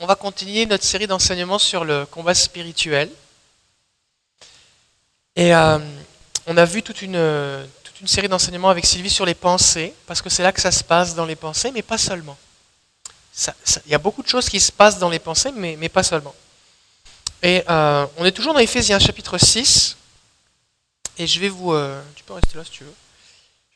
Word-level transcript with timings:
on 0.00 0.06
va 0.06 0.16
continuer 0.16 0.66
notre 0.66 0.84
série 0.84 1.06
d'enseignements 1.06 1.58
sur 1.58 1.84
le 1.84 2.06
combat 2.06 2.34
spirituel. 2.34 3.10
Et 5.36 5.54
euh, 5.54 5.78
on 6.46 6.56
a 6.56 6.64
vu 6.64 6.82
toute 6.82 7.02
une, 7.02 7.66
toute 7.82 8.00
une 8.00 8.06
série 8.06 8.28
d'enseignements 8.28 8.70
avec 8.70 8.86
Sylvie 8.86 9.10
sur 9.10 9.24
les 9.24 9.34
pensées, 9.34 9.94
parce 10.06 10.20
que 10.20 10.28
c'est 10.28 10.42
là 10.42 10.52
que 10.52 10.60
ça 10.60 10.72
se 10.72 10.84
passe 10.84 11.14
dans 11.14 11.26
les 11.26 11.36
pensées, 11.36 11.70
mais 11.72 11.82
pas 11.82 11.98
seulement. 11.98 12.36
Il 13.86 13.90
y 13.90 13.94
a 13.94 13.98
beaucoup 13.98 14.22
de 14.22 14.28
choses 14.28 14.48
qui 14.48 14.60
se 14.60 14.70
passent 14.70 14.98
dans 14.98 15.10
les 15.10 15.18
pensées, 15.18 15.50
mais, 15.52 15.76
mais 15.78 15.88
pas 15.88 16.02
seulement. 16.02 16.34
Et 17.42 17.62
euh, 17.68 18.06
on 18.16 18.24
est 18.24 18.32
toujours 18.32 18.54
dans 18.54 18.60
Éphésiens 18.60 18.98
chapitre 18.98 19.38
6, 19.38 19.96
et 21.18 21.26
je 21.26 21.40
vais 21.40 21.48
vous... 21.48 21.72
Euh, 21.72 22.00
tu 22.14 22.24
peux 22.24 22.34
rester 22.34 22.56
là 22.56 22.64
si 22.64 22.70
tu 22.70 22.84
veux. 22.84 22.94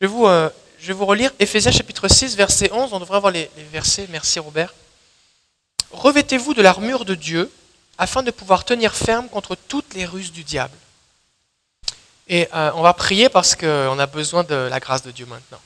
Je 0.00 0.06
vais 0.06 0.12
vous, 0.12 0.26
je 0.26 0.86
vais 0.86 0.92
vous 0.92 1.06
relire 1.06 1.32
Éphésiens 1.38 1.72
chapitre 1.72 2.06
6, 2.06 2.36
verset 2.36 2.70
11, 2.72 2.92
on 2.92 3.00
devrait 3.00 3.16
avoir 3.16 3.32
les, 3.32 3.50
les 3.56 3.64
versets, 3.64 4.06
merci 4.10 4.38
Robert. 4.38 4.72
Revêtez-vous 5.92 6.54
de 6.54 6.62
l'armure 6.62 7.04
de 7.04 7.14
Dieu 7.14 7.50
afin 7.96 8.22
de 8.22 8.30
pouvoir 8.30 8.64
tenir 8.64 8.94
ferme 8.94 9.28
contre 9.28 9.56
toutes 9.56 9.94
les 9.94 10.04
ruses 10.04 10.32
du 10.32 10.44
diable. 10.44 10.76
Et 12.28 12.48
euh, 12.54 12.70
on 12.74 12.82
va 12.82 12.92
prier 12.92 13.28
parce 13.28 13.56
qu'on 13.56 13.98
a 13.98 14.06
besoin 14.06 14.44
de 14.44 14.54
la 14.54 14.80
grâce 14.80 15.02
de 15.02 15.10
Dieu 15.10 15.26
maintenant. 15.26 15.60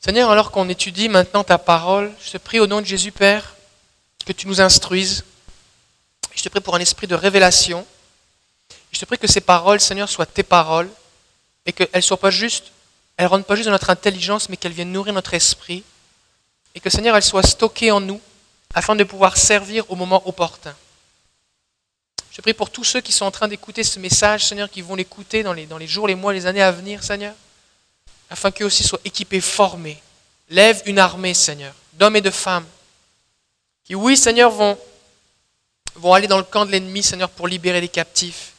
Seigneur, 0.00 0.30
alors 0.30 0.50
qu'on 0.50 0.68
étudie 0.68 1.08
maintenant 1.08 1.44
ta 1.44 1.58
parole, 1.58 2.12
je 2.24 2.30
te 2.30 2.38
prie 2.38 2.60
au 2.60 2.66
nom 2.66 2.80
de 2.80 2.86
Jésus, 2.86 3.12
Père, 3.12 3.54
que 4.24 4.32
tu 4.32 4.46
nous 4.46 4.60
instruises. 4.60 5.24
Je 6.34 6.42
te 6.42 6.48
prie 6.48 6.60
pour 6.60 6.76
un 6.76 6.80
esprit 6.80 7.06
de 7.06 7.14
révélation. 7.14 7.84
Je 8.92 9.00
te 9.00 9.04
prie 9.04 9.18
que 9.18 9.26
ces 9.26 9.40
paroles, 9.40 9.80
Seigneur, 9.80 10.08
soient 10.08 10.26
tes 10.26 10.42
paroles 10.42 10.88
et 11.66 11.72
qu'elles 11.72 11.88
ne 11.94 12.00
soient 12.00 12.20
pas 12.20 12.30
juste, 12.30 12.72
elles 13.16 13.26
rentrent 13.26 13.44
pas 13.44 13.56
juste 13.56 13.66
dans 13.66 13.72
notre 13.72 13.90
intelligence, 13.90 14.48
mais 14.48 14.56
qu'elles 14.56 14.72
viennent 14.72 14.92
nourrir 14.92 15.12
notre 15.12 15.34
esprit. 15.34 15.82
Et 16.74 16.80
que, 16.80 16.88
Seigneur, 16.88 17.16
elles 17.16 17.22
soient 17.22 17.42
stockées 17.42 17.90
en 17.90 18.00
nous 18.00 18.20
afin 18.74 18.94
de 18.94 19.04
pouvoir 19.04 19.36
servir 19.36 19.90
au 19.90 19.96
moment 19.96 20.26
opportun. 20.28 20.74
Je 22.30 22.40
prie 22.40 22.54
pour 22.54 22.70
tous 22.70 22.84
ceux 22.84 23.00
qui 23.00 23.12
sont 23.12 23.24
en 23.24 23.30
train 23.30 23.48
d'écouter 23.48 23.82
ce 23.82 23.98
message, 23.98 24.46
Seigneur, 24.46 24.70
qui 24.70 24.82
vont 24.82 24.94
l'écouter 24.94 25.42
dans 25.42 25.52
les, 25.52 25.86
jours, 25.86 26.06
les 26.06 26.14
mois, 26.14 26.32
les 26.32 26.46
années 26.46 26.62
à 26.62 26.70
venir, 26.70 27.02
Seigneur, 27.02 27.34
afin 28.30 28.50
qu'eux 28.50 28.64
aussi 28.64 28.84
soient 28.84 29.00
équipés, 29.04 29.40
formés. 29.40 30.00
Lève 30.48 30.82
une 30.86 30.98
armée, 30.98 31.34
Seigneur, 31.34 31.74
d'hommes 31.94 32.16
et 32.16 32.20
de 32.20 32.30
femmes, 32.30 32.66
qui, 33.84 33.94
oui, 33.94 34.16
Seigneur, 34.16 34.50
vont, 34.50 34.78
vont 35.96 36.14
aller 36.14 36.28
dans 36.28 36.38
le 36.38 36.44
camp 36.44 36.64
de 36.64 36.70
l'ennemi, 36.70 37.02
Seigneur, 37.02 37.30
pour 37.30 37.48
libérer 37.48 37.80
les 37.80 37.88
captifs, 37.88 38.52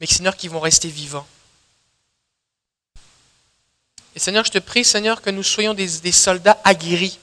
mais, 0.00 0.06
Seigneur, 0.06 0.36
qui 0.36 0.48
vont 0.48 0.60
rester 0.60 0.88
vivants. 0.88 1.26
Et 4.14 4.18
Seigneur, 4.18 4.44
je 4.44 4.50
te 4.50 4.58
prie, 4.58 4.84
Seigneur, 4.84 5.20
que 5.20 5.30
nous 5.30 5.42
soyons 5.42 5.74
des 5.74 6.12
soldats 6.12 6.58
aguerris 6.64 7.18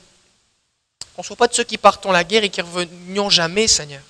qu'on 1.15 1.21
ne 1.21 1.25
soit 1.25 1.35
pas 1.35 1.47
de 1.47 1.53
ceux 1.53 1.63
qui 1.63 1.77
partent 1.77 2.05
la 2.05 2.23
guerre 2.23 2.43
et 2.43 2.49
qui 2.49 2.61
revenons 2.61 3.29
jamais, 3.29 3.67
Seigneur. 3.67 4.01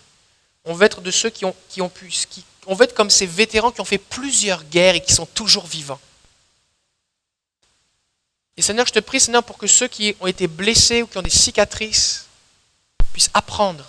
On 0.66 0.74
veut 0.74 0.86
être 0.86 1.02
de 1.02 1.12
ceux 1.12 1.30
qui 1.30 1.46
ont, 1.46 1.56
qui 1.70 1.82
ont 1.82 1.90
pu. 1.90 2.10
Qui, 2.10 2.44
on 2.66 2.74
veut 2.74 2.86
être 2.86 2.96
comme 2.96 3.12
ces 3.12 3.28
vétérans 3.28 3.72
qui 3.72 3.82
ont 3.82 3.86
fait 3.86 4.00
plusieurs 4.00 4.64
guerres 4.64 4.96
et 4.96 5.02
qui 5.02 5.14
sont 5.14 5.28
toujours 5.28 5.68
vivants. 5.68 6.00
Et 8.58 8.62
Seigneur, 8.62 8.88
je 8.88 8.94
te 8.94 9.00
prie, 9.00 9.20
Seigneur, 9.20 9.44
pour 9.44 9.58
que 9.58 9.68
ceux 9.68 9.88
qui 9.88 10.16
ont 10.20 10.28
été 10.28 10.48
blessés 10.48 11.04
ou 11.04 11.08
qui 11.08 11.18
ont 11.18 11.22
des 11.22 11.30
cicatrices 11.30 12.26
puissent 13.14 13.30
apprendre. 13.34 13.86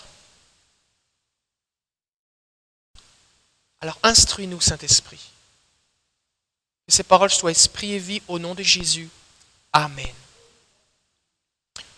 Alors 3.80 3.98
instruis-nous, 4.02 4.60
Saint-Esprit. 4.60 5.30
Que 6.86 6.92
ces 6.92 7.02
paroles 7.02 7.30
soient 7.30 7.50
esprit 7.50 7.94
et 7.94 7.98
vie 7.98 8.22
au 8.28 8.38
nom 8.38 8.54
de 8.54 8.62
Jésus. 8.62 9.08
Amen. 9.72 10.14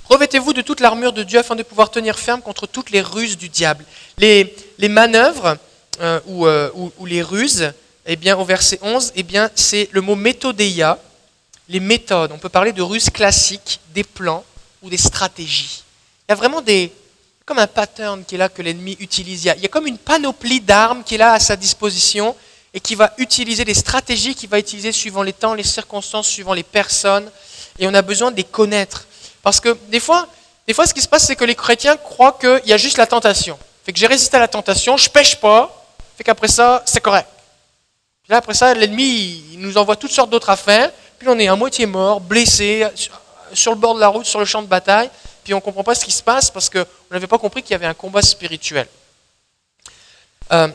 Revêtez-vous 0.09 0.55
de 0.55 0.63
toute 0.63 0.81
l'armure 0.81 1.13
de 1.13 1.23
Dieu 1.23 1.39
afin 1.39 1.55
de 1.55 1.63
pouvoir 1.63 1.91
tenir 1.91 2.19
ferme 2.19 2.41
contre 2.41 2.67
toutes 2.67 2.91
les 2.91 3.03
ruses 3.03 3.37
du 3.37 3.51
diable. 3.51 3.85
Les, 4.17 4.55
les 4.79 4.89
manœuvres 4.89 5.59
euh, 6.01 6.21
euh, 6.29 6.71
ou, 6.75 7.07
les 7.07 7.23
ruses, 7.23 7.73
eh 8.07 8.17
bien, 8.17 8.39
au 8.39 8.45
verset 8.45 8.79
11, 8.81 9.13
eh 9.17 9.23
bien, 9.23 9.51
c'est 9.55 9.89
le 9.93 10.01
mot 10.01 10.15
méthodeia, 10.15 10.99
les 11.69 11.81
méthodes. 11.81 12.33
On 12.33 12.39
peut 12.39 12.49
parler 12.49 12.73
de 12.73 12.81
ruses 12.81 13.11
classiques, 13.11 13.81
des 13.93 14.05
plans 14.05 14.45
ou 14.81 14.89
des 14.89 14.97
stratégies. 14.97 15.83
Il 16.27 16.31
y 16.31 16.33
a 16.33 16.37
vraiment 16.37 16.63
des, 16.63 16.91
comme 17.45 17.59
un 17.59 17.67
pattern 17.67 18.25
qui 18.25 18.37
est 18.37 18.39
là 18.39 18.49
que 18.49 18.63
l'ennemi 18.63 18.97
utilise. 19.01 19.45
Il 19.45 19.63
y, 19.63 19.67
a, 19.67 19.69
comme 19.69 19.87
une 19.87 19.99
panoplie 19.99 20.61
d'armes 20.61 21.03
qui 21.05 21.17
est 21.17 21.19
là 21.19 21.33
à 21.33 21.41
sa 21.41 21.57
disposition 21.57 22.35
et 22.73 22.81
qui 22.81 22.95
va 22.95 23.13
utiliser 23.19 23.67
des 23.67 23.75
stratégies 23.75 24.35
qu'il 24.35 24.49
va 24.49 24.59
utiliser 24.59 24.93
suivant 24.93 25.23
les 25.23 25.33
temps, 25.35 25.53
les 25.53 25.65
circonstances, 25.65 26.29
suivant 26.29 26.55
les 26.55 26.63
personnes. 26.63 27.31
Et 27.79 27.87
on 27.87 27.95
a 27.95 28.03
besoin 28.03 28.31
de 28.31 28.37
les 28.37 28.45
connaître. 28.45 29.08
Parce 29.43 29.61
que 29.61 29.77
des 29.89 30.01
fois, 30.01 30.27
des 30.67 30.75
fois 30.75 30.87
ce 30.87 30.95
qui 30.95 31.01
se 31.01 31.09
passe, 31.09 31.25
c'est 31.25 31.37
que 31.37 31.45
les 31.45 31.55
chrétiens 31.55 31.97
croient 31.97 32.37
qu'il 32.41 32.63
y 32.67 32.73
a 32.73 32.77
juste 32.77 32.99
la 32.99 33.07
tentation. 33.07 33.59
Fait 33.85 33.93
que 33.93 33.99
j'ai 33.99 34.07
résisté 34.07 34.37
à 34.37 34.41
la 34.41 34.49
tentation, 34.49 34.97
je 34.97 35.09
pêche 35.09 35.37
pas, 35.37 35.75
fait 36.17 36.25
qu'après 36.25 36.49
ça, 36.49 36.83
c'est 36.85 37.01
correct. 37.01 37.29
Puis 38.23 38.33
là, 38.33 38.39
après 38.39 38.55
ça, 38.55 38.75
l'ennemi, 38.75 39.43
il 39.53 39.61
nous 39.61 39.79
envoie 39.79 39.97
toutes 39.97 40.11
sortes 40.11 40.31
d'autres 40.31 40.51
affaires, 40.51 40.91
puis 41.19 41.29
on 41.29 41.39
est 41.39 41.49
à 41.49 41.57
moitié 41.57 41.87
mort, 41.87 42.21
blessé, 42.21 42.87
sur 43.55 43.73
le 43.73 43.79
bord 43.79 43.95
de 43.95 44.01
la 44.01 44.09
route, 44.09 44.27
sur 44.27 44.39
le 44.41 44.45
champ 44.45 44.61
de 44.61 44.67
bataille, 44.67 45.11
puis 45.43 45.55
on 45.55 45.57
ne 45.59 45.63
comprend 45.63 45.83
pas 45.83 45.95
ce 45.95 46.05
qui 46.05 46.13
se 46.13 46.23
passe 46.23 46.51
parce 46.51 46.69
qu'on 46.69 46.85
n'avait 47.11 47.27
pas 47.27 47.39
compris 47.39 47.63
qu'il 47.63 47.73
y 47.73 47.75
avait 47.75 47.87
un 47.87 47.95
combat 47.95 48.21
spirituel. 48.21 48.87
Euh, 50.53 50.69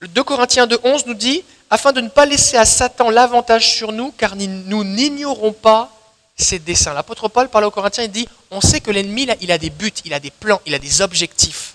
le 0.00 0.08
2 0.08 0.22
Corinthiens 0.22 0.66
2.11 0.66 1.04
nous 1.06 1.14
dit, 1.14 1.42
afin 1.70 1.92
de 1.92 2.00
ne 2.00 2.08
pas 2.08 2.26
laisser 2.26 2.56
à 2.56 2.64
Satan 2.64 3.10
l'avantage 3.10 3.72
sur 3.72 3.92
nous, 3.92 4.12
car 4.12 4.36
nous 4.36 4.84
n'ignorons 4.84 5.52
pas 5.52 5.90
ses 6.38 6.58
desseins. 6.58 6.94
L'apôtre 6.94 7.28
Paul 7.28 7.48
parle 7.48 7.64
aux 7.64 7.70
Corinthiens, 7.70 8.04
il 8.04 8.10
dit, 8.10 8.28
on 8.50 8.60
sait 8.60 8.80
que 8.80 8.90
l'ennemi, 8.90 9.28
il 9.40 9.50
a 9.50 9.58
des 9.58 9.70
buts, 9.70 9.92
il 10.04 10.14
a 10.14 10.20
des 10.20 10.30
plans, 10.30 10.60
il 10.64 10.74
a 10.74 10.78
des 10.78 11.02
objectifs. 11.02 11.74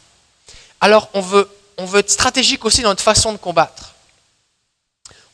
Alors 0.80 1.10
on 1.14 1.22
veut, 1.22 1.50
on 1.78 1.86
veut 1.86 2.00
être 2.00 2.10
stratégique 2.10 2.66
aussi 2.66 2.82
dans 2.82 2.90
notre 2.90 3.04
façon 3.04 3.34
de 3.34 3.38
combattre. 3.38 3.94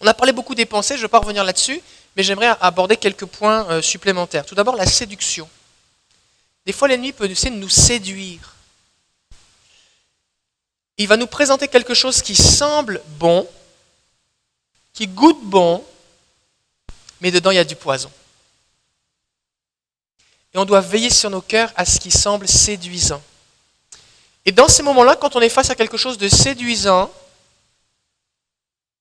On 0.02 0.08
a 0.08 0.14
parlé 0.14 0.32
beaucoup 0.32 0.56
des 0.56 0.66
pensées, 0.66 0.96
je 0.96 1.02
ne 1.02 1.06
vais 1.06 1.12
pas 1.12 1.20
revenir 1.20 1.44
là-dessus, 1.44 1.82
mais 2.16 2.24
j'aimerais 2.24 2.56
aborder 2.62 2.98
quelques 2.98 3.26
points 3.26 3.70
euh, 3.70 3.82
supplémentaires. 3.82 4.46
Tout 4.46 4.56
d'abord, 4.56 4.76
la 4.76 4.86
séduction. 4.86 5.48
Des 6.66 6.74
fois, 6.74 6.88
l'ennemi 6.88 7.12
peut 7.14 7.30
essayer 7.30 7.52
de 7.52 7.56
nous 7.56 7.70
séduire. 7.70 8.56
Il 10.98 11.08
va 11.08 11.18
nous 11.18 11.28
présenter 11.28 11.68
quelque 11.68 11.94
chose 11.94 12.22
qui 12.22 12.36
semble 12.36 13.02
bon, 13.18 13.48
qui 14.94 15.08
goûte 15.08 15.40
bon, 15.44 15.84
mais 17.22 17.32
dedans, 17.32 17.52
il 17.52 17.56
y 17.56 17.60
a 17.60 17.64
du 17.64 17.76
poison. 17.76 18.12
Et 20.54 20.58
on 20.58 20.66
doit 20.66 20.82
veiller 20.82 21.10
sur 21.10 21.30
nos 21.30 21.42
cœurs 21.42 21.72
à 21.76 21.86
ce 21.86 22.00
qui 22.00 22.12
semble 22.12 22.48
séduisant. 22.48 23.22
Et 24.46 24.52
dans 24.52 24.68
ces 24.68 24.84
moments-là, 24.84 25.16
quand 25.16 25.36
on 25.36 25.42
est 25.42 25.50
face 25.50 25.70
à 25.70 25.76
quelque 25.76 25.98
chose 25.98 26.18
de 26.18 26.28
séduisant, 26.28 27.12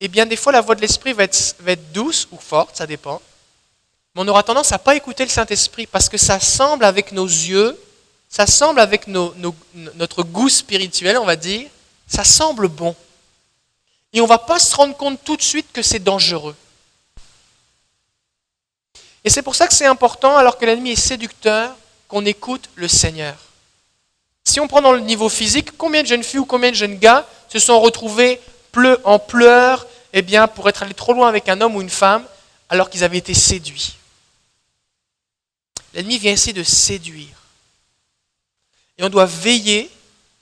eh 0.00 0.08
bien, 0.08 0.26
des 0.26 0.36
fois, 0.36 0.52
la 0.52 0.60
voix 0.60 0.74
de 0.74 0.80
l'Esprit 0.80 1.12
va 1.12 1.24
être, 1.24 1.92
douce 1.92 2.28
ou 2.30 2.36
forte, 2.38 2.76
ça 2.76 2.86
dépend. 2.86 3.20
Mais 4.14 4.22
on 4.22 4.28
aura 4.28 4.42
tendance 4.42 4.72
à 4.72 4.76
ne 4.76 4.82
pas 4.82 4.94
écouter 4.94 5.24
le 5.24 5.30
Saint-Esprit 5.30 5.86
parce 5.86 6.08
que 6.08 6.18
ça 6.18 6.38
semble 6.38 6.84
avec 6.84 7.12
nos 7.12 7.26
yeux, 7.26 7.78
ça 8.28 8.46
semble 8.46 8.80
avec 8.80 9.06
notre 9.06 10.22
goût 10.22 10.48
spirituel, 10.48 11.18
on 11.18 11.24
va 11.24 11.36
dire, 11.36 11.68
ça 12.06 12.24
semble 12.24 12.68
bon. 12.68 12.94
Et 14.12 14.20
on 14.20 14.26
va 14.26 14.38
pas 14.38 14.58
se 14.58 14.74
rendre 14.74 14.96
compte 14.96 15.22
tout 15.24 15.36
de 15.36 15.42
suite 15.42 15.66
que 15.72 15.82
c'est 15.82 15.98
dangereux. 15.98 16.56
Et 19.28 19.30
c'est 19.30 19.42
pour 19.42 19.56
ça 19.56 19.68
que 19.68 19.74
c'est 19.74 19.84
important, 19.84 20.38
alors 20.38 20.56
que 20.56 20.64
l'ennemi 20.64 20.92
est 20.92 20.96
séducteur, 20.96 21.76
qu'on 22.08 22.24
écoute 22.24 22.70
le 22.76 22.88
Seigneur. 22.88 23.36
Si 24.42 24.58
on 24.58 24.66
prend 24.66 24.80
dans 24.80 24.92
le 24.92 25.00
niveau 25.00 25.28
physique, 25.28 25.76
combien 25.76 26.00
de 26.02 26.06
jeunes 26.06 26.22
filles 26.22 26.40
ou 26.40 26.46
combien 26.46 26.70
de 26.70 26.76
jeunes 26.76 26.96
gars 26.96 27.28
se 27.50 27.58
sont 27.58 27.78
retrouvés 27.78 28.40
en 29.04 29.18
pleurs 29.18 29.86
eh 30.14 30.22
bien, 30.22 30.48
pour 30.48 30.66
être 30.70 30.82
allés 30.82 30.94
trop 30.94 31.12
loin 31.12 31.28
avec 31.28 31.50
un 31.50 31.60
homme 31.60 31.76
ou 31.76 31.82
une 31.82 31.90
femme 31.90 32.24
alors 32.70 32.88
qu'ils 32.88 33.04
avaient 33.04 33.18
été 33.18 33.34
séduits 33.34 33.98
L'ennemi 35.92 36.16
vient 36.16 36.32
essayer 36.32 36.54
de 36.54 36.62
séduire. 36.62 37.36
Et 38.96 39.04
on 39.04 39.10
doit 39.10 39.26
veiller 39.26 39.90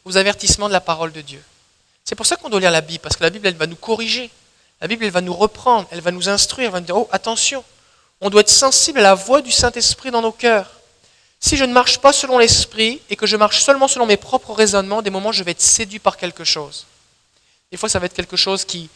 aux 0.04 0.16
avertissements 0.16 0.68
de 0.68 0.72
la 0.72 0.80
parole 0.80 1.10
de 1.10 1.22
Dieu. 1.22 1.42
C'est 2.04 2.15
pour 2.15 2.27
ça 2.27 2.36
qu'on 2.36 2.50
doit 2.50 2.60
lire 2.60 2.71
la 2.71 2.83
Bible, 2.83 3.00
parce 3.00 3.16
que 3.16 3.24
la 3.24 3.30
Bible, 3.30 3.48
elle 3.48 3.56
va 3.56 3.66
nous 3.66 3.74
corriger. 3.74 4.30
La 4.80 4.86
Bible, 4.86 5.04
elle 5.04 5.10
va 5.10 5.22
nous 5.22 5.34
reprendre, 5.34 5.88
elle 5.91 6.03
va 6.03 6.12
nous 6.12 6.28
instruire, 6.28 6.68
elle 6.68 6.72
va 6.72 6.78
nous 6.78 6.86
dire, 6.86 6.97
oh, 6.97 7.09
attention, 7.10 7.65
on 8.21 8.30
doit 8.30 8.41
être 8.41 8.51
sensible 8.51 8.98
à 9.01 9.03
la 9.03 9.15
voix 9.15 9.42
du 9.42 9.53
Saint-Esprit 9.53 10.10
dans 10.10 10.22
nos 10.22 10.33
cœurs. 10.33 10.71
Si 11.39 11.57
je 11.57 11.65
ne 11.65 11.72
marche 11.72 11.98
pas 11.98 12.13
selon 12.13 12.39
l'Esprit 12.39 13.01
et 13.10 13.16
que 13.16 13.27
je 13.27 13.36
marche 13.36 13.63
seulement 13.63 13.89
selon 13.89 14.07
mes 14.07 14.16
propres 14.16 14.53
raisonnements, 14.53 15.03
des 15.03 15.10
moments 15.10 15.33
je 15.33 15.45
vais 15.45 15.51
être 15.51 15.60
séduit 15.60 15.98
par 15.98 16.16
quelque 16.16 16.45
chose. 16.45 16.86
Des 17.71 17.77
fois 17.77 17.89
ça 17.89 17.98
va 17.98 18.07
être 18.07 18.15
quelque 18.15 18.36
chose 18.36 18.65
qui, 18.65 18.89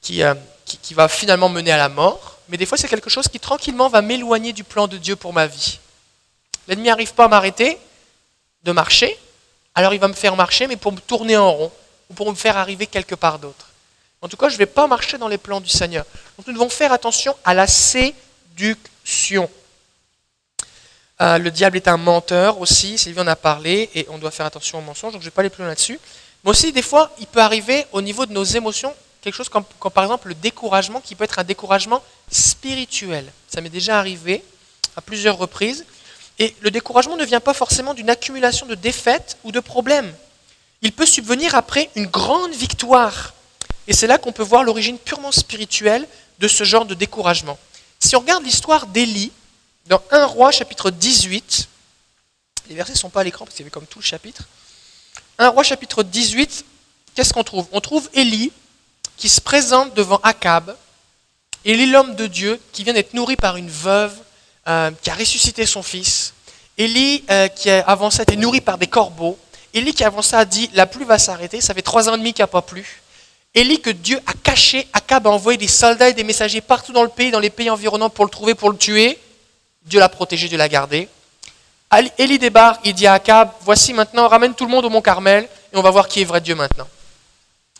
qui, 0.00 0.22
euh, 0.22 0.34
qui, 0.64 0.94
va 0.94 1.08
finalement 1.08 1.48
mener 1.48 1.72
à 1.72 1.76
la 1.76 1.88
mort, 1.88 2.38
mais 2.48 2.56
des 2.56 2.66
fois 2.66 2.78
c'est 2.78 2.88
quelque 2.88 3.10
chose 3.10 3.26
qui 3.28 3.40
tranquillement 3.40 3.88
va 3.88 4.00
m'éloigner 4.00 4.52
du 4.52 4.64
plan 4.64 4.86
de 4.86 4.96
Dieu 4.96 5.16
pour 5.16 5.32
ma 5.32 5.46
vie. 5.46 5.80
L'ennemi 6.68 6.86
n'arrive 6.86 7.14
pas 7.14 7.24
à 7.24 7.28
m'arrêter 7.28 7.78
de 8.62 8.72
marcher, 8.72 9.18
alors 9.74 9.92
il 9.92 10.00
va 10.00 10.08
me 10.08 10.12
faire 10.12 10.36
marcher, 10.36 10.66
mais 10.66 10.76
pour 10.76 10.92
me 10.92 11.00
tourner 11.00 11.36
en 11.36 11.50
rond, 11.50 11.72
ou 12.10 12.14
pour 12.14 12.30
me 12.30 12.36
faire 12.36 12.56
arriver 12.56 12.86
quelque 12.86 13.14
part 13.14 13.38
d'autre. 13.38 13.66
En 14.20 14.28
tout 14.28 14.36
cas, 14.36 14.48
je 14.48 14.54
ne 14.54 14.58
vais 14.58 14.66
pas 14.66 14.86
marcher 14.86 15.16
dans 15.16 15.28
les 15.28 15.38
plans 15.38 15.60
du 15.60 15.68
Seigneur. 15.68 16.04
Donc 16.36 16.46
nous 16.46 16.52
devons 16.52 16.68
faire 16.68 16.92
attention 16.92 17.36
à 17.44 17.54
la 17.54 17.66
séduction 17.66 18.27
Euh, 21.20 21.38
le 21.38 21.50
diable 21.50 21.76
est 21.76 21.88
un 21.88 21.96
menteur 21.96 22.60
aussi, 22.60 22.96
Sylvie 22.96 23.20
en 23.20 23.26
a 23.26 23.36
parlé, 23.36 23.90
et 23.94 24.06
on 24.10 24.18
doit 24.18 24.30
faire 24.30 24.46
attention 24.46 24.78
aux 24.78 24.82
mensonges, 24.82 25.12
donc 25.12 25.22
je 25.22 25.26
ne 25.26 25.30
vais 25.30 25.34
pas 25.34 25.42
aller 25.42 25.50
plus 25.50 25.62
loin 25.62 25.68
là-dessus. 25.68 25.98
Mais 26.44 26.50
aussi, 26.50 26.72
des 26.72 26.82
fois, 26.82 27.10
il 27.18 27.26
peut 27.26 27.40
arriver 27.40 27.86
au 27.92 28.00
niveau 28.00 28.26
de 28.26 28.32
nos 28.32 28.44
émotions, 28.44 28.94
quelque 29.20 29.34
chose 29.34 29.48
comme 29.48 29.64
par 29.92 30.04
exemple 30.04 30.28
le 30.28 30.34
découragement, 30.34 31.00
qui 31.00 31.14
peut 31.14 31.24
être 31.24 31.38
un 31.40 31.44
découragement 31.44 32.02
spirituel. 32.30 33.30
Ça 33.48 33.60
m'est 33.60 33.68
déjà 33.68 33.98
arrivé 33.98 34.44
à 34.96 35.00
plusieurs 35.00 35.38
reprises. 35.38 35.84
Et 36.38 36.54
le 36.60 36.70
découragement 36.70 37.16
ne 37.16 37.24
vient 37.24 37.40
pas 37.40 37.54
forcément 37.54 37.94
d'une 37.94 38.10
accumulation 38.10 38.66
de 38.66 38.76
défaites 38.76 39.38
ou 39.42 39.50
de 39.50 39.58
problèmes. 39.58 40.12
Il 40.82 40.92
peut 40.92 41.06
subvenir 41.06 41.56
après 41.56 41.90
une 41.96 42.06
grande 42.06 42.52
victoire. 42.52 43.34
Et 43.88 43.92
c'est 43.92 44.06
là 44.06 44.18
qu'on 44.18 44.30
peut 44.32 44.44
voir 44.44 44.62
l'origine 44.62 44.98
purement 44.98 45.32
spirituelle 45.32 46.06
de 46.38 46.46
ce 46.46 46.62
genre 46.62 46.84
de 46.84 46.94
découragement. 46.94 47.58
Si 47.98 48.14
on 48.14 48.20
regarde 48.20 48.44
l'histoire 48.44 48.86
d'Élie, 48.86 49.32
dans 49.86 50.00
1 50.10 50.26
roi 50.26 50.50
chapitre 50.52 50.90
18, 50.90 51.68
les 52.68 52.74
versets 52.74 52.92
ne 52.92 52.98
sont 52.98 53.10
pas 53.10 53.20
à 53.20 53.24
l'écran 53.24 53.44
parce 53.44 53.56
qu'il 53.56 53.64
y 53.64 53.64
avait 53.64 53.70
comme 53.70 53.86
tout 53.86 53.98
le 53.98 54.04
chapitre. 54.04 54.44
1 55.38 55.48
roi 55.48 55.62
chapitre 55.62 56.02
18, 56.02 56.64
qu'est-ce 57.14 57.32
qu'on 57.32 57.44
trouve? 57.44 57.66
On 57.72 57.80
trouve 57.80 58.08
Élie 58.14 58.52
qui 59.16 59.28
se 59.28 59.40
présente 59.40 59.94
devant 59.94 60.18
Akab, 60.22 60.76
Élie 61.64 61.86
l'homme 61.86 62.14
de 62.14 62.26
Dieu 62.26 62.60
qui 62.72 62.84
vient 62.84 62.94
d'être 62.94 63.14
nourri 63.14 63.36
par 63.36 63.56
une 63.56 63.68
veuve 63.68 64.14
euh, 64.68 64.90
qui 65.02 65.10
a 65.10 65.14
ressuscité 65.14 65.66
son 65.66 65.82
fils. 65.82 66.34
Élie 66.76 67.24
euh, 67.30 67.48
qui 67.48 67.68
a 67.68 67.80
avancé, 67.80 68.20
a 68.20 68.22
été 68.22 68.36
nourri 68.36 68.60
par 68.60 68.78
des 68.78 68.86
corbeaux. 68.86 69.36
Élie 69.74 69.92
qui 69.92 70.04
avant 70.04 70.22
ça 70.22 70.38
a 70.38 70.44
dit 70.44 70.70
la 70.74 70.86
pluie 70.86 71.04
va 71.04 71.18
s'arrêter, 71.18 71.60
ça 71.60 71.74
fait 71.74 71.82
trois 71.82 72.08
ans 72.08 72.14
et 72.14 72.18
demi 72.18 72.32
qu'il 72.32 72.42
n'y 72.42 72.44
a 72.44 72.48
pas 72.48 72.62
plu. 72.62 73.02
Élie 73.54 73.80
que 73.80 73.90
Dieu 73.90 74.20
a 74.26 74.32
caché, 74.42 74.86
Akab 74.92 75.26
a 75.26 75.30
envoyé 75.30 75.56
des 75.56 75.68
soldats 75.68 76.08
et 76.08 76.14
des 76.14 76.24
messagers 76.24 76.60
partout 76.60 76.92
dans 76.92 77.02
le 77.02 77.08
pays, 77.08 77.30
dans 77.30 77.40
les 77.40 77.50
pays 77.50 77.70
environnants 77.70 78.10
pour 78.10 78.24
le 78.24 78.30
trouver, 78.30 78.54
pour 78.54 78.70
le 78.70 78.76
tuer. 78.76 79.18
Dieu 79.84 79.98
l'a 79.98 80.08
protégé, 80.08 80.48
Dieu 80.48 80.58
l'a 80.58 80.68
gardé. 80.68 81.08
Élie 82.18 82.38
débarque, 82.38 82.82
il 82.84 82.92
dit 82.92 83.06
à 83.06 83.14
Akab, 83.14 83.50
voici 83.62 83.94
maintenant, 83.94 84.28
ramène 84.28 84.54
tout 84.54 84.64
le 84.64 84.70
monde 84.70 84.84
au 84.84 84.90
mont 84.90 85.00
Carmel 85.00 85.44
et 85.72 85.76
on 85.76 85.82
va 85.82 85.90
voir 85.90 86.06
qui 86.06 86.20
est 86.20 86.24
vrai 86.24 86.40
Dieu 86.40 86.54
maintenant. 86.54 86.86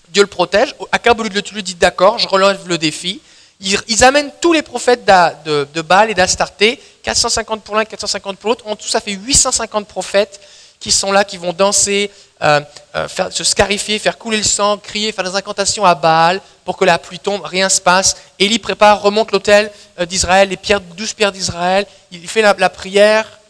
Dieu 0.09 0.23
le 0.23 0.29
protège. 0.29 0.75
Akab, 0.91 1.21
au 1.21 1.23
lieu 1.23 1.29
de 1.29 1.35
le 1.35 1.43
tuer, 1.43 1.61
dit 1.61 1.75
d'accord, 1.75 2.19
je 2.19 2.27
relève 2.27 2.67
le 2.67 2.79
défi. 2.79 3.21
Ils, 3.61 4.05
amènent 4.05 4.31
tous 4.41 4.53
les 4.53 4.63
prophètes 4.63 5.05
de, 5.05 5.67
de 5.75 5.83
Baal 5.83 6.11
et 6.11 6.15
d'Astarté, 6.15 6.81
450 7.03 7.63
pour 7.63 7.75
l'un, 7.75 7.85
450 7.85 8.39
pour 8.39 8.51
l'autre. 8.51 8.67
En 8.67 8.77
tout, 8.77 8.87
ça 8.87 9.01
fait 9.01 9.13
850 9.13 9.87
prophètes 9.87 10.41
qui 10.81 10.91
sont 10.91 11.13
là, 11.13 11.25
qui 11.25 11.37
vont 11.37 11.53
danser, 11.53 12.11
euh, 12.43 12.61
euh, 12.95 13.09
se 13.31 13.45
scarifier, 13.45 13.99
faire 13.99 14.17
couler 14.17 14.37
le 14.37 14.45
sang, 14.45 14.79
crier, 14.79 15.13
faire 15.13 15.25
des 15.25 15.35
incantations 15.35 15.85
à 15.85 15.95
Baal 15.95 16.41
pour 16.65 16.77
que 16.77 16.85
la 16.85 16.99
pluie 16.99 17.19
tombe, 17.19 17.45
rien 17.45 17.65
ne 17.65 17.71
se 17.71 17.81
passe. 17.81 18.17
Élie 18.39 18.59
prépare, 18.59 19.03
remonte 19.03 19.33
l'autel 19.33 19.73
euh, 19.99 20.07
d'Israël, 20.07 20.49
les 20.49 20.57
pierres, 20.57 20.81
douze 20.81 21.15
pierres 21.15 21.33
d'Israël, 21.33 21.87
il 22.11 22.29
fait 22.29 22.43
la, 22.43 22.71
prière, 22.71 23.41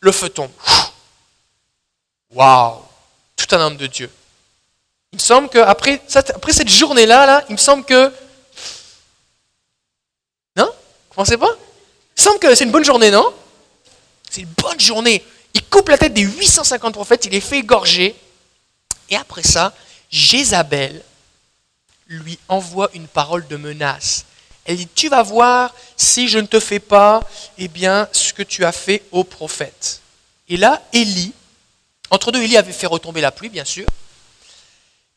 le 0.00 0.12
feu 0.12 0.28
tombe. 0.28 0.50
Waouh 2.30 2.80
Tout 3.36 3.54
un 3.54 3.60
homme 3.60 3.76
de 3.76 3.86
Dieu. 3.86 4.10
Il 5.12 5.16
me 5.16 5.20
semble 5.22 5.48
qu'après 5.48 6.00
après 6.14 6.52
cette 6.52 6.68
journée-là, 6.68 7.26
là, 7.26 7.44
il 7.48 7.52
me 7.52 7.58
semble 7.58 7.84
que 7.84 8.12
vous 11.14 11.22
pensez 11.22 11.36
pas? 11.36 11.56
Il 12.16 12.22
semble 12.22 12.40
que 12.40 12.52
c'est 12.56 12.64
une 12.64 12.72
bonne 12.72 12.84
journée, 12.84 13.12
non? 13.12 13.32
C'est 14.28 14.40
une 14.40 14.52
bonne 14.60 14.80
journée. 14.80 15.22
Il 15.54 15.64
coupe 15.64 15.88
la 15.88 15.98
tête 15.98 16.12
des 16.12 16.22
850 16.22 16.94
prophètes, 16.94 17.24
il 17.26 17.32
les 17.32 17.40
fait 17.40 17.58
égorger. 17.58 18.14
Et 19.08 19.16
après 19.16 19.42
ça, 19.42 19.72
Jézabel 20.10 21.02
lui 22.08 22.38
envoie 22.48 22.90
une 22.94 23.08
parole 23.08 23.46
de 23.46 23.56
menace. 23.56 24.24
Elle 24.64 24.78
dit, 24.78 24.88
tu 24.88 25.08
vas 25.08 25.22
voir 25.22 25.74
si 25.96 26.28
je 26.28 26.38
ne 26.38 26.46
te 26.46 26.58
fais 26.58 26.80
pas 26.80 27.20
eh 27.58 27.68
bien, 27.68 28.08
ce 28.12 28.32
que 28.32 28.42
tu 28.42 28.64
as 28.64 28.72
fait 28.72 29.02
au 29.12 29.22
prophète. 29.24 30.00
Et 30.48 30.56
là, 30.56 30.82
Élie, 30.92 31.32
entre 32.10 32.32
deux, 32.32 32.42
Élie 32.42 32.56
avait 32.56 32.72
fait 32.72 32.86
retomber 32.86 33.20
la 33.20 33.30
pluie, 33.30 33.48
bien 33.48 33.64
sûr. 33.64 33.86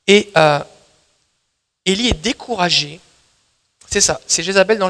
Et 0.05 0.31
euh, 0.37 0.59
Élie 1.85 2.09
est 2.09 2.21
découragé. 2.21 2.99
C'est 3.89 4.01
ça, 4.01 4.19
c'est 4.27 4.43
Jézabel 4.43 4.77
dans 4.77 4.89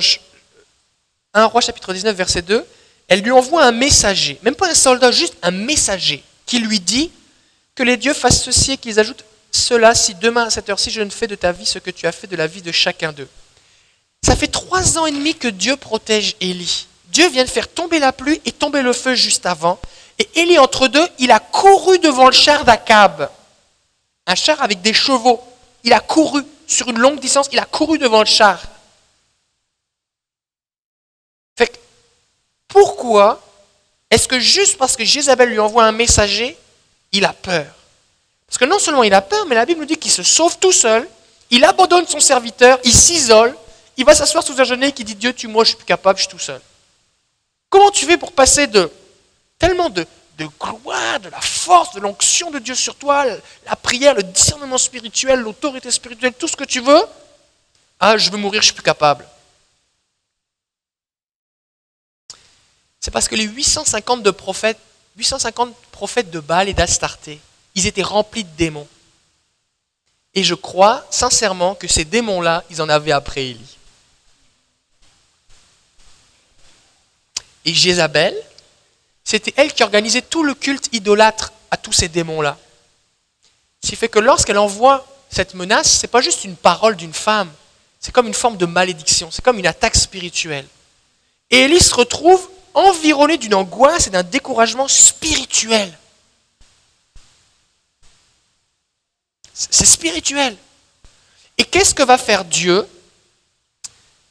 1 1.33 1.45
Roi 1.45 1.61
chapitre 1.61 1.93
19, 1.93 2.15
verset 2.15 2.41
2, 2.41 2.65
elle 3.07 3.21
lui 3.21 3.31
envoie 3.31 3.63
un 3.63 3.71
messager, 3.71 4.39
même 4.43 4.55
pas 4.55 4.69
un 4.69 4.75
soldat, 4.75 5.11
juste 5.11 5.35
un 5.41 5.51
messager, 5.51 6.23
qui 6.45 6.59
lui 6.59 6.79
dit 6.79 7.11
que 7.75 7.83
les 7.83 7.97
dieux 7.97 8.13
fassent 8.13 8.43
ceci 8.43 8.73
et 8.73 8.77
qu'ils 8.77 8.99
ajoutent 8.99 9.23
cela 9.51 9.95
si 9.95 10.15
demain 10.15 10.45
à 10.45 10.49
cette 10.49 10.69
heure-ci 10.69 10.91
je 10.91 11.01
ne 11.01 11.09
fais 11.09 11.27
de 11.27 11.35
ta 11.35 11.51
vie 11.51 11.65
ce 11.65 11.79
que 11.79 11.91
tu 11.91 12.05
as 12.05 12.11
fait 12.11 12.27
de 12.27 12.35
la 12.35 12.47
vie 12.47 12.61
de 12.61 12.71
chacun 12.71 13.11
d'eux. 13.11 13.29
Ça 14.25 14.35
fait 14.35 14.47
trois 14.47 14.97
ans 14.97 15.05
et 15.05 15.11
demi 15.11 15.35
que 15.35 15.47
Dieu 15.47 15.77
protège 15.77 16.35
Élie. 16.41 16.87
Dieu 17.07 17.29
vient 17.29 17.45
de 17.45 17.49
faire 17.49 17.67
tomber 17.67 17.99
la 17.99 18.11
pluie 18.11 18.41
et 18.45 18.51
tomber 18.51 18.81
le 18.81 18.91
feu 18.93 19.15
juste 19.15 19.45
avant. 19.45 19.79
Et 20.19 20.27
Élie, 20.41 20.57
entre 20.57 20.87
deux, 20.87 21.07
il 21.19 21.31
a 21.31 21.39
couru 21.39 21.99
devant 21.99 22.25
le 22.25 22.33
char 22.33 22.65
d'Akab. 22.65 23.29
Un 24.25 24.35
char 24.35 24.61
avec 24.61 24.81
des 24.81 24.93
chevaux. 24.93 25.41
Il 25.83 25.93
a 25.93 25.99
couru 25.99 26.41
sur 26.65 26.89
une 26.89 26.99
longue 26.99 27.19
distance, 27.19 27.47
il 27.53 27.59
a 27.59 27.65
couru 27.65 27.97
devant 27.97 28.19
le 28.19 28.25
char. 28.25 28.61
Est-ce 34.09 34.27
que 34.27 34.39
juste 34.39 34.77
parce 34.77 34.95
que 34.95 35.03
Jézabel 35.03 35.49
lui 35.49 35.59
envoie 35.59 35.83
un 35.83 35.91
messager, 35.91 36.57
il 37.11 37.25
a 37.25 37.33
peur? 37.33 37.65
Parce 38.47 38.57
que 38.57 38.65
non 38.65 38.79
seulement 38.79 39.03
il 39.03 39.13
a 39.13 39.21
peur, 39.21 39.45
mais 39.45 39.55
la 39.55 39.65
Bible 39.65 39.81
nous 39.81 39.85
dit 39.85 39.97
qu'il 39.97 40.11
se 40.11 40.23
sauve 40.23 40.57
tout 40.57 40.71
seul, 40.71 41.07
il 41.49 41.63
abandonne 41.63 42.07
son 42.07 42.19
serviteur, 42.19 42.79
il 42.83 42.93
s'isole, 42.93 43.55
il 43.97 44.05
va 44.05 44.15
s'asseoir 44.15 44.43
sous 44.43 44.59
un 44.59 44.63
genêt 44.63 44.91
qui 44.91 45.03
dit 45.03 45.15
Dieu, 45.15 45.33
tu 45.33 45.47
moi, 45.47 45.63
je 45.63 45.69
suis 45.69 45.77
plus 45.77 45.85
capable, 45.85 46.17
je 46.17 46.23
suis 46.23 46.31
tout 46.31 46.39
seul. 46.39 46.61
Comment 47.69 47.91
tu 47.91 48.05
fais 48.05 48.17
pour 48.17 48.31
passer 48.31 48.67
de 48.67 48.89
tellement 49.59 49.89
de, 49.89 50.05
de 50.37 50.47
gloire, 50.59 51.19
de 51.19 51.29
la 51.29 51.41
force, 51.41 51.93
de 51.93 51.99
l'onction 51.99 52.51
de 52.51 52.59
Dieu 52.59 52.75
sur 52.75 52.95
toi, 52.95 53.25
la 53.65 53.75
prière, 53.75 54.13
le 54.13 54.23
discernement 54.23 54.77
spirituel, 54.77 55.39
l'autorité 55.39 55.91
spirituelle, 55.91 56.33
tout 56.33 56.47
ce 56.47 56.55
que 56.55 56.63
tu 56.63 56.79
veux, 56.79 57.01
ah, 57.99 58.17
je 58.17 58.29
veux 58.29 58.37
mourir, 58.37 58.61
je 58.61 58.67
suis 58.67 58.75
plus 58.75 58.83
capable. 58.83 59.25
C'est 63.07 63.11
parce 63.11 63.29
que 63.29 63.35
les 63.35 63.45
850 63.45 64.21
de 64.21 64.31
prophètes, 64.31 64.77
850 65.15 65.73
prophètes 65.93 66.29
de 66.29 66.41
Baal 66.41 66.67
et 66.67 66.73
d'Astarté, 66.73 67.39
ils 67.73 67.87
étaient 67.87 68.03
remplis 68.03 68.43
de 68.43 68.49
démons. 68.57 68.89
Et 70.33 70.43
je 70.43 70.53
crois 70.55 71.07
sincèrement 71.09 71.73
que 71.73 71.87
ces 71.87 72.03
démons-là, 72.03 72.65
ils 72.69 72.81
en 72.81 72.89
avaient 72.89 73.13
après 73.13 73.45
Élie. 73.45 73.77
Et 77.63 77.73
Jézabel, 77.73 78.35
c'était 79.23 79.53
elle 79.55 79.71
qui 79.71 79.83
organisait 79.83 80.21
tout 80.21 80.43
le 80.43 80.53
culte 80.53 80.89
idolâtre 80.91 81.53
à 81.71 81.77
tous 81.77 81.93
ces 81.93 82.09
démons-là. 82.09 82.57
Ce 83.85 83.91
qui 83.91 83.95
fait 83.95 84.09
que 84.09 84.19
lorsqu'elle 84.19 84.57
envoie 84.57 85.07
cette 85.29 85.53
menace, 85.53 85.99
ce 85.99 86.01
n'est 86.01 86.11
pas 86.11 86.19
juste 86.19 86.43
une 86.43 86.57
parole 86.57 86.97
d'une 86.97 87.13
femme, 87.13 87.53
c'est 88.01 88.11
comme 88.11 88.27
une 88.27 88.33
forme 88.33 88.57
de 88.57 88.65
malédiction, 88.65 89.31
c'est 89.31 89.45
comme 89.45 89.59
une 89.59 89.65
attaque 89.67 89.95
spirituelle. 89.95 90.67
Et 91.49 91.59
Élie 91.59 91.79
se 91.79 91.95
retrouve 91.95 92.49
environné 92.77 93.37
d'une 93.39 93.55
angoisse 93.55 94.05
et 94.05 94.11
d'un 94.11 94.23
découragement 94.23 94.87
spirituel. 94.87 95.91
C'est 99.53 99.85
spirituel. 99.85 100.55
Et 101.57 101.65
qu'est-ce 101.65 101.95
que 101.95 102.03
va 102.03 102.19
faire 102.19 102.45
Dieu? 102.45 102.87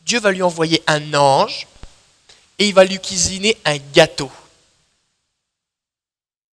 Dieu 0.02 0.20
va 0.20 0.30
lui 0.30 0.44
envoyer 0.44 0.80
un 0.86 1.12
ange 1.14 1.66
et 2.60 2.68
il 2.68 2.74
va 2.74 2.84
lui 2.84 3.00
cuisiner 3.00 3.58
un 3.64 3.78
gâteau. 3.92 4.30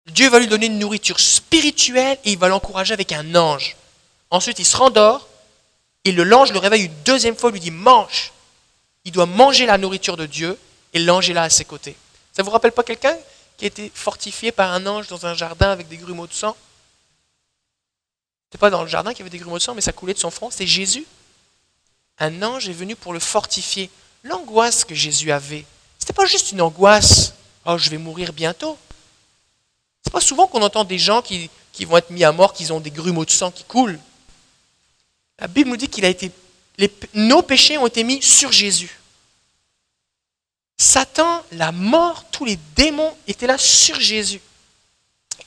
Dieu 0.06 0.28
va 0.28 0.40
lui 0.40 0.48
donner 0.48 0.66
une 0.66 0.80
nourriture 0.80 1.20
spirituelle 1.20 2.18
et 2.24 2.32
il 2.32 2.38
va 2.38 2.48
l'encourager 2.48 2.92
avec 2.92 3.12
un 3.12 3.36
ange. 3.36 3.76
Ensuite, 4.30 4.58
il 4.58 4.66
se 4.66 4.76
rendort 4.76 5.28
et 6.02 6.10
l'ange 6.10 6.52
le 6.52 6.58
réveille 6.58 6.86
une 6.86 7.02
deuxième 7.04 7.36
fois, 7.36 7.52
lui 7.52 7.60
dit 7.60 7.70
mange. 7.70 8.32
Il 9.04 9.12
doit 9.12 9.26
manger 9.26 9.66
la 9.66 9.78
nourriture 9.78 10.16
de 10.16 10.26
Dieu 10.26 10.58
et 10.94 11.00
l'ange 11.00 11.28
est 11.28 11.34
là 11.34 11.42
à 11.42 11.50
ses 11.50 11.64
côtés. 11.64 11.96
Ça 12.32 12.42
ne 12.42 12.44
vous 12.46 12.52
rappelle 12.52 12.72
pas 12.72 12.84
quelqu'un 12.84 13.16
qui 13.58 13.64
a 13.64 13.68
été 13.68 13.90
fortifié 13.94 14.52
par 14.52 14.72
un 14.72 14.86
ange 14.86 15.08
dans 15.08 15.26
un 15.26 15.34
jardin 15.34 15.70
avec 15.70 15.88
des 15.88 15.96
grumeaux 15.96 16.26
de 16.26 16.32
sang? 16.32 16.56
Ce 18.52 18.58
pas 18.58 18.70
dans 18.70 18.82
le 18.82 18.88
jardin 18.88 19.10
qu'il 19.10 19.18
y 19.18 19.22
avait 19.22 19.30
des 19.30 19.38
grumeaux 19.38 19.58
de 19.58 19.62
sang, 19.62 19.74
mais 19.74 19.80
ça 19.80 19.92
coulait 19.92 20.14
de 20.14 20.18
son 20.20 20.30
front. 20.30 20.48
C'est 20.48 20.66
Jésus. 20.66 21.04
Un 22.18 22.40
ange 22.42 22.68
est 22.68 22.72
venu 22.72 22.94
pour 22.94 23.12
le 23.12 23.18
fortifier. 23.18 23.90
L'angoisse 24.22 24.84
que 24.84 24.94
Jésus 24.94 25.32
avait, 25.32 25.64
ce 25.98 26.04
n'était 26.04 26.12
pas 26.12 26.26
juste 26.26 26.52
une 26.52 26.60
angoisse. 26.60 27.34
Oh, 27.66 27.76
je 27.76 27.90
vais 27.90 27.98
mourir 27.98 28.32
bientôt. 28.32 28.78
C'est 30.02 30.12
pas 30.12 30.20
souvent 30.20 30.46
qu'on 30.46 30.62
entend 30.62 30.84
des 30.84 30.98
gens 30.98 31.20
qui, 31.20 31.50
qui, 31.72 31.84
vont 31.84 31.96
être 31.96 32.10
mis 32.10 32.22
à 32.22 32.30
mort, 32.30 32.52
qui 32.52 32.70
ont 32.70 32.78
des 32.78 32.92
grumeaux 32.92 33.24
de 33.24 33.30
sang 33.30 33.50
qui 33.50 33.64
coulent. 33.64 33.98
La 35.40 35.48
Bible 35.48 35.70
nous 35.70 35.76
dit 35.76 35.88
qu'il 35.88 36.04
a 36.04 36.08
été, 36.08 36.30
nos 37.12 37.42
péchés 37.42 37.76
ont 37.76 37.86
été 37.88 38.04
mis 38.04 38.22
sur 38.22 38.52
Jésus. 38.52 39.00
Satan, 40.76 41.42
la 41.52 41.72
mort, 41.72 42.24
tous 42.30 42.44
les 42.44 42.58
démons 42.76 43.16
étaient 43.26 43.46
là 43.46 43.58
sur 43.58 43.98
Jésus. 44.00 44.40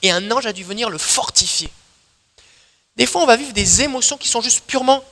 Et 0.01 0.11
un 0.11 0.31
ange 0.31 0.45
a 0.45 0.53
dû 0.53 0.63
venir 0.63 0.89
le 0.89 0.97
fortifier. 0.97 1.69
Des 2.95 3.05
fois, 3.05 3.21
on 3.21 3.25
va 3.25 3.35
vivre 3.35 3.53
des 3.53 3.81
émotions 3.83 4.17
qui 4.17 4.27
sont 4.27 4.41
juste 4.41 4.65
purement 4.65 5.03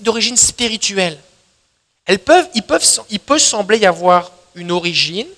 d'origine 0.00 0.36
spirituelle. 0.36 1.18
Elles 2.04 2.18
peuvent, 2.18 2.48
ils 2.54 2.62
peuvent, 2.62 2.84
il 3.08 3.20
peut 3.20 3.38
sembler 3.38 3.78
y 3.78 3.86
avoir 3.86 4.32
une 4.54 4.70
origine, 4.72 5.28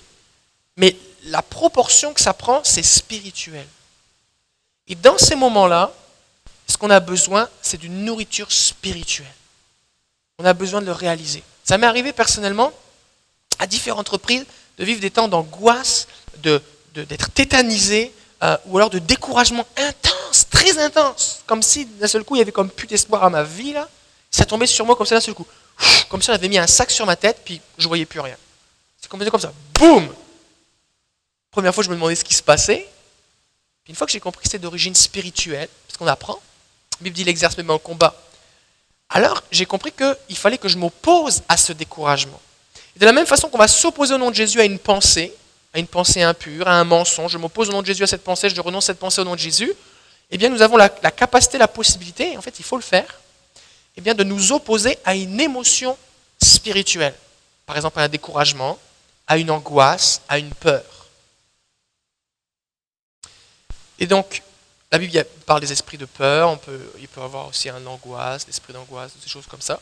mais 0.75 0.95
la 1.25 1.41
proportion 1.41 2.13
que 2.13 2.21
ça 2.21 2.33
prend, 2.33 2.61
c'est 2.63 2.83
spirituel. 2.83 3.67
Et 4.87 4.95
dans 4.95 5.17
ces 5.17 5.35
moments-là, 5.35 5.93
ce 6.67 6.77
qu'on 6.77 6.89
a 6.89 6.99
besoin, 6.99 7.47
c'est 7.61 7.77
d'une 7.77 8.03
nourriture 8.03 8.51
spirituelle. 8.51 9.33
On 10.39 10.45
a 10.45 10.53
besoin 10.53 10.81
de 10.81 10.87
le 10.87 10.91
réaliser. 10.91 11.43
Ça 11.63 11.77
m'est 11.77 11.87
arrivé 11.87 12.11
personnellement, 12.11 12.73
à 13.63 13.67
différentes 13.67 14.09
reprises, 14.09 14.45
de 14.77 14.83
vivre 14.83 14.99
des 14.99 15.09
temps 15.09 15.29
d'angoisse, 15.29 16.07
d'être 16.37 16.61
de, 16.93 17.03
tétanisé, 17.33 18.13
euh, 18.43 18.57
ou 18.65 18.77
alors 18.77 18.89
de 18.89 18.99
découragement 18.99 19.65
intense, 19.77 20.49
très 20.49 20.77
intense. 20.79 21.43
Comme 21.47 21.63
si 21.63 21.85
d'un 21.85 22.07
seul 22.07 22.25
coup, 22.25 22.35
il 22.35 22.39
y 22.39 22.41
avait 22.41 22.51
comme 22.51 22.69
plus 22.69 22.87
d'espoir 22.87 23.23
à 23.23 23.29
ma 23.29 23.43
vie. 23.43 23.71
Là. 23.71 23.87
Ça 24.29 24.43
tombait 24.43 24.67
sur 24.67 24.85
moi 24.85 24.97
comme 24.97 25.05
ça 25.05 25.15
d'un 25.15 25.21
seul 25.21 25.33
coup. 25.33 25.47
Comme 26.09 26.21
ça, 26.21 26.33
j'avais 26.33 26.49
mis 26.49 26.57
un 26.57 26.67
sac 26.67 26.91
sur 26.91 27.05
ma 27.05 27.15
tête, 27.15 27.39
puis 27.45 27.61
je 27.77 27.87
voyais 27.87 28.05
plus 28.05 28.19
rien. 28.19 28.35
C'est 28.99 29.09
comme 29.09 29.39
ça. 29.39 29.53
Boum 29.73 30.13
Première 31.49 31.73
fois, 31.73 31.85
je 31.85 31.89
me 31.89 31.95
demandais 31.95 32.15
ce 32.15 32.23
qui 32.25 32.33
se 32.33 32.43
passait. 32.43 32.89
Puis 33.83 33.91
une 33.91 33.95
fois 33.95 34.05
que 34.05 34.11
j'ai 34.11 34.19
compris 34.19 34.43
que 34.43 34.47
c'était 34.49 34.59
d'origine 34.59 34.95
spirituelle, 34.95 35.69
parce 35.87 35.97
qu'on 35.97 36.07
apprend, 36.07 36.41
la 36.99 37.03
Bible 37.05 37.15
dit 37.15 37.23
l'exerce 37.23 37.55
même 37.57 37.69
en 37.69 37.79
combat. 37.79 38.13
Alors, 39.09 39.41
j'ai 39.51 39.65
compris 39.65 39.93
qu'il 39.93 40.37
fallait 40.37 40.57
que 40.57 40.67
je 40.67 40.77
m'oppose 40.77 41.43
à 41.47 41.55
ce 41.55 41.71
découragement. 41.71 42.41
Et 42.95 42.99
de 42.99 43.05
la 43.05 43.11
même 43.11 43.25
façon 43.25 43.49
qu'on 43.49 43.57
va 43.57 43.67
s'opposer 43.67 44.13
au 44.13 44.17
nom 44.17 44.29
de 44.29 44.35
Jésus 44.35 44.59
à 44.59 44.65
une 44.65 44.79
pensée, 44.79 45.33
à 45.73 45.79
une 45.79 45.87
pensée 45.87 46.21
impure, 46.21 46.67
à 46.67 46.79
un 46.79 46.83
mensonge, 46.83 47.31
je 47.31 47.37
m'oppose 47.37 47.69
au 47.69 47.71
nom 47.71 47.81
de 47.81 47.87
Jésus 47.87 48.03
à 48.03 48.07
cette 48.07 48.23
pensée, 48.23 48.49
je 48.49 48.61
renonce 48.61 48.85
à 48.85 48.87
cette 48.87 48.99
pensée 48.99 49.21
au 49.21 49.23
nom 49.23 49.33
de 49.33 49.39
Jésus, 49.39 49.73
eh 50.29 50.37
bien 50.37 50.49
nous 50.49 50.61
avons 50.61 50.77
la, 50.77 50.89
capacité, 50.89 51.57
la 51.57 51.67
possibilité, 51.67 52.37
en 52.37 52.41
fait 52.41 52.59
il 52.59 52.65
faut 52.65 52.75
le 52.77 52.83
faire, 52.83 53.19
eh 53.97 54.01
bien 54.01 54.13
de 54.13 54.23
nous 54.23 54.51
opposer 54.51 54.97
à 55.05 55.15
une 55.15 55.39
émotion 55.39 55.97
spirituelle. 56.41 57.15
Par 57.65 57.75
exemple 57.75 57.99
à 57.99 58.03
un 58.03 58.09
découragement, 58.09 58.77
à 59.27 59.37
une 59.37 59.49
angoisse, 59.49 60.21
à 60.27 60.37
une 60.37 60.53
peur. 60.53 60.83
Et 63.99 64.05
donc, 64.05 64.43
la 64.91 64.99
Bible 64.99 65.25
parle 65.45 65.61
des 65.61 65.71
esprits 65.71 65.97
de 65.97 66.05
peur, 66.05 66.59
il 66.99 67.07
peut 67.07 67.21
y 67.21 67.23
avoir 67.23 67.47
aussi 67.47 67.69
un 67.69 67.83
angoisse, 67.85 68.45
l'esprit 68.45 68.73
d'angoisse, 68.73 69.13
des 69.23 69.29
choses 69.29 69.47
comme 69.47 69.61
ça. 69.61 69.79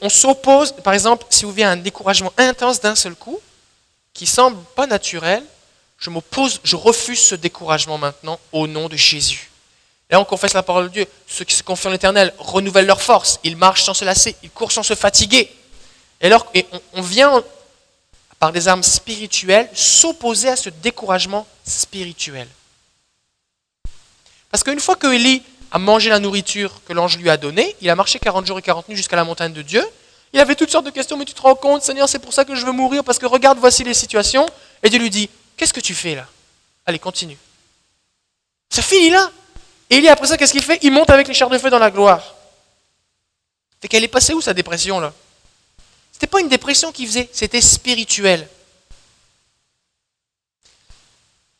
On 0.00 0.08
s'oppose, 0.08 0.72
par 0.72 0.94
exemple, 0.94 1.26
si 1.30 1.44
vous 1.44 1.52
vient 1.52 1.70
un 1.70 1.76
découragement 1.76 2.32
intense 2.36 2.80
d'un 2.80 2.94
seul 2.94 3.14
coup, 3.14 3.40
qui 4.14 4.26
semble 4.26 4.58
pas 4.74 4.86
naturel, 4.86 5.44
je 5.98 6.10
m'oppose, 6.10 6.60
je 6.64 6.76
refuse 6.76 7.20
ce 7.20 7.34
découragement 7.34 7.98
maintenant 7.98 8.38
au 8.52 8.66
nom 8.66 8.88
de 8.88 8.96
Jésus. 8.96 9.50
Là, 10.10 10.20
on 10.20 10.24
confesse 10.24 10.54
la 10.54 10.62
parole 10.62 10.84
de 10.84 10.92
Dieu. 10.92 11.06
Ceux 11.26 11.44
qui 11.44 11.54
se 11.54 11.62
confient 11.62 11.88
en 11.88 11.90
l'éternel 11.90 12.32
renouvellent 12.38 12.86
leur 12.86 13.02
force. 13.02 13.40
Ils 13.42 13.56
marchent 13.56 13.84
sans 13.84 13.94
se 13.94 14.04
lasser. 14.04 14.36
Ils 14.42 14.50
courent 14.50 14.72
sans 14.72 14.84
se 14.84 14.94
fatiguer. 14.94 15.50
Et 16.20 16.26
alors, 16.26 16.46
on, 16.92 17.02
vient, 17.02 17.42
par 18.38 18.52
des 18.52 18.68
armes 18.68 18.84
spirituelles, 18.84 19.68
s'opposer 19.74 20.48
à 20.48 20.56
ce 20.56 20.70
découragement 20.70 21.46
spirituel. 21.64 22.46
Parce 24.50 24.62
qu'une 24.62 24.80
fois 24.80 24.96
que 24.96 25.12
Élie 25.12 25.42
a 25.70 25.78
mangé 25.78 26.10
la 26.10 26.18
nourriture 26.18 26.72
que 26.86 26.92
l'ange 26.92 27.18
lui 27.18 27.30
a 27.30 27.36
donnée, 27.36 27.76
il 27.80 27.90
a 27.90 27.94
marché 27.94 28.18
40 28.18 28.46
jours 28.46 28.58
et 28.58 28.62
40 28.62 28.88
nuits 28.88 28.96
jusqu'à 28.96 29.16
la 29.16 29.24
montagne 29.24 29.52
de 29.52 29.62
Dieu, 29.62 29.84
il 30.32 30.40
avait 30.40 30.54
toutes 30.54 30.70
sortes 30.70 30.84
de 30.84 30.90
questions, 30.90 31.16
mais 31.16 31.24
tu 31.24 31.34
te 31.34 31.40
rends 31.40 31.54
compte, 31.54 31.82
Seigneur, 31.82 32.08
c'est 32.08 32.18
pour 32.18 32.32
ça 32.32 32.44
que 32.44 32.54
je 32.54 32.66
veux 32.66 32.72
mourir, 32.72 33.04
parce 33.04 33.18
que 33.18 33.26
regarde, 33.26 33.58
voici 33.58 33.84
les 33.84 33.94
situations. 33.94 34.46
Et 34.82 34.90
Dieu 34.90 34.98
lui 34.98 35.10
dit, 35.10 35.30
qu'est-ce 35.56 35.72
que 35.72 35.80
tu 35.80 35.94
fais 35.94 36.14
là? 36.14 36.26
Allez, 36.84 36.98
continue. 36.98 37.38
Ça 38.68 38.82
finit 38.82 39.10
là. 39.10 39.30
Et 39.88 39.96
est 39.96 40.08
après 40.08 40.26
ça, 40.26 40.36
qu'est-ce 40.36 40.52
qu'il 40.52 40.62
fait? 40.62 40.78
Il 40.82 40.92
monte 40.92 41.10
avec 41.10 41.28
les 41.28 41.34
chars 41.34 41.48
de 41.48 41.56
feu 41.56 41.70
dans 41.70 41.78
la 41.78 41.90
gloire. 41.90 42.34
Fait 43.80 43.88
qu'elle 43.88 44.04
est 44.04 44.08
passée 44.08 44.34
où 44.34 44.40
sa 44.40 44.52
dépression 44.52 45.00
là? 45.00 45.12
C'était 46.12 46.26
pas 46.26 46.40
une 46.40 46.48
dépression 46.48 46.92
qu'il 46.92 47.06
faisait, 47.06 47.28
c'était 47.32 47.60
spirituel. 47.60 48.48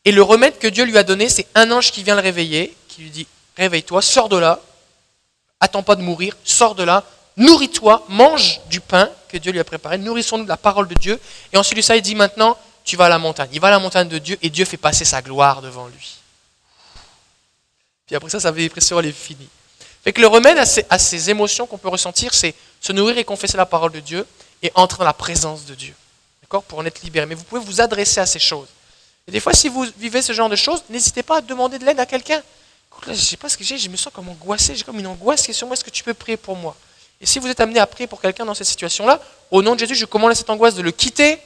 Et 0.03 0.11
le 0.11 0.21
remède 0.21 0.57
que 0.57 0.67
Dieu 0.67 0.83
lui 0.83 0.97
a 0.97 1.03
donné, 1.03 1.29
c'est 1.29 1.47
un 1.53 1.71
ange 1.71 1.91
qui 1.91 2.03
vient 2.03 2.15
le 2.15 2.21
réveiller, 2.21 2.75
qui 2.87 3.01
lui 3.01 3.09
dit 3.09 3.27
Réveille-toi, 3.57 4.01
sors 4.01 4.29
de 4.29 4.37
là, 4.37 4.59
attends 5.59 5.83
pas 5.83 5.95
de 5.95 6.01
mourir, 6.01 6.37
sors 6.43 6.75
de 6.75 6.83
là, 6.83 7.03
nourris-toi, 7.35 8.05
mange 8.07 8.61
du 8.69 8.79
pain 8.79 9.09
que 9.27 9.37
Dieu 9.37 9.51
lui 9.51 9.59
a 9.59 9.63
préparé, 9.63 9.97
nourrissons-nous 9.97 10.43
de 10.43 10.49
la 10.49 10.57
parole 10.57 10.87
de 10.87 10.95
Dieu. 10.95 11.19
Et 11.51 11.57
ensuite 11.57 11.81
ça, 11.81 11.95
il 11.95 12.01
dit 12.01 12.15
maintenant, 12.15 12.57
tu 12.83 12.95
vas 12.95 13.05
à 13.05 13.09
la 13.09 13.19
montagne. 13.19 13.49
Il 13.51 13.59
va 13.59 13.67
à 13.67 13.71
la 13.71 13.79
montagne 13.79 14.07
de 14.07 14.17
Dieu 14.17 14.37
et 14.41 14.49
Dieu 14.49 14.63
fait 14.63 14.77
passer 14.77 15.05
sa 15.05 15.21
gloire 15.21 15.61
devant 15.61 15.87
lui. 15.87 16.17
Puis 18.05 18.15
après 18.15 18.29
ça, 18.29 18.39
sa 18.39 18.51
dépression, 18.51 18.99
elle 18.99 19.07
est 19.07 19.11
finie. 19.11 19.49
Fait 20.03 20.13
que 20.13 20.21
le 20.21 20.27
remède 20.27 20.57
à 20.57 20.99
ces, 20.99 21.29
émotions 21.29 21.67
qu'on 21.67 21.77
peut 21.77 21.89
ressentir, 21.89 22.33
c'est 22.33 22.55
se 22.79 22.93
nourrir 22.93 23.17
et 23.17 23.25
confesser 23.25 23.57
la 23.57 23.65
parole 23.65 23.91
de 23.91 23.99
Dieu 23.99 24.25
et 24.63 24.71
entrer 24.73 24.99
dans 24.99 25.05
la 25.05 25.13
présence 25.13 25.65
de 25.65 25.75
Dieu. 25.75 25.93
D'accord? 26.41 26.63
Pour 26.63 26.79
en 26.79 26.85
être 26.85 27.01
libéré. 27.01 27.25
Mais 27.25 27.35
vous 27.35 27.43
pouvez 27.43 27.59
vous 27.59 27.81
adresser 27.81 28.21
à 28.21 28.25
ces 28.25 28.39
choses. 28.39 28.69
Et 29.27 29.31
des 29.31 29.41
fois, 29.41 29.53
si 29.53 29.67
vous 29.67 29.85
vivez 29.97 30.21
ce 30.21 30.31
genre 30.31 30.47
de 30.47 30.55
choses, 30.55 30.81
n'hésitez 30.89 31.23
pas 31.23 31.39
à 31.39 31.41
demander 31.41 31.77
de 31.77 31.85
l'aide 31.85 31.99
à 31.99 32.05
quelqu'un. 32.05 32.41
Je 33.05 33.11
ne 33.11 33.15
sais 33.15 33.37
pas 33.37 33.49
ce 33.49 33.57
que 33.57 33.63
j'ai, 33.63 33.77
je 33.77 33.89
me 33.89 33.97
sens 33.97 34.11
comme 34.13 34.29
angoissé, 34.29 34.75
j'ai 34.75 34.83
comme 34.83 34.99
une 34.99 35.07
angoisse 35.07 35.43
qui 35.43 35.51
est 35.51 35.53
sur 35.53 35.67
moi, 35.67 35.73
est-ce 35.73 35.83
que 35.83 35.89
tu 35.89 36.03
peux 36.03 36.13
prier 36.13 36.37
pour 36.37 36.55
moi? 36.55 36.75
Et 37.19 37.25
si 37.25 37.39
vous 37.39 37.47
êtes 37.47 37.59
amené 37.59 37.79
à 37.79 37.87
prier 37.87 38.07
pour 38.07 38.21
quelqu'un 38.21 38.45
dans 38.45 38.53
cette 38.53 38.67
situation-là, 38.67 39.19
au 39.49 39.61
nom 39.61 39.73
de 39.73 39.79
Jésus, 39.79 39.95
je 39.95 40.05
commande 40.05 40.31
à 40.31 40.35
cette 40.35 40.49
angoisse 40.49 40.75
de 40.75 40.81
le 40.81 40.91
quitter. 40.91 41.39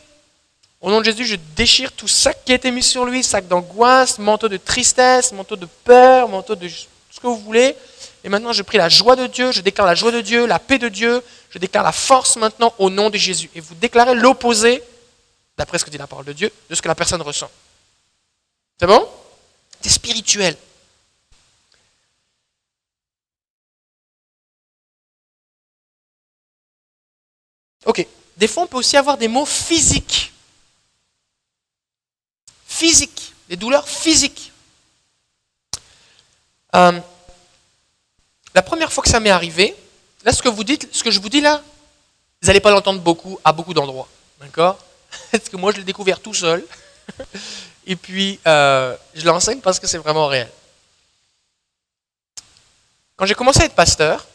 Au 0.81 0.89
nom 0.89 0.99
de 0.99 1.05
Jésus, 1.05 1.25
je 1.25 1.35
déchire 1.55 1.91
tout 1.91 2.07
sac 2.07 2.43
qui 2.43 2.51
a 2.51 2.55
été 2.55 2.71
mis 2.71 2.83
sur 2.83 3.05
lui, 3.05 3.23
sac 3.23 3.47
d'angoisse, 3.47 4.17
manteau 4.17 4.49
de 4.49 4.57
tristesse, 4.57 5.31
manteau 5.31 5.55
de 5.55 5.67
peur, 5.83 6.27
manteau 6.27 6.55
de 6.55 6.67
ce 6.67 7.19
que 7.19 7.27
vous 7.27 7.37
voulez. 7.37 7.75
Et 8.23 8.29
maintenant, 8.29 8.51
je 8.51 8.63
prie 8.63 8.77
la 8.77 8.89
joie 8.89 9.15
de 9.15 9.27
Dieu, 9.27 9.51
je 9.51 9.61
déclare 9.61 9.87
la 9.87 9.95
joie 9.95 10.11
de 10.11 10.21
Dieu, 10.21 10.45
la 10.45 10.59
paix 10.59 10.77
de 10.77 10.89
Dieu, 10.89 11.23
je 11.49 11.59
déclare 11.59 11.83
la 11.83 11.91
force 11.91 12.35
maintenant 12.35 12.73
au 12.77 12.89
nom 12.89 13.09
de 13.09 13.17
Jésus. 13.17 13.49
Et 13.55 13.59
vous 13.59 13.75
déclarez 13.75 14.15
l'opposé, 14.15 14.83
d'après 15.57 15.77
ce 15.77 15.85
que 15.85 15.89
dit 15.89 15.97
la 15.97 16.07
parole 16.07 16.25
de 16.25 16.33
Dieu, 16.33 16.51
de 16.69 16.75
ce 16.75 16.81
que 16.81 16.87
la 16.87 16.95
personne 16.95 17.21
ressent. 17.21 17.49
C'est 18.79 18.87
bon? 18.87 19.07
C'est 19.81 19.89
spirituel. 19.89 20.55
Ok. 27.85 28.05
Des 28.37 28.47
fois, 28.47 28.63
on 28.63 28.67
peut 28.67 28.77
aussi 28.77 28.97
avoir 28.97 29.17
des 29.17 29.27
mots 29.27 29.45
physiques. 29.45 30.33
Physiques. 32.65 33.33
Des 33.49 33.55
douleurs 33.55 33.87
physiques. 33.87 34.51
Euh, 36.75 36.99
la 38.53 38.61
première 38.61 38.91
fois 38.91 39.03
que 39.03 39.09
ça 39.09 39.19
m'est 39.19 39.29
arrivé, 39.29 39.75
là, 40.23 40.31
ce 40.31 40.41
que 40.41 40.49
vous 40.49 40.63
dites, 40.63 40.87
ce 40.91 41.03
que 41.03 41.11
je 41.11 41.19
vous 41.19 41.29
dis 41.29 41.41
là, 41.41 41.61
vous 42.41 42.47
n'allez 42.47 42.59
pas 42.59 42.71
l'entendre 42.71 43.01
beaucoup 43.01 43.39
à 43.43 43.51
beaucoup 43.51 43.73
d'endroits. 43.73 44.07
D'accord? 44.39 44.77
Parce 45.31 45.49
que 45.49 45.57
moi, 45.57 45.71
je 45.71 45.77
l'ai 45.77 45.83
découvert 45.83 46.19
tout 46.19 46.33
seul. 46.33 46.65
Et 47.85 47.95
puis, 47.95 48.39
euh, 48.47 48.95
je 49.15 49.25
l'enseigne 49.25 49.59
parce 49.59 49.79
que 49.79 49.87
c'est 49.87 49.97
vraiment 49.97 50.27
réel. 50.27 50.49
Quand 53.15 53.25
j'ai 53.25 53.33
commencé 53.33 53.61
à 53.61 53.65
être 53.65 53.73
pasteur, 53.73 54.27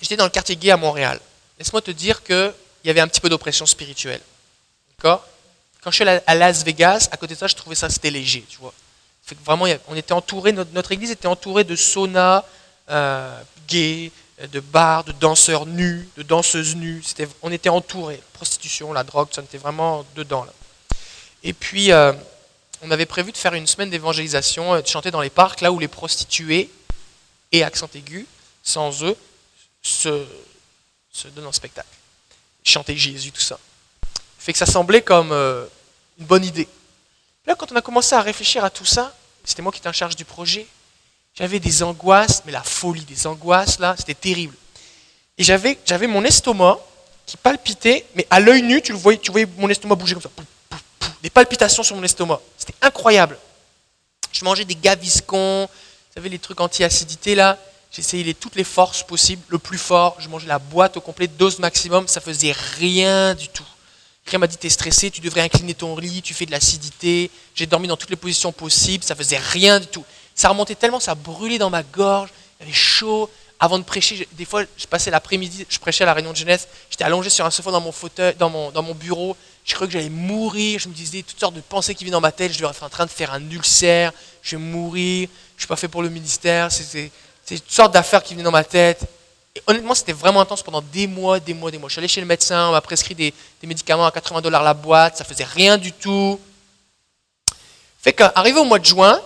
j'étais 0.00 0.16
dans 0.16 0.24
le 0.24 0.30
quartier 0.30 0.56
gay 0.56 0.72
à 0.72 0.76
Montréal 0.76 1.20
laisse-moi 1.58 1.82
te 1.82 1.90
dire 1.90 2.22
qu'il 2.22 2.52
y 2.84 2.90
avait 2.90 3.00
un 3.00 3.08
petit 3.08 3.20
peu 3.20 3.28
d'oppression 3.28 3.66
spirituelle. 3.66 4.20
D'accord? 4.96 5.26
Quand 5.82 5.90
je 5.90 5.96
suis 5.96 6.08
allé 6.08 6.20
à 6.26 6.34
Las 6.34 6.64
Vegas, 6.64 7.08
à 7.12 7.16
côté 7.16 7.34
de 7.34 7.38
ça, 7.38 7.46
je 7.46 7.54
trouvais 7.54 7.76
ça, 7.76 7.88
c'était 7.88 8.10
léger, 8.10 8.44
tu 8.48 8.58
vois. 8.58 8.74
vraiment, 9.44 9.66
on 9.88 9.94
était 9.94 10.12
entouré, 10.12 10.52
notre, 10.52 10.92
église 10.92 11.10
était 11.10 11.28
entourée 11.28 11.64
de 11.64 11.76
saunas 11.76 12.44
euh, 12.90 13.40
gays, 13.68 14.10
de 14.52 14.60
bars, 14.60 15.04
de 15.04 15.12
danseurs 15.12 15.66
nus, 15.66 16.08
de 16.16 16.22
danseuses 16.22 16.76
nues. 16.76 17.02
on 17.42 17.50
était 17.52 17.68
entouré. 17.68 18.20
Prostitution, 18.34 18.92
la 18.92 19.04
drogue, 19.04 19.28
ça 19.32 19.42
était 19.42 19.58
vraiment 19.58 20.04
dedans. 20.14 20.46
Et 21.42 21.52
puis, 21.52 21.92
euh, 21.92 22.12
on 22.82 22.90
avait 22.90 23.06
prévu 23.06 23.32
de 23.32 23.36
faire 23.36 23.54
une 23.54 23.66
semaine 23.66 23.88
d'évangélisation, 23.88 24.74
euh, 24.74 24.82
de 24.82 24.86
chanter 24.86 25.10
dans 25.10 25.22
les 25.22 25.30
parcs, 25.30 25.60
là 25.60 25.72
où 25.72 25.78
les 25.78 25.88
prostituées, 25.88 26.70
et 27.52 27.62
accent 27.62 27.88
aigu, 27.94 28.26
sans 28.62 29.04
eux, 29.04 29.16
se, 29.82 30.26
se 31.16 31.28
donne 31.28 31.46
en 31.46 31.52
spectacle. 31.52 31.88
Chanter 32.62 32.96
Jésus, 32.96 33.32
tout 33.32 33.40
ça. 33.40 33.58
Fait 34.38 34.52
que 34.52 34.58
ça 34.58 34.66
semblait 34.66 35.02
comme 35.02 35.32
euh, 35.32 35.66
une 36.18 36.26
bonne 36.26 36.44
idée. 36.44 36.68
Là, 37.46 37.54
quand 37.54 37.72
on 37.72 37.76
a 37.76 37.80
commencé 37.80 38.14
à 38.14 38.20
réfléchir 38.20 38.64
à 38.64 38.70
tout 38.70 38.84
ça, 38.84 39.16
c'était 39.44 39.62
moi 39.62 39.72
qui 39.72 39.78
étais 39.78 39.88
en 39.88 39.92
charge 39.92 40.16
du 40.16 40.24
projet, 40.24 40.66
j'avais 41.34 41.60
des 41.60 41.82
angoisses, 41.82 42.42
mais 42.44 42.52
la 42.52 42.62
folie 42.62 43.04
des 43.04 43.26
angoisses, 43.26 43.78
là, 43.78 43.94
c'était 43.96 44.14
terrible. 44.14 44.54
Et 45.38 45.44
j'avais, 45.44 45.78
j'avais 45.84 46.06
mon 46.06 46.24
estomac 46.24 46.78
qui 47.24 47.36
palpitait, 47.36 48.04
mais 48.14 48.26
à 48.30 48.40
l'œil 48.40 48.62
nu, 48.62 48.82
tu 48.82 48.92
le 48.92 48.98
voyais, 48.98 49.18
tu 49.18 49.30
voyais 49.30 49.46
mon 49.56 49.68
estomac 49.68 49.94
bouger 49.94 50.14
comme 50.14 50.22
ça. 50.22 50.30
Des 51.22 51.30
palpitations 51.30 51.82
sur 51.82 51.96
mon 51.96 52.02
estomac. 52.02 52.40
C'était 52.56 52.74
incroyable. 52.82 53.38
Je 54.32 54.44
mangeais 54.44 54.64
des 54.64 54.76
gaviscons, 54.76 55.66
vous 55.66 56.14
savez, 56.14 56.28
les 56.28 56.38
trucs 56.38 56.60
anti-acidité, 56.60 57.34
là. 57.34 57.58
J'essayais 57.92 58.34
toutes 58.34 58.56
les 58.56 58.64
forces 58.64 59.02
possibles, 59.02 59.42
le 59.48 59.58
plus 59.58 59.78
fort. 59.78 60.16
Je 60.18 60.28
mangeais 60.28 60.46
la 60.46 60.58
boîte 60.58 60.96
au 60.96 61.00
complet, 61.00 61.28
dose 61.28 61.58
maximum. 61.58 62.08
Ça 62.08 62.20
faisait 62.20 62.52
rien 62.78 63.34
du 63.34 63.48
tout. 63.48 63.64
Quelqu'un 64.26 64.38
m'a 64.38 64.48
dit 64.48 64.56
T'es 64.56 64.68
stressé, 64.68 65.10
tu 65.10 65.20
devrais 65.20 65.42
incliner 65.42 65.74
ton 65.74 65.96
lit, 65.96 66.20
tu 66.20 66.34
fais 66.34 66.46
de 66.46 66.50
l'acidité. 66.50 67.30
J'ai 67.54 67.66
dormi 67.66 67.86
dans 67.86 67.96
toutes 67.96 68.10
les 68.10 68.16
positions 68.16 68.50
possibles, 68.50 69.04
ça 69.04 69.14
faisait 69.14 69.38
rien 69.38 69.78
du 69.78 69.86
tout. 69.86 70.04
Ça 70.34 70.48
remontait 70.48 70.74
tellement, 70.74 70.98
ça 70.98 71.14
brûlait 71.14 71.58
dans 71.58 71.70
ma 71.70 71.84
gorge, 71.84 72.30
il 72.58 72.64
y 72.64 72.68
avait 72.68 72.76
chaud. 72.76 73.30
Avant 73.58 73.78
de 73.78 73.84
prêcher, 73.84 74.28
des 74.32 74.44
fois, 74.44 74.64
je 74.76 74.86
passais 74.86 75.10
l'après-midi, 75.10 75.64
je 75.66 75.78
prêchais 75.78 76.02
à 76.02 76.06
la 76.06 76.12
réunion 76.12 76.32
de 76.32 76.36
jeunesse, 76.36 76.68
j'étais 76.90 77.04
allongé 77.04 77.30
sur 77.30 77.46
un 77.46 77.50
sofa 77.50 77.70
dans 77.70 77.80
mon 77.80 77.92
fauteuil, 77.92 78.34
dans 78.34 78.50
mon, 78.50 78.94
bureau, 78.94 79.34
Je 79.64 79.74
croyais 79.74 79.90
que 79.90 79.98
j'allais 79.98 80.10
mourir. 80.10 80.78
Je 80.78 80.88
me 80.88 80.92
disais 80.92 81.22
toutes 81.22 81.40
sortes 81.40 81.54
de 81.54 81.62
pensées 81.62 81.94
qui 81.94 82.04
viennent 82.04 82.12
dans 82.12 82.20
ma 82.20 82.32
tête. 82.32 82.52
Je 82.52 82.58
vais 82.58 82.68
être 82.68 82.82
en 82.82 82.90
train 82.90 83.06
de 83.06 83.10
faire 83.10 83.32
un 83.32 83.50
ulcère. 83.50 84.12
Je 84.42 84.56
vais 84.56 84.62
mourir. 84.62 85.28
Je 85.56 85.62
suis 85.62 85.68
pas 85.68 85.76
fait 85.76 85.88
pour 85.88 86.02
le 86.02 86.10
ministère. 86.10 86.68
C'est 87.46 87.60
toutes 87.60 87.70
sortes 87.70 87.94
d'affaires 87.94 88.24
qui 88.24 88.34
venaient 88.34 88.42
dans 88.42 88.50
ma 88.50 88.64
tête. 88.64 89.02
Et 89.54 89.62
honnêtement, 89.68 89.94
c'était 89.94 90.12
vraiment 90.12 90.40
intense 90.40 90.62
pendant 90.62 90.82
des 90.82 91.06
mois, 91.06 91.38
des 91.38 91.54
mois, 91.54 91.70
des 91.70 91.78
mois. 91.78 91.88
Je 91.88 91.92
suis 91.92 92.00
allé 92.00 92.08
chez 92.08 92.20
le 92.20 92.26
médecin. 92.26 92.68
On 92.68 92.72
m'a 92.72 92.80
prescrit 92.80 93.14
des, 93.14 93.32
médicaments 93.62 94.04
à 94.04 94.10
80 94.10 94.40
dollars 94.40 94.64
la 94.64 94.74
boîte. 94.74 95.16
Ça 95.16 95.24
faisait 95.24 95.44
rien 95.44 95.78
du 95.78 95.92
tout. 95.92 96.40
Fait 98.00 98.12
qu'arrivé 98.12 98.58
au 98.58 98.64
mois 98.64 98.80
de 98.80 98.84
juin, 98.84 99.20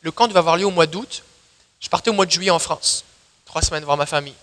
le 0.00 0.10
camp 0.10 0.26
devait 0.26 0.38
avoir 0.38 0.56
lieu 0.56 0.64
au 0.64 0.70
mois 0.70 0.86
d'août. 0.86 1.22
Je 1.78 1.88
partais 1.88 2.08
au 2.08 2.14
mois 2.14 2.24
de 2.24 2.30
juillet 2.30 2.50
en 2.50 2.58
France. 2.58 3.04
Trois 3.44 3.60
semaines 3.60 3.84
voir 3.84 3.98
ma 3.98 4.06
famille. 4.06 4.34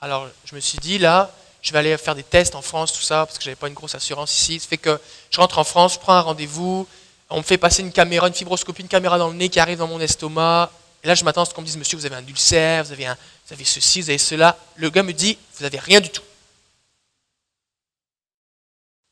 Alors, 0.00 0.28
je 0.44 0.54
me 0.54 0.60
suis 0.60 0.78
dit, 0.78 0.98
là, 0.98 1.30
je 1.62 1.72
vais 1.72 1.80
aller 1.80 1.98
faire 1.98 2.14
des 2.14 2.22
tests 2.22 2.54
en 2.54 2.62
France, 2.62 2.92
tout 2.92 3.02
ça, 3.02 3.26
parce 3.26 3.36
que 3.36 3.44
je 3.44 3.48
n'avais 3.48 3.56
pas 3.56 3.66
une 3.66 3.74
grosse 3.74 3.96
assurance 3.96 4.32
ici. 4.32 4.60
Fait 4.60 4.76
que 4.76 5.00
je 5.30 5.40
rentre 5.40 5.58
en 5.58 5.64
France, 5.64 5.94
je 5.94 5.98
prends 5.98 6.14
un 6.14 6.20
rendez-vous, 6.20 6.86
on 7.30 7.38
me 7.38 7.42
fait 7.42 7.58
passer 7.58 7.82
une 7.82 7.92
caméra, 7.92 8.28
une 8.28 8.34
fibroscopie, 8.34 8.82
une 8.82 8.88
caméra 8.88 9.18
dans 9.18 9.28
le 9.28 9.34
nez 9.34 9.48
qui 9.48 9.58
arrive 9.58 9.78
dans 9.78 9.88
mon 9.88 10.00
estomac. 10.00 10.70
Et 11.06 11.08
là, 11.08 11.14
je 11.14 11.22
m'attends 11.22 11.42
à 11.42 11.44
ce 11.44 11.54
qu'on 11.54 11.60
me 11.60 11.66
dise, 11.66 11.76
monsieur, 11.76 11.96
vous 11.96 12.04
avez 12.04 12.16
un 12.16 12.26
ulcère, 12.26 12.82
vous 12.82 12.90
avez, 12.90 13.64
ceci, 13.64 14.00
vous 14.00 14.10
avez 14.10 14.18
cela. 14.18 14.58
Le 14.74 14.90
gars 14.90 15.04
me 15.04 15.12
dit, 15.12 15.38
vous 15.54 15.62
n'avez 15.62 15.78
rien 15.78 16.00
du 16.00 16.10
tout. 16.10 16.24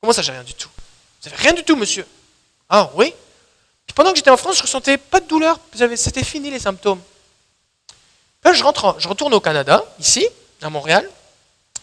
Comment 0.01 0.13
ça, 0.13 0.21
j'ai 0.21 0.33
rien 0.33 0.43
du 0.43 0.55
tout? 0.55 0.69
Vous 1.23 1.31
n'avez 1.31 1.41
rien 1.41 1.53
du 1.53 1.63
tout, 1.63 1.77
monsieur 1.77 2.05
Ah, 2.69 2.91
oui? 2.95 3.15
Puis 3.87 3.95
pendant 3.95 4.11
que 4.11 4.17
j'étais 4.17 4.31
en 4.31 4.37
France, 4.37 4.57
je 4.57 4.63
ressentais 4.63 4.99
pas 4.99 5.21
de 5.21 5.29
douleur. 5.29 5.61
C'était 5.95 6.25
fini 6.25 6.51
les 6.51 6.59
symptômes. 6.59 7.01
Là, 8.43 8.53
je, 8.53 8.65
rentre, 8.65 8.97
je 8.99 9.07
retourne 9.07 9.33
au 9.33 9.41
Canada, 9.41 9.85
ici, 10.01 10.27
à 10.63 10.71
Montréal. 10.71 11.09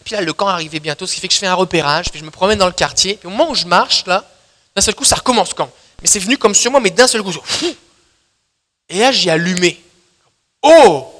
Puis 0.04 0.14
là, 0.14 0.20
le 0.20 0.34
camp 0.34 0.48
arrivait 0.48 0.80
bientôt, 0.80 1.06
ce 1.06 1.14
qui 1.14 1.20
fait 1.22 1.28
que 1.28 1.32
je 1.32 1.38
fais 1.38 1.46
un 1.46 1.54
repérage, 1.54 2.10
puis 2.10 2.20
je 2.20 2.24
me 2.26 2.30
promène 2.30 2.58
dans 2.58 2.66
le 2.66 2.72
quartier. 2.72 3.14
Puis 3.14 3.28
au 3.28 3.30
moment 3.30 3.50
où 3.50 3.54
je 3.54 3.64
marche, 3.64 4.04
là, 4.04 4.30
d'un 4.76 4.82
seul 4.82 4.94
coup, 4.94 5.04
ça 5.04 5.16
recommence 5.16 5.54
quand? 5.54 5.70
Mais 6.02 6.08
c'est 6.08 6.18
venu 6.18 6.36
comme 6.36 6.54
sur 6.54 6.70
moi, 6.70 6.80
mais 6.80 6.90
d'un 6.90 7.06
seul 7.06 7.22
coup, 7.22 7.32
et 8.90 8.98
là, 8.98 9.10
j'ai 9.10 9.30
allumé. 9.30 9.82
Oh 10.62 11.12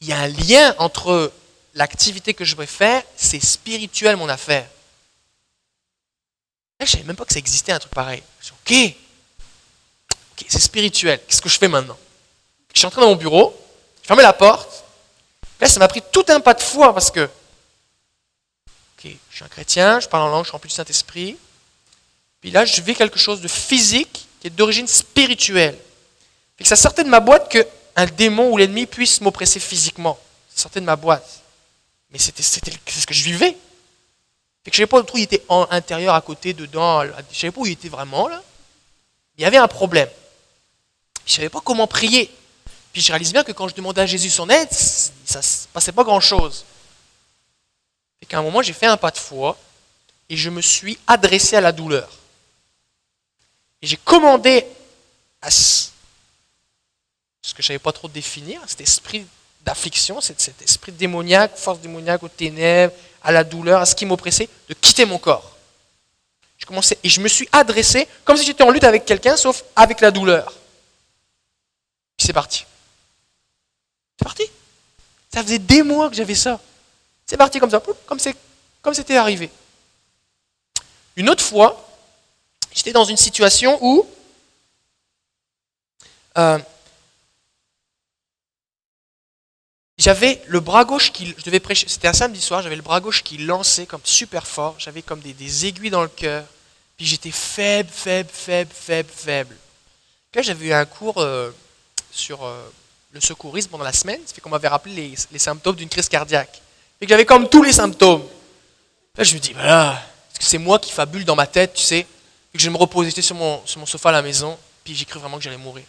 Il 0.00 0.08
y 0.08 0.12
a 0.12 0.20
un 0.20 0.28
lien 0.28 0.74
entre 0.78 1.32
l'activité 1.74 2.34
que 2.34 2.44
je 2.44 2.56
vais 2.56 2.66
faire, 2.66 3.02
c'est 3.16 3.40
spirituel 3.40 4.16
mon 4.16 4.28
affaire. 4.28 4.68
Là, 6.78 6.86
je 6.86 6.90
ne 6.90 6.90
savais 6.90 7.04
même 7.04 7.16
pas 7.16 7.24
que 7.24 7.32
ça 7.32 7.38
existait 7.38 7.72
un 7.72 7.78
truc 7.78 7.92
pareil. 7.92 8.22
Je 8.40 8.46
dis, 8.46 8.52
ok, 8.86 8.96
ok, 10.32 10.46
c'est 10.48 10.60
spirituel. 10.60 11.20
Qu'est-ce 11.26 11.42
que 11.42 11.48
je 11.48 11.58
fais 11.58 11.68
maintenant? 11.68 11.98
Je 12.72 12.78
suis 12.78 12.86
entré 12.86 13.00
dans 13.00 13.08
mon 13.08 13.16
bureau, 13.16 13.56
j'ai 14.02 14.08
fermé 14.08 14.22
la 14.22 14.32
porte. 14.32 14.84
Là, 15.60 15.68
ça 15.68 15.78
m'a 15.78 15.88
pris 15.88 16.02
tout 16.12 16.24
un 16.28 16.40
pas 16.40 16.54
de 16.54 16.60
foi 16.60 16.92
parce 16.92 17.10
que 17.10 17.28
je 19.34 19.38
suis 19.38 19.44
un 19.44 19.48
chrétien, 19.48 20.00
je 20.00 20.08
parle 20.08 20.28
en 20.28 20.28
langue, 20.28 20.44
je 20.44 20.48
suis 20.48 20.52
rempli 20.52 20.68
du 20.68 20.74
Saint-Esprit. 20.74 21.36
Puis 22.40 22.50
là, 22.50 22.64
je 22.64 22.80
vis 22.82 22.94
quelque 22.94 23.18
chose 23.18 23.40
de 23.40 23.48
physique 23.48 24.28
qui 24.40 24.46
est 24.46 24.50
d'origine 24.50 24.86
spirituelle. 24.86 25.76
Que 26.56 26.64
ça 26.64 26.76
sortait 26.76 27.04
de 27.04 27.08
ma 27.08 27.20
boîte 27.20 27.50
qu'un 27.94 28.06
démon 28.06 28.50
ou 28.50 28.56
l'ennemi 28.56 28.86
puisse 28.86 29.20
m'oppresser 29.20 29.60
physiquement. 29.60 30.18
Ça 30.48 30.62
sortait 30.62 30.80
de 30.80 30.86
ma 30.86 30.96
boîte. 30.96 31.42
Mais 32.10 32.18
c'était 32.18 32.42
ce 32.42 32.58
que 33.06 33.14
je 33.14 33.24
vivais. 33.24 33.56
je 34.64 34.70
ne 34.70 34.74
savais 34.74 34.86
pas 34.86 35.00
où 35.00 35.16
il 35.16 35.22
était 35.22 35.42
en 35.48 35.66
intérieur, 35.70 36.14
à 36.14 36.20
côté, 36.20 36.52
dedans. 36.52 37.02
Je 37.02 37.08
ne 37.08 37.34
savais 37.34 37.50
pas 37.50 37.60
où 37.60 37.66
il 37.66 37.72
était 37.72 37.88
vraiment. 37.88 38.28
Là. 38.28 38.42
Il 39.36 39.42
y 39.42 39.44
avait 39.44 39.56
un 39.56 39.68
problème. 39.68 40.08
Je 41.26 41.32
ne 41.32 41.36
savais 41.36 41.48
pas 41.48 41.60
comment 41.60 41.86
prier. 41.86 42.30
Puis 42.92 43.02
je 43.02 43.08
réalise 43.10 43.32
bien 43.32 43.42
que 43.42 43.52
quand 43.52 43.68
je 43.68 43.74
demandais 43.74 44.02
à 44.02 44.06
Jésus 44.06 44.30
son 44.30 44.48
aide, 44.48 44.70
ça 44.70 45.40
ne 45.40 45.72
passait 45.72 45.92
pas 45.92 46.04
grand-chose 46.04 46.64
et 48.24 48.26
qu'à 48.26 48.38
un 48.38 48.42
moment, 48.42 48.62
j'ai 48.62 48.72
fait 48.72 48.86
un 48.86 48.96
pas 48.96 49.10
de 49.10 49.18
foi 49.18 49.54
et 50.30 50.36
je 50.36 50.48
me 50.48 50.62
suis 50.62 50.98
adressé 51.06 51.56
à 51.56 51.60
la 51.60 51.72
douleur. 51.72 52.08
Et 53.82 53.86
j'ai 53.86 53.98
commandé 53.98 54.64
à 55.42 55.50
ce, 57.44 57.52
que 57.52 57.62
je 57.62 57.66
ne 57.66 57.74
savais 57.74 57.78
pas 57.78 57.92
trop 57.92 58.08
définir, 58.08 58.62
cet 58.66 58.80
esprit 58.80 59.26
d'affliction, 59.60 60.22
cet, 60.22 60.62
esprit 60.62 60.92
démoniaque, 60.92 61.56
force 61.56 61.78
démoniaque 61.78 62.22
aux 62.22 62.28
ténèbres, 62.28 62.94
à 63.22 63.32
la 63.32 63.44
douleur, 63.44 63.82
à 63.82 63.86
ce 63.86 63.94
qui 63.94 64.06
m'oppressait, 64.06 64.48
de 64.66 64.74
quitter 64.74 65.04
mon 65.04 65.18
corps. 65.18 65.54
Je 66.56 66.64
commençais, 66.64 66.96
et 67.02 67.08
je 67.10 67.20
me 67.20 67.28
suis 67.28 67.46
adressé 67.52 68.08
comme 68.24 68.38
si 68.38 68.46
j'étais 68.46 68.62
en 68.62 68.70
lutte 68.70 68.84
avec 68.84 69.04
quelqu'un, 69.04 69.36
sauf 69.36 69.62
avec 69.76 70.00
la 70.00 70.10
douleur. 70.10 70.52
Puis 72.16 72.26
c'est 72.26 72.32
parti. 72.32 72.64
C'est 74.18 74.24
parti. 74.24 74.44
Ça 75.32 75.42
faisait 75.42 75.58
des 75.58 75.82
mois 75.82 76.08
que 76.08 76.16
j'avais 76.16 76.34
ça. 76.34 76.58
C'est 77.26 77.36
parti 77.36 77.58
comme 77.58 77.70
ça, 77.70 77.82
comme 78.06 78.94
c'était 78.94 79.16
arrivé. 79.16 79.50
Une 81.16 81.28
autre 81.28 81.44
fois, 81.44 81.86
j'étais 82.72 82.92
dans 82.92 83.04
une 83.04 83.18
situation 83.18 83.78
où 83.82 84.06
euh, 86.38 86.58
j'avais 89.98 90.42
le 90.46 90.60
bras 90.60 90.84
gauche 90.84 91.12
qui, 91.12 91.34
je 91.36 91.44
devais 91.44 91.62
c'était 91.86 92.08
un 92.08 92.12
samedi 92.12 92.40
soir, 92.40 92.62
j'avais 92.62 92.76
le 92.76 92.82
bras 92.82 93.00
gauche 93.00 93.22
qui 93.22 93.38
lançait 93.38 93.86
comme 93.86 94.00
super 94.04 94.46
fort, 94.46 94.74
j'avais 94.78 95.02
comme 95.02 95.20
des, 95.20 95.66
aiguilles 95.66 95.90
dans 95.90 96.02
le 96.02 96.08
cœur, 96.08 96.44
puis 96.96 97.06
j'étais 97.06 97.30
faible, 97.30 97.90
faible, 97.92 98.30
faible, 98.32 98.70
faible, 98.72 99.10
faible. 99.14 99.56
Là, 100.34 100.42
j'avais 100.42 100.66
eu 100.66 100.72
un 100.72 100.84
cours 100.84 101.18
euh, 101.18 101.50
sur 102.10 102.44
euh, 102.44 102.60
le 103.12 103.20
secourisme 103.20 103.70
pendant 103.70 103.84
la 103.84 103.92
semaine, 103.92 104.20
ça 104.26 104.34
fait 104.34 104.40
qu'on 104.40 104.50
m'avait 104.50 104.68
rappelé 104.68 105.14
les 105.30 105.38
symptômes 105.38 105.76
d'une 105.76 105.88
crise 105.88 106.08
cardiaque 106.08 106.60
et 107.00 107.06
que 107.06 107.10
j'avais 107.10 107.24
comme 107.24 107.48
tous 107.48 107.62
les 107.62 107.72
symptômes. 107.72 108.24
Là, 109.16 109.24
je 109.24 109.34
me 109.34 109.38
dis, 109.38 109.52
que 109.52 109.58
c'est 110.40 110.58
moi 110.58 110.78
qui 110.78 110.92
fabule 110.92 111.24
dans 111.24 111.36
ma 111.36 111.46
tête, 111.46 111.74
tu 111.74 111.82
sais, 111.82 111.98
et 111.98 112.58
que 112.58 112.62
je 112.62 112.70
me 112.70 112.76
repose, 112.76 113.06
j'étais 113.06 113.22
sur 113.22 113.36
mon, 113.36 113.64
sur 113.66 113.78
mon 113.78 113.86
sofa 113.86 114.08
à 114.08 114.12
la 114.12 114.22
maison, 114.22 114.58
puis 114.82 114.94
j'ai 114.94 115.04
cru 115.04 115.20
vraiment 115.20 115.36
que 115.36 115.44
j'allais 115.44 115.56
mourir. 115.56 115.84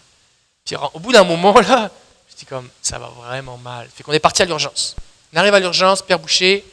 Puis 0.63 0.75
au 0.93 0.99
bout 0.99 1.11
d'un 1.11 1.23
moment, 1.23 1.59
là, 1.59 1.91
je 2.35 2.39
dis 2.39 2.45
comme, 2.45 2.69
ça 2.81 2.99
va 2.99 3.07
vraiment 3.07 3.57
mal. 3.57 3.87
Fait 3.95 4.03
qu'on 4.03 4.11
est 4.11 4.19
parti 4.19 4.41
à 4.41 4.45
l'urgence. 4.45 4.97
On 5.33 5.37
arrive 5.37 5.53
à 5.53 5.59
l'urgence, 5.61 6.01
Pierre 6.01 6.19
Boucher, 6.19 6.65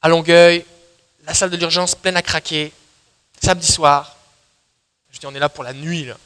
à 0.00 0.08
Longueuil, 0.08 0.64
la 1.26 1.34
salle 1.34 1.50
de 1.50 1.56
l'urgence 1.56 1.94
pleine 1.94 2.16
à 2.16 2.22
craquer, 2.22 2.72
samedi 3.42 3.66
soir. 3.66 4.16
Je 5.12 5.18
dis, 5.18 5.26
on 5.26 5.34
est 5.34 5.38
là 5.38 5.50
pour 5.50 5.64
la 5.64 5.74
nuit, 5.74 6.06
là. 6.06 6.16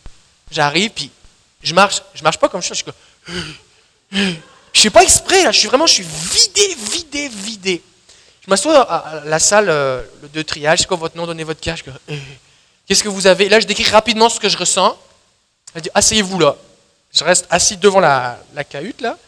J'arrive, 0.52 0.90
puis 0.90 1.10
je 1.62 1.74
marche, 1.74 2.02
je 2.14 2.22
marche 2.22 2.38
pas 2.38 2.48
comme 2.48 2.62
je 2.62 2.72
suis, 2.72 2.74
je 2.74 2.82
suis 2.82 2.84
comme, 2.84 4.34
je 4.72 4.80
suis 4.80 4.90
pas 4.90 5.02
exprès, 5.02 5.42
là, 5.42 5.50
je 5.50 5.58
suis 5.58 5.68
vraiment, 5.68 5.86
je 5.86 5.94
suis 5.94 6.06
vidé, 6.06 6.76
vidé, 6.92 7.28
vidé. 7.28 7.82
Je 8.44 8.50
m'assois 8.50 8.82
à 8.82 9.24
la 9.24 9.38
salle 9.40 9.68
euh, 9.68 10.02
de 10.32 10.42
triage, 10.42 10.80
c'est 10.80 10.86
quoi 10.86 10.96
votre 10.96 11.16
nom, 11.16 11.26
donnez 11.26 11.44
votre 11.44 11.60
cash. 11.60 11.82
Qu'est-ce 12.86 13.02
que 13.02 13.08
vous 13.08 13.26
avez? 13.26 13.48
Là, 13.48 13.58
je 13.58 13.66
décris 13.66 13.90
rapidement 13.90 14.28
ce 14.28 14.38
que 14.38 14.48
je 14.48 14.56
ressens. 14.56 14.96
Elle 15.74 15.82
dit, 15.82 15.90
asseyez-vous 15.94 16.38
là. 16.38 16.56
Je 17.12 17.24
reste 17.24 17.46
assis 17.50 17.76
devant 17.76 18.00
la, 18.00 18.38
la, 18.54 18.64
cahute, 18.64 19.00
là, 19.00 19.18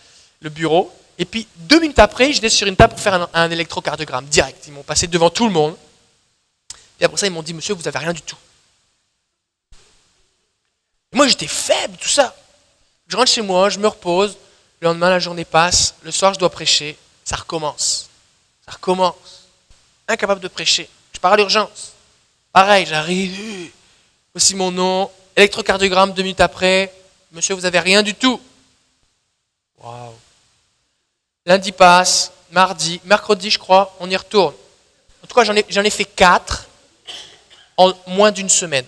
le 0.40 0.50
bureau. 0.50 0.92
Et 1.18 1.24
puis, 1.24 1.46
deux 1.56 1.80
minutes 1.80 1.98
après, 1.98 2.32
j'étais 2.32 2.48
sur 2.48 2.66
une 2.66 2.76
table 2.76 2.94
pour 2.94 3.02
faire 3.02 3.14
un, 3.14 3.28
un 3.34 3.50
électrocardiogramme 3.50 4.26
direct. 4.26 4.64
Ils 4.66 4.72
m'ont 4.72 4.82
passé 4.82 5.06
devant 5.06 5.30
tout 5.30 5.46
le 5.46 5.52
monde. 5.52 5.76
Et 7.00 7.04
après 7.04 7.18
ça, 7.18 7.26
ils 7.26 7.32
m'ont 7.32 7.42
dit, 7.42 7.54
monsieur, 7.54 7.74
vous 7.74 7.82
n'avez 7.82 7.98
rien 7.98 8.12
du 8.12 8.22
tout. 8.22 8.36
moi, 11.12 11.26
j'étais 11.26 11.48
faible, 11.48 11.96
tout 11.96 12.08
ça. 12.08 12.34
Je 13.08 13.16
rentre 13.16 13.30
chez 13.30 13.42
moi, 13.42 13.68
je 13.68 13.78
me 13.78 13.88
repose. 13.88 14.38
Le 14.80 14.88
lendemain, 14.88 15.10
la 15.10 15.18
journée 15.18 15.44
passe. 15.44 15.94
Le 16.02 16.10
soir, 16.10 16.32
je 16.34 16.38
dois 16.38 16.50
prêcher. 16.50 16.96
Ça 17.24 17.36
recommence. 17.36 18.08
Ça 18.64 18.72
recommence. 18.72 19.48
Incapable 20.08 20.40
de 20.40 20.48
prêcher. 20.48 20.88
Je 21.12 21.20
pars 21.20 21.32
à 21.32 21.36
l'urgence. 21.36 21.92
Pareil, 22.52 22.86
j'arrive. 22.86 23.70
Voici 24.34 24.54
mon 24.54 24.70
nom. 24.70 25.10
Électrocardiogramme 25.36 26.12
deux 26.12 26.22
minutes 26.22 26.40
après. 26.40 26.92
Monsieur, 27.32 27.54
vous 27.54 27.62
n'avez 27.62 27.80
rien 27.80 28.02
du 28.02 28.14
tout. 28.14 28.40
Waouh. 29.78 30.14
Lundi 31.46 31.72
passe. 31.72 32.30
Mardi. 32.50 33.00
Mercredi, 33.04 33.50
je 33.50 33.58
crois, 33.58 33.96
on 33.98 34.10
y 34.10 34.16
retourne. 34.16 34.54
En 35.24 35.26
tout 35.26 35.34
cas, 35.34 35.44
j'en 35.44 35.56
ai, 35.56 35.64
ai 35.66 35.90
fait 35.90 36.04
quatre 36.04 36.68
en 37.78 37.94
moins 38.06 38.30
d'une 38.30 38.50
semaine. 38.50 38.84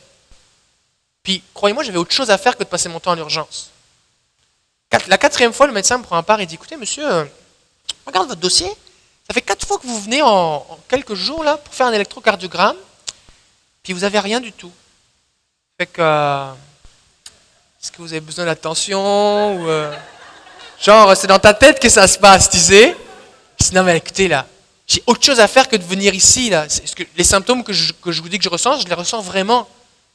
Puis, 1.22 1.42
croyez-moi, 1.54 1.82
j'avais 1.82 1.96
autre 1.96 2.12
chose 2.12 2.30
à 2.30 2.36
faire 2.36 2.54
que 2.56 2.64
de 2.64 2.68
passer 2.68 2.90
mon 2.90 3.00
temps 3.00 3.12
à 3.12 3.16
l'urgence. 3.16 3.70
La 5.08 5.18
quatrième 5.18 5.52
fois, 5.52 5.66
le 5.66 5.72
médecin 5.72 5.98
me 5.98 6.02
prend 6.02 6.16
un 6.16 6.22
part 6.22 6.40
et 6.40 6.46
dit 6.46 6.54
Écoutez, 6.54 6.76
monsieur, 6.76 7.10
euh, 7.10 7.24
regarde 8.06 8.28
votre 8.28 8.40
dossier. 8.40 8.68
Ça 9.26 9.32
fait 9.32 9.40
quatre 9.40 9.66
fois 9.66 9.78
que 9.78 9.86
vous 9.86 9.98
venez 10.00 10.20
en, 10.22 10.66
quelques 10.86 11.14
jours 11.14 11.42
là 11.42 11.56
pour 11.56 11.74
faire 11.74 11.86
un 11.86 11.92
électrocardiogramme, 11.92 12.76
puis 13.82 13.94
vous 13.94 14.00
n'avez 14.00 14.18
rien 14.20 14.40
du 14.40 14.52
tout. 14.52 14.72
Fait 15.78 15.86
que. 15.86 16.02
Euh, 16.02 16.52
est-ce 17.84 17.92
que 17.92 17.98
vous 18.00 18.12
avez 18.12 18.20
besoin 18.20 18.46
d'attention 18.46 19.60
ou, 19.60 19.68
euh, 19.68 19.94
Genre, 20.80 21.14
c'est 21.14 21.26
dans 21.26 21.38
ta 21.38 21.52
tête 21.52 21.78
que 21.78 21.90
ça 21.90 22.08
se 22.08 22.18
passe, 22.18 22.48
tu 22.48 22.58
sais? 22.58 22.96
Non, 23.74 23.82
mais 23.82 23.98
écoutez, 23.98 24.26
là, 24.26 24.46
j'ai 24.86 25.02
autre 25.06 25.22
chose 25.22 25.38
à 25.38 25.46
faire 25.46 25.68
que 25.68 25.76
de 25.76 25.84
venir 25.84 26.14
ici. 26.14 26.48
Là. 26.48 26.66
Que 26.96 27.04
les 27.14 27.24
symptômes 27.24 27.62
que 27.62 27.74
je, 27.74 27.92
que 27.92 28.10
je 28.10 28.22
vous 28.22 28.28
dis 28.30 28.38
que 28.38 28.44
je 28.44 28.48
ressens, 28.48 28.80
je 28.80 28.88
les 28.88 28.94
ressens 28.94 29.20
vraiment. 29.20 29.68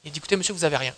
Il 0.03 0.11
dit 0.11 0.17
Écoutez, 0.17 0.35
monsieur, 0.35 0.53
vous 0.53 0.61
n'avez 0.61 0.77
rien 0.77 0.93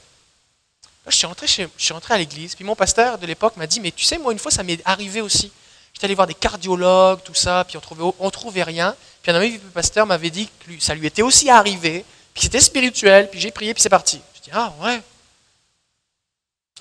je 1.07 1.15
suis 1.15 1.25
rentré, 1.25 1.47
je 1.47 1.67
suis 1.77 1.93
rentré 1.93 2.13
à 2.13 2.17
l'église, 2.17 2.55
puis 2.55 2.63
mon 2.63 2.75
pasteur 2.75 3.17
de 3.17 3.25
l'époque 3.25 3.57
m'a 3.57 3.67
dit, 3.67 3.79
mais 3.79 3.91
tu 3.91 4.05
sais, 4.05 4.17
moi, 4.17 4.31
une 4.31 4.39
fois, 4.39 4.51
ça 4.51 4.63
m'est 4.63 4.79
arrivé 4.85 5.21
aussi. 5.21 5.51
J'étais 5.93 6.05
allé 6.05 6.15
voir 6.15 6.27
des 6.27 6.33
cardiologues, 6.33 7.21
tout 7.23 7.33
ça, 7.33 7.65
puis 7.67 7.75
on 7.75 7.81
trouvait, 7.81 8.13
on 8.19 8.29
trouvait 8.29 8.63
rien. 8.63 8.95
Puis 9.21 9.31
un 9.31 9.35
ami 9.35 9.51
du 9.51 9.59
pasteur 9.59 10.05
m'avait 10.05 10.29
dit 10.29 10.47
que 10.65 10.79
ça 10.79 10.93
lui 10.93 11.07
était 11.07 11.21
aussi 11.21 11.49
arrivé, 11.49 12.05
Puis 12.33 12.43
c'était 12.43 12.61
spirituel, 12.61 13.29
puis 13.29 13.39
j'ai 13.39 13.51
prié, 13.51 13.73
puis 13.73 13.83
c'est 13.83 13.89
parti. 13.89 14.21
Je 14.35 14.41
dis, 14.41 14.49
ah 14.53 14.73
ouais. 14.81 15.01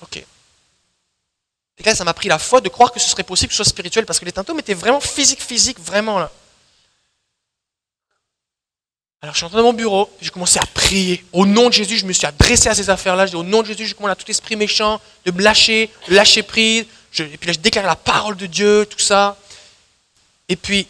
Ok. 0.01 0.17
Et 0.17 1.83
là, 1.83 1.95
ça 1.95 2.03
m'a 2.03 2.13
pris 2.13 2.27
la 2.27 2.37
foi 2.37 2.61
de 2.61 2.69
croire 2.69 2.91
que 2.91 2.99
ce 2.99 3.09
serait 3.09 3.23
possible 3.23 3.49
que 3.49 3.55
ce 3.55 3.63
soit 3.63 3.69
spirituel, 3.69 4.05
parce 4.05 4.19
que 4.19 4.25
les 4.25 4.31
symptômes 4.31 4.59
étaient 4.59 4.73
vraiment 4.73 5.01
physiques, 5.01 5.41
physiques, 5.41 5.79
vraiment 5.79 6.19
là. 6.19 6.31
Alors 9.23 9.35
je 9.35 9.37
suis 9.37 9.45
entré 9.45 9.57
dans 9.57 9.65
mon 9.65 9.73
bureau, 9.73 10.09
j'ai 10.19 10.31
commencé 10.31 10.57
à 10.57 10.65
prier. 10.65 11.23
Au 11.31 11.45
nom 11.45 11.67
de 11.67 11.73
Jésus, 11.73 11.97
je 11.97 12.07
me 12.07 12.13
suis 12.13 12.25
adressé 12.25 12.69
à 12.69 12.75
ces 12.75 12.89
affaires-là. 12.89 13.27
Je 13.27 13.31
dis 13.31 13.37
au 13.37 13.43
nom 13.43 13.61
de 13.61 13.67
Jésus, 13.67 13.85
je 13.85 13.93
commande 13.93 14.11
à 14.11 14.15
tout 14.15 14.29
esprit 14.31 14.55
méchant 14.55 14.99
de 15.25 15.31
me 15.31 15.43
lâcher, 15.43 15.91
de 16.07 16.15
lâcher 16.15 16.41
prise. 16.41 16.85
et 17.19 17.37
puis 17.37 17.47
là, 17.47 17.53
je 17.53 17.59
déclare 17.59 17.85
la 17.85 17.95
parole 17.95 18.35
de 18.35 18.47
Dieu, 18.47 18.87
tout 18.89 18.97
ça. 18.97 19.37
Et 20.49 20.55
puis, 20.55 20.87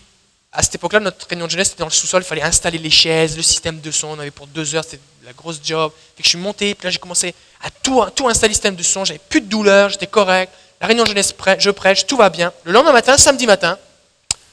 à 0.54 0.62
cette 0.62 0.76
époque-là, 0.76 1.00
notre 1.00 1.26
réunion 1.28 1.46
de 1.46 1.52
jeunesse 1.52 1.70
était 1.70 1.80
dans 1.80 1.86
le 1.86 1.92
sous-sol, 1.92 2.24
il 2.24 2.26
fallait 2.26 2.42
installer 2.42 2.78
les 2.78 2.90
chaises, 2.90 3.38
le 3.38 3.44
système 3.44 3.80
de 3.80 3.90
son. 3.90 4.08
On 4.08 4.20
avait 4.20 4.32
pour 4.32 4.48
deux 4.48 4.76
heures, 4.76 4.84
c'était 4.84 5.00
la 5.24 5.32
grosse 5.32 5.62
job. 5.64 5.94
Et 6.18 6.22
que 6.22 6.24
je 6.26 6.30
suis 6.30 6.38
monté, 6.38 6.76
puis 6.76 6.86
là, 6.86 6.92
j'ai 6.92 7.00
commencé 7.00 7.34
à 7.62 7.70
tout, 7.70 8.02
installer 8.28 8.50
le 8.50 8.56
système 8.56 8.76
de 8.76 8.84
son. 8.84 9.06
J'avais 9.06 9.20
plus 9.20 9.40
de 9.40 9.48
douleur, 9.48 9.90
j'étais 9.90 10.08
correct. 10.08 10.52
La 10.82 10.88
réunion 10.88 11.04
de 11.04 11.10
jeunesse, 11.10 11.34
je 11.60 11.70
prêche, 11.70 12.06
tout 12.06 12.18
va 12.18 12.30
bien. 12.30 12.52
Le 12.66 12.74
lendemain 12.74 12.92
matin, 12.92 13.16
samedi 13.16 13.48
matin, 13.48 13.78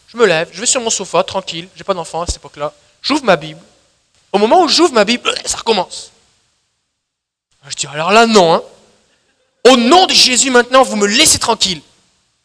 je 0.07 0.17
me 0.17 0.25
lève, 0.25 0.49
je 0.53 0.61
vais 0.61 0.67
sur 0.67 0.81
mon 0.81 0.91
sofa, 0.91 1.25
tranquille, 1.25 1.69
j'ai 1.75 1.85
pas 1.85 1.95
d'enfant 1.95 2.23
à 2.23 2.27
cette 2.27 2.37
époque-là. 2.37 2.73
J'ouvre 3.03 3.25
ma 3.25 3.37
Bible. 3.37 3.61
Au 4.33 4.39
moment 4.39 4.63
où 4.63 4.69
j'ouvre 4.69 4.93
ma 4.93 5.05
Bible, 5.05 5.35
ça 5.45 5.57
recommence. 5.57 6.13
Je 7.69 7.75
dis, 7.75 7.87
alors 7.89 8.13
là, 8.13 8.27
non. 8.27 8.55
Hein. 8.55 8.63
Au 9.69 9.77
nom 9.77 10.07
de 10.07 10.13
Jésus, 10.13 10.51
maintenant, 10.51 10.85
vous 10.85 10.97
me 10.97 11.07
laissez 11.07 11.39
tranquille. 11.39 11.83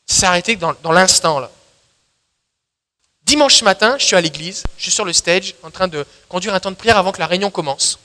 C'est 0.08 0.26
arrêté 0.26 0.56
dans, 0.56 0.74
dans 0.82 0.92
l'instant, 0.92 1.40
là. 1.40 1.52
Dimanche 3.26 3.62
matin, 3.64 3.96
je 4.00 4.06
suis 4.06 4.16
à 4.16 4.22
l'église, 4.22 4.64
je 4.78 4.84
suis 4.84 4.92
sur 4.92 5.06
le 5.06 5.14
stage, 5.14 5.56
en 5.64 5.72
train 5.72 5.88
de 5.88 6.06
conduire 6.28 6.54
un 6.54 6.60
temps 6.60 6.72
de 6.72 6.76
prière 6.76 6.98
avant 6.98 7.12
que 7.12 7.20
la 7.20 7.28
réunion 7.28 7.50
commence. 7.50 8.00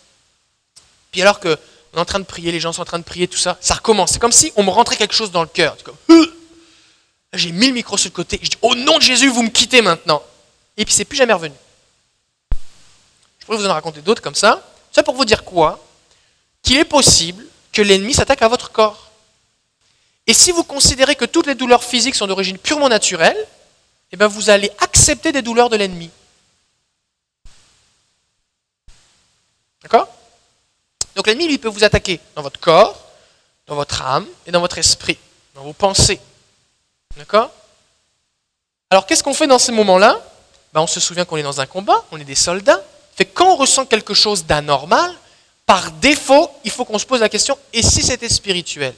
Puis 1.11 1.23
alors 1.23 1.41
qu'on 1.41 1.51
est 1.51 1.99
en 1.99 2.05
train 2.05 2.21
de 2.21 2.25
prier, 2.25 2.53
les 2.53 2.61
gens 2.61 2.73
sont 2.73 2.83
en 2.83 2.87
train 2.87 2.99
de 2.99 3.05
prier, 3.05 3.27
tout 3.29 3.39
ça, 3.39 3.57
ça 3.61 3.75
recommence. 3.75 4.13
C'est 4.13 4.19
comme 4.19 4.33
si 4.33 4.53
on 4.57 4.63
me 4.63 4.71
rentrait 4.71 4.97
quelque 4.97 5.15
chose 5.15 5.31
dans 5.31 5.43
le 5.43 5.49
cœur. 5.49 5.77
J'ai 7.33 7.53
mis 7.53 7.67
le 7.69 7.75
micro 7.75 7.97
sur 7.97 8.09
le 8.11 8.15
côté, 8.15 8.39
je 8.43 8.51
dis, 8.51 8.59
au 8.63 8.75
nom 8.75 8.99
de 8.99 9.03
Jésus, 9.03 9.29
vous 9.29 9.43
me 9.43 9.51
quittez 9.51 9.83
maintenant. 9.83 10.23
Et 10.77 10.85
puis 10.85 10.95
c'est 10.95 11.05
plus 11.05 11.17
jamais 11.17 11.33
revenu 11.33 11.55
pourrais 13.49 13.59
vous 13.63 13.67
en 13.67 13.73
raconter 13.73 14.03
d'autres 14.03 14.21
comme 14.21 14.35
ça. 14.35 14.63
Ça 14.93 15.03
pour 15.03 15.15
vous 15.15 15.25
dire 15.25 15.43
quoi? 15.43 15.83
Qu'il 16.63 16.77
est 16.77 16.85
possible 16.85 17.45
que 17.73 17.81
l'ennemi 17.81 18.13
s'attaque 18.13 18.43
à 18.43 18.49
votre 18.49 18.71
corps. 18.71 19.11
Et 20.27 20.35
si 20.35 20.53
vous 20.53 20.65
considérez 20.65 21.15
que 21.15 21.25
toutes 21.25 21.47
les 21.47 21.55
douleurs 21.55 21.83
physiques 21.83 22.15
sont 22.15 22.27
d'origine 22.27 22.59
purement 22.59 22.91
naturelle, 22.91 23.37
eh 24.13 24.17
bien 24.17 24.27
vous 24.27 24.51
allez 24.51 24.71
accepter 24.81 25.33
des 25.33 25.43
douleurs 25.43 25.69
de 25.69 25.77
l'ennemi. 25.77 26.11
D'accord? 29.83 30.09
Donc 31.15 31.27
l'ennemi, 31.27 31.49
lui, 31.49 31.59
peut 31.59 31.69
vous 31.69 31.85
attaquer 31.85 32.21
dans 32.35 32.43
votre 32.43 32.61
corps, 32.61 33.01
dans 33.67 33.75
votre 33.75 34.03
âme 34.03 34.27
et 34.47 34.51
dans 34.51 34.61
votre 34.61 34.79
esprit, 34.79 35.19
dans 35.55 35.63
vos 35.63 35.73
pensées. 35.73 36.21
D'accord? 37.17 37.51
Alors 38.91 39.07
qu'est-ce 39.07 39.23
qu'on 39.23 39.35
fait 39.35 39.47
dans 39.47 39.59
ces 39.59 39.73
moments-là? 39.73 40.21
Ben, 40.73 40.81
On 40.81 40.87
se 40.87 41.01
souvient 41.01 41.25
qu'on 41.25 41.37
est 41.37 41.43
dans 41.43 41.61
un 41.61 41.67
combat, 41.67 42.05
on 42.11 42.21
est 42.21 42.25
des 42.25 42.35
soldats, 42.35 42.83
quand 43.27 43.53
on 43.53 43.57
ressent 43.57 43.87
quelque 43.87 44.15
chose 44.15 44.45
d'anormal, 44.45 45.15
par 45.67 45.91
défaut, 45.93 46.51
il 46.65 46.71
faut 46.71 46.85
qu'on 46.85 46.99
se 46.99 47.07
pose 47.07 47.21
la 47.21 47.29
question 47.29 47.59
et 47.73 47.83
si 47.83 48.03
c'était 48.03 48.29
spirituel? 48.29 48.95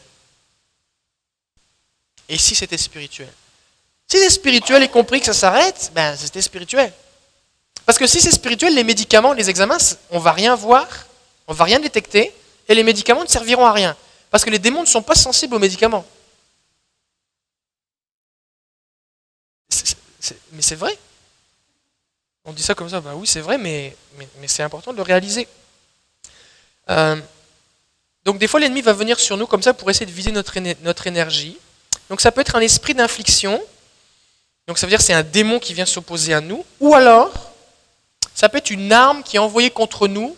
Et 2.28 2.38
si 2.38 2.54
c'était 2.54 2.78
spirituel? 2.78 3.32
Si 4.10 4.18
c'est 4.18 4.30
spirituel 4.30 4.82
et 4.82 4.88
compris 4.88 5.20
que 5.20 5.26
ça 5.26 5.32
s'arrête, 5.32 5.92
ben 5.94 6.16
c'était 6.16 6.42
spirituel. 6.42 6.92
Parce 7.86 7.96
que 7.96 8.08
si 8.08 8.20
c'est 8.20 8.32
spirituel, 8.32 8.74
les 8.74 8.82
médicaments, 8.82 9.32
les 9.32 9.48
examens, 9.48 9.78
on 10.10 10.18
va 10.18 10.32
rien 10.32 10.56
voir, 10.56 10.88
on 11.46 11.54
va 11.54 11.62
rien 11.64 11.78
détecter, 11.78 12.34
et 12.66 12.74
les 12.74 12.82
médicaments 12.82 13.22
ne 13.22 13.28
serviront 13.28 13.66
à 13.66 13.72
rien. 13.72 13.96
Parce 14.32 14.44
que 14.44 14.50
les 14.50 14.58
démons 14.58 14.80
ne 14.80 14.86
sont 14.86 15.02
pas 15.02 15.14
sensibles 15.14 15.54
aux 15.54 15.60
médicaments. 15.60 16.04
mais 20.52 20.62
c'est 20.62 20.74
vrai. 20.74 20.98
On 22.44 22.52
dit 22.52 22.64
ça 22.64 22.74
comme 22.74 22.88
ça, 22.88 23.00
bah 23.00 23.12
oui 23.14 23.28
c'est 23.28 23.40
vrai, 23.40 23.58
mais, 23.58 23.96
mais, 24.16 24.48
c'est 24.48 24.64
important 24.64 24.90
de 24.90 24.96
le 24.96 25.04
réaliser. 25.04 25.46
Euh, 26.88 27.16
donc 28.24 28.38
des 28.38 28.48
fois 28.48 28.58
l'ennemi 28.58 28.82
va 28.82 28.92
venir 28.92 29.20
sur 29.20 29.36
nous 29.36 29.46
comme 29.46 29.62
ça 29.62 29.72
pour 29.72 29.88
essayer 29.88 30.06
de 30.06 30.10
viser 30.10 30.32
notre, 30.32 30.58
notre 30.82 31.06
énergie. 31.06 31.56
Donc 32.08 32.20
ça 32.20 32.32
peut 32.32 32.40
être 32.40 32.56
un 32.56 32.60
esprit 32.60 32.94
d'infliction, 32.94 33.62
donc 34.66 34.78
ça 34.78 34.86
veut 34.86 34.90
dire 34.90 35.00
c'est 35.00 35.12
un 35.12 35.22
démon 35.22 35.58
qui 35.58 35.74
vient 35.74 35.86
s'opposer 35.86 36.34
à 36.34 36.40
nous, 36.40 36.64
ou 36.80 36.94
alors 36.94 37.32
ça 38.34 38.48
peut 38.48 38.58
être 38.58 38.70
une 38.70 38.92
arme 38.92 39.22
qui 39.22 39.36
est 39.36 39.40
envoyée 39.40 39.70
contre 39.70 40.08
nous 40.08 40.36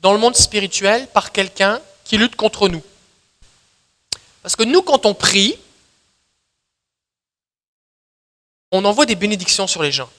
dans 0.00 0.12
le 0.12 0.18
monde 0.18 0.36
spirituel 0.36 1.06
par 1.08 1.32
quelqu'un 1.32 1.80
qui 2.04 2.18
lutte 2.18 2.36
contre 2.36 2.68
nous. 2.68 2.82
Parce 4.42 4.56
que 4.56 4.62
nous 4.62 4.82
quand 4.82 5.06
on 5.06 5.14
prie, 5.14 5.58
on 8.72 8.84
envoie 8.84 9.06
des 9.06 9.14
bénédictions 9.14 9.66
sur 9.66 9.82
les 9.82 9.92
gens. 9.92 10.10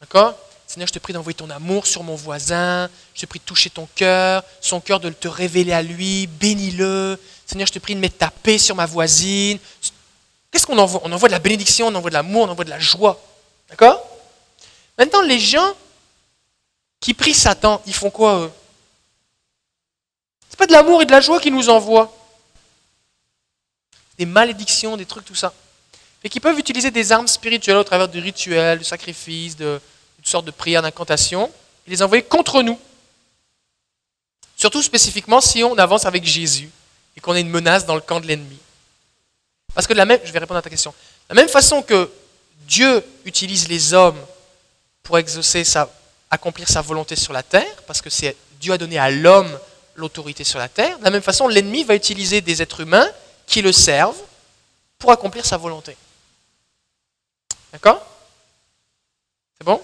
D'accord? 0.00 0.38
Seigneur, 0.68 0.86
je 0.86 0.92
te 0.92 0.98
prie 0.98 1.14
d'envoyer 1.14 1.34
ton 1.34 1.48
amour 1.48 1.86
sur 1.86 2.02
mon 2.02 2.14
voisin. 2.14 2.90
Je 3.14 3.22
te 3.22 3.26
prie 3.26 3.38
de 3.38 3.44
toucher 3.44 3.70
ton 3.70 3.88
cœur, 3.94 4.44
son 4.60 4.82
cœur 4.82 5.00
de 5.00 5.08
te 5.08 5.26
révéler 5.26 5.72
à 5.72 5.80
lui. 5.80 6.26
Bénis-le. 6.26 7.18
Seigneur, 7.46 7.66
je 7.66 7.72
te 7.72 7.78
prie 7.78 7.94
de 7.94 8.00
mettre 8.00 8.18
ta 8.18 8.30
paix 8.30 8.58
sur 8.58 8.76
ma 8.76 8.84
voisine. 8.84 9.58
Qu'est-ce 10.50 10.66
qu'on 10.66 10.78
envoie? 10.78 11.00
On 11.04 11.12
envoie 11.12 11.28
de 11.28 11.34
la 11.34 11.38
bénédiction, 11.38 11.88
on 11.88 11.94
envoie 11.94 12.10
de 12.10 12.14
l'amour, 12.14 12.44
on 12.44 12.50
envoie 12.50 12.64
de 12.64 12.70
la 12.70 12.78
joie. 12.78 13.20
D'accord? 13.68 14.02
Maintenant, 14.96 15.22
les 15.22 15.38
gens 15.38 15.74
qui 17.00 17.14
prient 17.14 17.34
Satan, 17.34 17.82
ils 17.86 17.94
font 17.94 18.10
quoi 18.10 18.38
eux? 18.40 18.52
C'est 20.48 20.58
pas 20.58 20.66
de 20.66 20.72
l'amour 20.72 21.02
et 21.02 21.06
de 21.06 21.12
la 21.12 21.20
joie 21.20 21.40
qu'ils 21.40 21.54
nous 21.54 21.68
envoient. 21.68 22.12
Des 24.18 24.26
malédictions, 24.26 24.96
des 24.96 25.06
trucs, 25.06 25.24
tout 25.24 25.34
ça 25.34 25.52
et 26.24 26.28
qui 26.28 26.40
peuvent 26.40 26.58
utiliser 26.58 26.90
des 26.90 27.12
armes 27.12 27.28
spirituelles 27.28 27.76
au 27.76 27.84
travers 27.84 28.08
de 28.08 28.20
rituels, 28.20 28.80
de 28.80 28.84
sacrifices, 28.84 29.56
de, 29.56 29.80
toutes 30.16 30.28
sortes 30.28 30.44
de 30.44 30.50
prières, 30.50 30.82
d'incantations, 30.82 31.50
et 31.86 31.90
les 31.90 32.02
envoyer 32.02 32.22
contre 32.22 32.62
nous. 32.62 32.78
Surtout 34.56 34.82
spécifiquement 34.82 35.40
si 35.40 35.62
on 35.62 35.78
avance 35.78 36.04
avec 36.04 36.24
Jésus 36.24 36.70
et 37.16 37.20
qu'on 37.20 37.34
est 37.34 37.40
une 37.40 37.50
menace 37.50 37.86
dans 37.86 37.94
le 37.94 38.00
camp 38.00 38.20
de 38.20 38.26
l'ennemi. 38.26 38.58
Parce 39.78 39.86
que 39.86 39.92
de 39.92 39.98
la 39.98 40.06
même, 40.06 40.18
je 40.24 40.32
vais 40.32 40.40
répondre 40.40 40.58
à 40.58 40.62
ta 40.62 40.70
question. 40.70 40.90
De 41.30 41.36
la 41.36 41.40
même 41.40 41.48
façon 41.48 41.82
que 41.82 42.10
Dieu 42.62 43.00
utilise 43.24 43.68
les 43.68 43.94
hommes 43.94 44.18
pour 45.04 45.18
exaucer 45.18 45.62
sa, 45.62 45.88
accomplir 46.32 46.68
sa 46.68 46.80
volonté 46.80 47.14
sur 47.14 47.32
la 47.32 47.44
terre, 47.44 47.76
parce 47.86 48.02
que 48.02 48.10
c'est 48.10 48.36
Dieu 48.58 48.72
a 48.72 48.78
donné 48.78 48.98
à 48.98 49.08
l'homme 49.08 49.56
l'autorité 49.94 50.42
sur 50.42 50.58
la 50.58 50.68
terre, 50.68 50.98
de 50.98 51.04
la 51.04 51.12
même 51.12 51.22
façon, 51.22 51.46
l'ennemi 51.46 51.84
va 51.84 51.94
utiliser 51.94 52.40
des 52.40 52.60
êtres 52.60 52.80
humains 52.80 53.08
qui 53.46 53.62
le 53.62 53.70
servent 53.70 54.20
pour 54.98 55.12
accomplir 55.12 55.46
sa 55.46 55.56
volonté. 55.56 55.96
D'accord? 57.72 58.04
C'est 59.58 59.64
bon? 59.64 59.80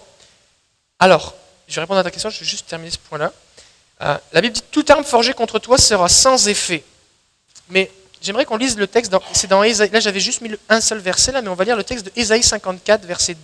Alors, 0.99 1.37
je 1.69 1.75
vais 1.77 1.83
répondre 1.83 2.01
à 2.01 2.03
ta 2.03 2.11
question, 2.11 2.31
je 2.31 2.41
vais 2.41 2.47
juste 2.47 2.67
terminer 2.67 2.91
ce 2.91 2.99
point-là. 2.99 3.33
Euh, 4.03 4.19
la 4.33 4.41
Bible 4.41 4.57
dit 4.57 4.65
toute 4.73 4.91
arme 4.91 5.05
forgée 5.05 5.35
contre 5.35 5.61
toi 5.61 5.79
sera 5.79 6.09
sans 6.09 6.49
effet. 6.49 6.83
Mais 7.69 7.93
j'aimerais 8.25 8.45
qu'on 8.45 8.57
lise 8.57 8.77
le 8.77 8.87
texte, 8.87 9.15
c'est 9.33 9.47
dans 9.47 9.63
là 9.63 10.01
j'avais 10.01 10.21
juste 10.21 10.41
mis 10.41 10.51
un 10.69 10.81
seul 10.81 10.99
verset 10.99 11.33
là, 11.33 11.43
mais 11.43 11.49
on 11.49 11.55
va 11.55 11.65
lire 11.65 11.77
le 11.77 11.85
texte 11.85 12.07
de 12.07 12.13
Ésaïe 12.17 12.43
54, 12.43 13.05
verset, 13.05 13.37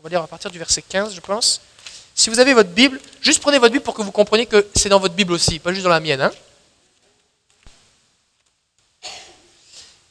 on 0.00 0.04
va 0.04 0.08
lire 0.08 0.22
à 0.22 0.26
partir 0.26 0.50
du 0.50 0.58
verset 0.58 0.82
15, 0.82 1.14
je 1.14 1.20
pense. 1.20 1.60
Si 2.14 2.30
vous 2.30 2.38
avez 2.40 2.54
votre 2.54 2.70
Bible, 2.70 3.00
juste 3.20 3.40
prenez 3.40 3.58
votre 3.58 3.72
Bible 3.72 3.84
pour 3.84 3.94
que 3.94 4.02
vous 4.02 4.12
compreniez 4.12 4.46
que 4.46 4.66
c'est 4.74 4.88
dans 4.88 5.00
votre 5.00 5.14
Bible 5.14 5.32
aussi, 5.32 5.58
pas 5.58 5.72
juste 5.72 5.84
dans 5.84 5.90
la 5.90 6.00
mienne. 6.00 6.20
Hein. 6.20 6.30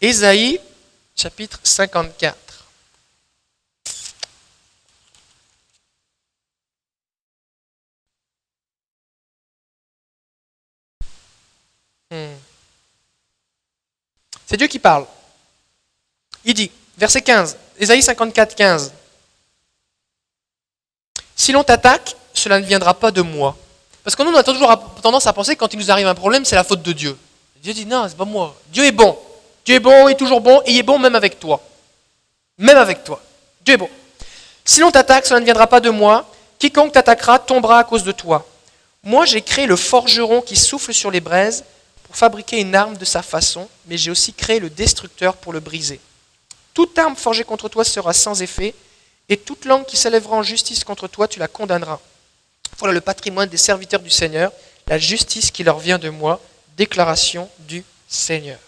Ésaïe 0.01 0.59
chapitre 1.15 1.59
54. 1.63 2.46
C'est 14.49 14.57
Dieu 14.57 14.67
qui 14.67 14.79
parle. 14.79 15.05
Il 16.45 16.53
dit, 16.53 16.71
verset 16.97 17.21
15, 17.21 17.57
Ésaïe 17.77 18.01
54, 18.01 18.55
15. 18.55 18.93
Si 21.36 21.51
l'on 21.51 21.63
t'attaque, 21.63 22.15
cela 22.33 22.60
ne 22.60 22.65
viendra 22.65 22.93
pas 22.93 23.12
de 23.12 23.21
moi. 23.21 23.55
Parce 24.03 24.15
que 24.15 24.23
nous, 24.23 24.31
on 24.31 24.36
a 24.36 24.43
toujours 24.43 24.73
tendance 25.01 25.27
à 25.27 25.33
penser 25.33 25.55
que 25.55 25.60
quand 25.60 25.73
il 25.73 25.79
nous 25.79 25.91
arrive 25.91 26.07
un 26.07 26.15
problème, 26.15 26.45
c'est 26.45 26.55
la 26.55 26.63
faute 26.63 26.81
de 26.81 26.93
Dieu. 26.93 27.17
Dieu 27.62 27.73
dit, 27.73 27.86
non, 27.86 28.05
c'est 28.07 28.15
pas 28.15 28.23
moi. 28.23 28.55
Dieu 28.69 28.86
est 28.86 28.91
bon. 28.93 29.17
Dieu 29.65 29.75
est 29.75 29.79
bon, 29.81 30.07
il 30.07 30.13
est 30.13 30.15
toujours 30.15 30.39
bon, 30.39 30.62
et 30.65 30.71
il 30.71 30.77
est 30.77 30.83
bon 30.83 30.97
même 30.97 31.15
avec 31.15 31.39
toi. 31.39 31.62
Même 32.57 32.77
avec 32.77 33.03
toi. 33.03 33.21
Dieu 33.65 33.73
est 33.73 33.77
bon. 33.77 33.89
Si 34.63 34.79
l'on 34.79 34.91
t'attaque, 34.91 35.25
cela 35.25 35.41
ne 35.41 35.45
viendra 35.45 35.67
pas 35.67 35.81
de 35.81 35.89
moi. 35.89 36.25
Quiconque 36.57 36.93
t'attaquera 36.93 37.39
tombera 37.39 37.79
à 37.79 37.83
cause 37.83 38.03
de 38.03 38.13
toi. 38.13 38.47
Moi, 39.03 39.25
j'ai 39.25 39.41
créé 39.41 39.65
le 39.65 39.75
forgeron 39.75 40.41
qui 40.41 40.55
souffle 40.55 40.93
sur 40.93 41.12
les 41.12 41.19
braises 41.19 41.65
pour 42.08 42.15
fabriquer 42.17 42.62
une 42.62 42.74
arme 42.76 42.98
de 42.98 43.06
sa 43.06 43.22
façon, 43.22 43.70
mais 43.86 43.98
j'ai 43.98 44.12
aussi 44.12 44.34
créé 44.34 44.60
le 44.60 44.70
destructeur 44.70 45.36
pour 45.38 45.54
le 45.54 45.60
briser. 45.60 46.00
Toute 46.74 46.98
arme 46.98 47.15
forgée 47.15 47.43
contre 47.43 47.70
toi 47.70 47.84
sera 47.84 48.13
sans 48.13 48.41
effet, 48.41 48.74
et 49.30 49.38
toute 49.38 49.65
langue 49.65 49.86
qui 49.86 49.98
s'élèvera 49.98 50.38
en 50.38 50.43
justice 50.43 50.84
contre 50.84 51.08
toi, 51.08 51.28
tu 51.28 51.39
la 51.39 51.48
condamneras. 51.48 52.00
Voilà 52.78 52.93
le 52.93 53.02
patrimoine 53.02 53.50
des 53.50 53.58
serviteurs 53.58 54.00
du 54.00 54.10
Seigneur, 54.10 54.52
la 54.88 54.98
justice 54.98 55.52
qui 55.52 55.63
leur 55.63 55.80
vient 55.80 56.00
de 56.00 56.10
moi, 56.10 56.41
déclaration 56.78 57.50
du 57.60 57.84
Seigneur. 58.08 58.60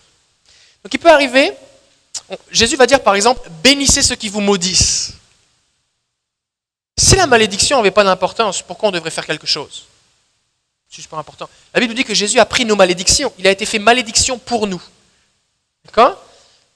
Donc 0.83 0.93
il 0.93 0.99
peut 0.99 1.11
arriver, 1.11 1.53
Jésus 2.51 2.75
va 2.75 2.87
dire 2.87 3.01
par 3.01 3.15
exemple, 3.15 3.49
bénissez 3.63 4.01
ceux 4.01 4.15
qui 4.15 4.29
vous 4.29 4.41
maudissent. 4.41 5.13
Si 6.97 7.15
la 7.15 7.27
malédiction 7.27 7.77
n'avait 7.77 7.91
pas 7.91 8.03
d'importance, 8.03 8.61
pourquoi 8.61 8.89
on 8.89 8.91
devrait 8.91 9.11
faire 9.11 9.25
quelque 9.25 9.47
chose? 9.47 9.85
Super 10.89 11.19
important. 11.19 11.47
La 11.73 11.79
Bible 11.79 11.93
nous 11.93 11.97
dit 11.97 12.03
que 12.03 12.15
Jésus 12.15 12.39
a 12.39 12.45
pris 12.45 12.65
nos 12.65 12.75
malédictions. 12.75 13.31
Il 13.37 13.47
a 13.47 13.51
été 13.51 13.65
fait 13.65 13.79
malédiction 13.79 14.39
pour 14.39 14.65
nous. 14.65 14.81
D'accord? 15.85 16.21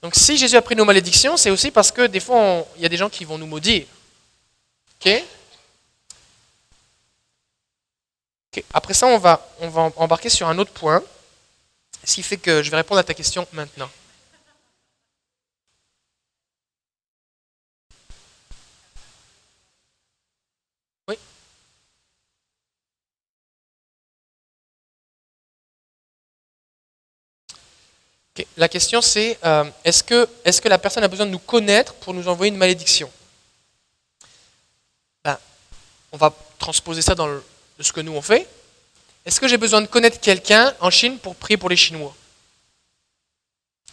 Donc 0.01 0.13
si 0.15 0.37
Jésus 0.37 0.55
a 0.55 0.61
pris 0.61 0.75
nos 0.75 0.85
malédictions, 0.85 1.35
c'est 1.35 1.49
aussi 1.49 1.71
parce 1.71 1.91
que 1.91 2.07
des 2.07 2.19
fois, 2.19 2.65
il 2.75 2.83
y 2.83 2.85
a 2.85 2.89
des 2.89 2.97
gens 2.97 3.09
qui 3.09 3.25
vont 3.25 3.37
nous 3.37 3.47
maudire. 3.47 3.85
Ok 4.99 5.23
Après 8.71 8.93
ça, 8.93 9.07
on 9.07 9.17
va, 9.17 9.49
on 9.61 9.69
va 9.69 9.91
embarquer 9.95 10.29
sur 10.29 10.47
un 10.47 10.57
autre 10.59 10.71
point, 10.71 11.01
ce 12.03 12.15
qui 12.15 12.23
fait 12.23 12.37
que 12.37 12.61
je 12.61 12.69
vais 12.69 12.77
répondre 12.77 12.99
à 12.99 13.03
ta 13.03 13.15
question 13.15 13.47
maintenant. 13.51 13.89
La 28.57 28.67
question 28.67 29.01
c'est, 29.01 29.37
euh, 29.45 29.63
est-ce 29.83 30.03
que, 30.03 30.67
la 30.67 30.79
personne 30.79 31.03
a 31.03 31.07
besoin 31.07 31.27
de 31.27 31.31
nous 31.31 31.39
connaître 31.39 31.93
pour 31.95 32.13
nous 32.13 32.27
envoyer 32.27 32.51
une 32.51 32.57
malédiction? 32.57 33.11
Ben, 35.23 35.37
On 36.11 36.17
va 36.17 36.33
transposer 36.57 37.03
ça 37.03 37.13
dans 37.13 37.29
ce 37.79 37.91
que 37.91 38.01
nous 38.01 38.13
on 38.13 38.21
fait. 38.21 38.47
Est-ce 39.25 39.39
que 39.39 39.47
j'ai 39.47 39.57
besoin 39.57 39.81
de 39.81 39.87
connaître 39.87 40.19
quelqu'un 40.19 40.73
en 40.79 40.89
Chine 40.89 41.19
pour 41.19 41.35
prier 41.35 41.57
pour 41.57 41.69
les 41.69 41.75
Chinois? 41.75 42.15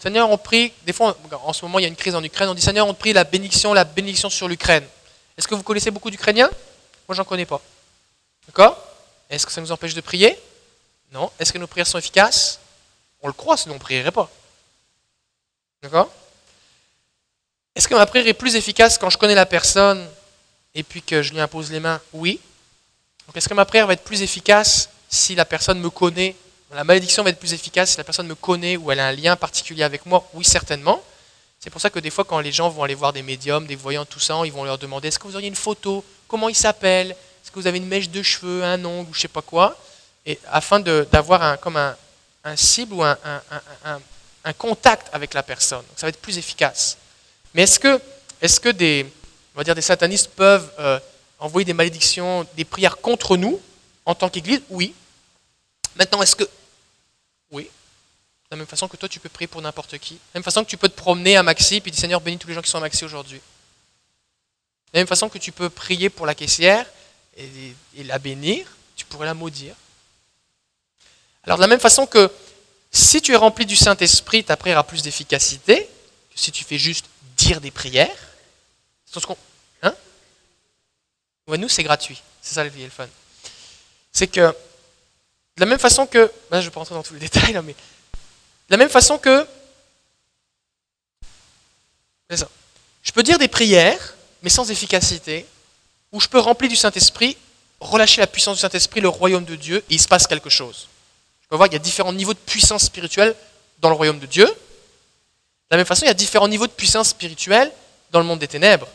Seigneur, 0.01 0.31
on 0.31 0.39
prie, 0.39 0.73
des 0.87 0.95
fois, 0.95 1.15
en 1.45 1.53
ce 1.53 1.63
moment 1.67 1.79
il 1.79 1.83
y 1.83 1.85
a 1.85 1.89
une 1.89 1.97
crise 1.97 2.15
en 2.15 2.25
Ukraine, 2.25 2.49
on 2.49 2.55
dit 2.55 2.63
Seigneur, 2.63 2.87
on 2.89 2.95
prie 2.95 3.13
la 3.13 3.25
bénédiction, 3.25 3.75
la 3.75 3.85
bénédiction 3.85 4.31
sur 4.31 4.49
l'Ukraine. 4.49 4.87
Est-ce 5.37 5.47
que 5.47 5.55
vous 5.55 5.63
connaissez 5.63 5.91
beaucoup 5.91 6.11
d'Ukrainiens? 6.11 6.51
Moi, 7.07 7.15
j'en 7.15 7.25
connais 7.25 7.45
pas. 7.45 7.61
D'accord? 8.47 8.83
Est-ce 9.29 9.45
que 9.45 9.53
ça 9.53 9.61
nous 9.61 9.71
empêche 9.71 9.93
de 9.93 10.01
prier? 10.01 10.39
Non. 11.13 11.31
Est-ce 11.39 11.53
que 11.53 11.59
nos 11.59 11.67
prières 11.67 11.87
sont 11.87 11.99
efficaces? 11.99 12.59
On 13.23 13.27
le 13.27 13.33
croit, 13.33 13.57
sinon 13.57 13.75
on 13.75 13.79
ne 13.79 13.81
prierait 13.81 14.13
pas. 14.13 14.31
D'accord? 15.83 16.11
Est-ce 17.75 17.89
que 17.89 17.95
ma 17.95 18.07
prière 18.07 18.27
est 18.27 18.35
plus 18.35 18.57
efficace 18.57 18.99
quand 18.99 19.11
je 19.11 19.19
connais 19.19 19.35
la 19.35 19.47
personne 19.47 20.07
et 20.75 20.83
puis 20.83 21.03
que 21.03 21.23
je 21.23 21.33
lui 21.33 21.41
impose 21.41 21.71
les 21.71 21.81
mains? 21.81 22.01
Oui. 22.13 22.41
Donc 23.27 23.37
est-ce 23.37 23.49
que 23.49 23.55
ma 23.55 23.65
prière 23.65 23.87
va 23.87 23.93
être 23.93 24.05
plus 24.05 24.23
efficace 24.23 24.91
si 25.09 25.35
la 25.35 25.45
personne 25.45 25.79
me 25.81 25.91
connaît? 25.91 26.37
La 26.73 26.85
malédiction 26.85 27.23
va 27.23 27.31
être 27.31 27.39
plus 27.39 27.53
efficace 27.53 27.93
si 27.93 27.97
la 27.97 28.05
personne 28.05 28.27
me 28.27 28.35
connaît 28.35 28.77
ou 28.77 28.93
elle 28.93 29.01
a 29.01 29.09
un 29.09 29.13
lien 29.13 29.37
particulier 29.37 29.83
avec 29.83 30.07
moi? 30.07 30.29
Oui, 30.35 30.45
certainement. 30.45 31.03
C'est 31.59 31.71
pour 31.71 31.81
ça 31.81 31.91
que 31.91 31.99
des 31.99 32.11
fois, 32.11 32.25
quand 32.25 32.41
les 32.41 32.53
gens 32.53 32.69
vont 32.71 32.83
aller 32.85 32.95
voir 32.95 33.13
des 33.13 33.23
médiums, 33.23 33.67
des 33.67 33.77
voyants, 33.77 34.07
tout 34.07 34.21
ça, 34.21 34.41
ils 34.45 34.53
vont 34.53 34.65
leur 34.65 34.79
demander 34.79 35.09
est-ce 35.09 35.19
que 35.19 35.27
vous 35.27 35.35
auriez 35.35 35.49
une 35.49 35.55
photo? 35.55 36.05
Comment 36.27 36.49
il 36.49 36.55
s'appelle? 36.55 37.11
Est-ce 37.11 37.51
que 37.51 37.59
vous 37.59 37.67
avez 37.67 37.79
une 37.79 37.87
mèche 37.87 38.09
de 38.09 38.23
cheveux, 38.23 38.65
un 38.65 38.83
ongle 38.85 39.11
ou 39.11 39.15
je 39.15 39.21
sais 39.21 39.29
pas 39.29 39.43
quoi? 39.43 39.77
Et 40.25 40.39
afin 40.51 40.81
d'avoir 40.81 41.43
un, 41.43 41.57
comme 41.57 41.77
un, 41.77 41.97
cible 42.57 42.95
ou 42.95 43.03
un, 43.03 43.19
contact 44.59 45.09
avec 45.13 45.35
la 45.35 45.43
personne. 45.43 45.85
Ça 45.97 46.07
va 46.07 46.09
être 46.09 46.21
plus 46.21 46.39
efficace. 46.39 46.97
Mais 47.55 47.63
est-ce 47.63 47.79
que, 47.79 48.01
est 48.41 48.61
que 48.61 48.69
des, 48.69 49.07
on 49.55 49.59
va 49.59 49.65
dire 49.65 49.75
des 49.75 49.83
satanistes 49.83 50.29
peuvent 50.29 50.71
euh, 50.79 50.99
envoyer 51.39 51.65
des 51.65 51.75
malédictions, 51.75 52.47
des 52.57 52.65
prières 52.65 52.99
contre 52.99 53.37
nous 53.37 53.61
en 54.07 54.15
tant 54.15 54.29
qu'Église? 54.29 54.63
Oui. 54.71 54.95
Maintenant, 55.97 56.23
est-ce 56.23 56.37
que... 56.37 56.49
Oui. 57.51 57.65
De 57.65 57.69
la 58.53 58.57
même 58.57 58.67
façon 58.67 58.89
que 58.89 58.97
toi, 58.97 59.09
tu 59.09 59.21
peux 59.21 59.29
prier 59.29 59.47
pour 59.47 59.61
n'importe 59.61 59.99
qui. 59.99 60.15
De 60.15 60.21
la 60.35 60.39
même 60.39 60.45
façon 60.45 60.65
que 60.65 60.71
tu 60.71 60.77
peux 60.77 60.89
te 60.89 60.97
promener 60.97 61.37
à 61.37 61.43
Maxi 61.43 61.77
et 61.77 61.81
dire 61.81 61.95
Seigneur, 61.95 62.21
bénis 62.21 62.39
tous 62.39 62.49
les 62.49 62.55
gens 62.55 62.63
qui 62.63 62.71
sont 62.71 62.79
à 62.79 62.83
Maxi 62.83 63.05
aujourd'hui. 63.05 63.39
De 63.39 64.99
la 64.99 65.01
même 65.01 65.07
façon 65.07 65.29
que 65.29 65.39
tu 65.39 65.53
peux 65.53 65.71
prier 65.71 66.09
pour 66.11 66.27
la 66.27 66.35
caissière 66.35 66.87
et 67.37 67.75
la 68.05 68.19
bénir, 68.19 68.67
tu 68.97 69.05
pourrais 69.05 69.27
la 69.27 69.35
maudire. 69.35 69.75
Alors 71.45 71.59
de 71.59 71.63
la 71.63 71.69
même 71.69 71.81
façon 71.81 72.07
que 72.07 72.31
si 72.91 73.23
tu 73.23 73.33
es 73.33 73.37
rempli 73.37 73.67
du 73.67 73.77
Saint-Esprit, 73.77 74.45
ta 74.45 74.57
prière 74.57 74.79
a 74.79 74.85
plus 74.85 75.03
d'efficacité 75.03 75.89
que 76.33 76.41
si 76.41 76.53
tu 76.53 76.65
fais 76.65 76.79
juste 76.79 77.07
dire 77.37 77.61
des 77.61 77.71
prières. 77.71 78.09
Ce 79.07 79.19
qu'on 79.19 79.37
nous, 81.57 81.69
c'est 81.69 81.83
gratuit. 81.83 82.23
C'est 82.43 82.55
ça 82.55 82.65
le 82.65 82.71
fun. 82.91 83.09
C'est 84.13 84.29
que, 84.29 84.41
de 84.41 85.61
la 85.61 85.67
même 85.67 85.79
façon 85.79 86.07
que, 86.07 86.31
ben, 86.51 86.61
je 86.61 86.67
ne 86.67 86.71
vais 86.71 86.71
pas 86.71 86.81
rentrer 86.81 86.95
dans 86.95 87.03
tous 87.03 87.15
les 87.15 87.21
détails, 87.21 87.61
mais 87.65 87.73
de 87.73 87.77
la 88.71 88.77
même 88.77 88.89
façon 88.89 89.19
que. 89.19 89.47
Je 93.03 93.13
peux 93.13 93.23
dire 93.23 93.39
des 93.39 93.49
prières, 93.49 94.15
mais 94.43 94.51
sans 94.51 94.71
efficacité, 94.71 95.47
ou 96.13 96.21
je 96.21 96.29
peux 96.29 96.39
remplir 96.39 96.71
du 96.71 96.77
Saint-Esprit, 96.77 97.37
relâcher 97.81 98.21
la 98.21 98.27
puissance 98.27 98.57
du 98.57 98.61
Saint-Esprit, 98.61 99.01
le 99.01 99.09
royaume 99.09 99.45
de 99.45 99.57
Dieu, 99.57 99.79
et 99.91 99.95
il 99.95 100.01
se 100.01 100.07
passe 100.07 100.27
quelque 100.27 100.51
chose. 100.51 100.90
Je 101.51 101.57
peux 101.57 101.57
voir 101.57 101.69
qu'il 101.69 101.79
y 101.79 101.81
a 101.81 101.83
différents 101.83 102.13
niveaux 102.13 102.33
de 102.33 102.39
puissance 102.39 102.85
spirituelle 102.85 103.35
dans 103.81 103.89
le 103.89 103.97
royaume 103.97 104.21
de 104.21 104.27
Dieu. 104.27 104.47
De 104.47 104.53
la 105.73 105.79
même 105.79 105.87
façon, 105.87 106.05
il 106.05 106.07
y 106.07 106.11
a 106.11 106.15
différents 106.15 106.47
niveaux 106.47 106.69
de 106.69 106.73
puissance 106.73 107.09
spirituelle 107.09 107.73
dans 108.13 108.21
le 108.21 108.25
monde 108.25 108.39
des 108.39 108.47
ténèbres. 108.47 108.87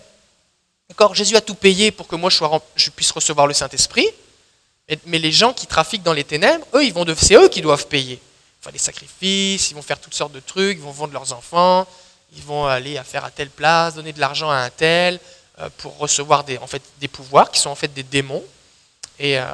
D'accord 0.88 1.13
Jésus 1.13 1.36
a 1.36 1.41
tout 1.41 1.56
payé 1.56 1.91
pour 1.91 2.08
que 2.08 2.15
moi 2.15 2.30
je, 2.30 2.89
puisse 2.91 3.12
recevoir 3.12 3.46
le 3.48 3.54
Saint-Esprit. 3.54 4.08
Mais, 5.06 5.20
les 5.20 5.34
gens 5.34 5.52
qui 5.52 5.68
trafiquent 5.68 6.04
dans 6.04 6.13
les 6.13 6.24
ténèbres, 6.24 6.65
eux, 6.76 6.84
c'est 7.18 7.36
eux 7.36 7.50
qui 7.50 7.62
doivent 7.62 7.88
payer. 7.88 8.22
Ils 8.65 8.72
des 8.72 8.78
sacrifices, 8.78 9.72
ils 9.72 9.74
vont 9.74 9.82
faire 9.82 10.00
toutes 10.00 10.13
sortes 10.13 10.32
de 10.32 10.39
trucs, 10.39 10.78
ils 10.78 10.84
vont 10.84 10.91
vendre 10.91 11.12
leurs 11.12 11.34
enfants, 11.34 11.86
ils 12.38 12.41
vont 12.41 12.68
aller 12.68 12.98
à 12.98 13.04
faire 13.04 13.26
à 13.26 13.32
telle 13.32 13.50
place, 13.50 13.96
donner 13.96 14.13
de 14.13 14.20
l'argent 14.22 14.50
à 14.50 14.56
un 14.56 14.70
tel, 14.70 15.20
euh, 15.60 15.70
pour 15.78 15.98
recevoir 15.98 16.46
des, 16.46 16.58
en 16.60 16.68
fait, 16.68 16.82
des 17.02 17.10
pouvoirs 17.10 17.52
qui 17.52 17.60
sont 17.60 17.70
en 17.70 17.76
fait 17.76 17.94
des 17.94 18.04
démons. 18.04 18.44
Et 19.20 19.38
euh, 19.38 19.46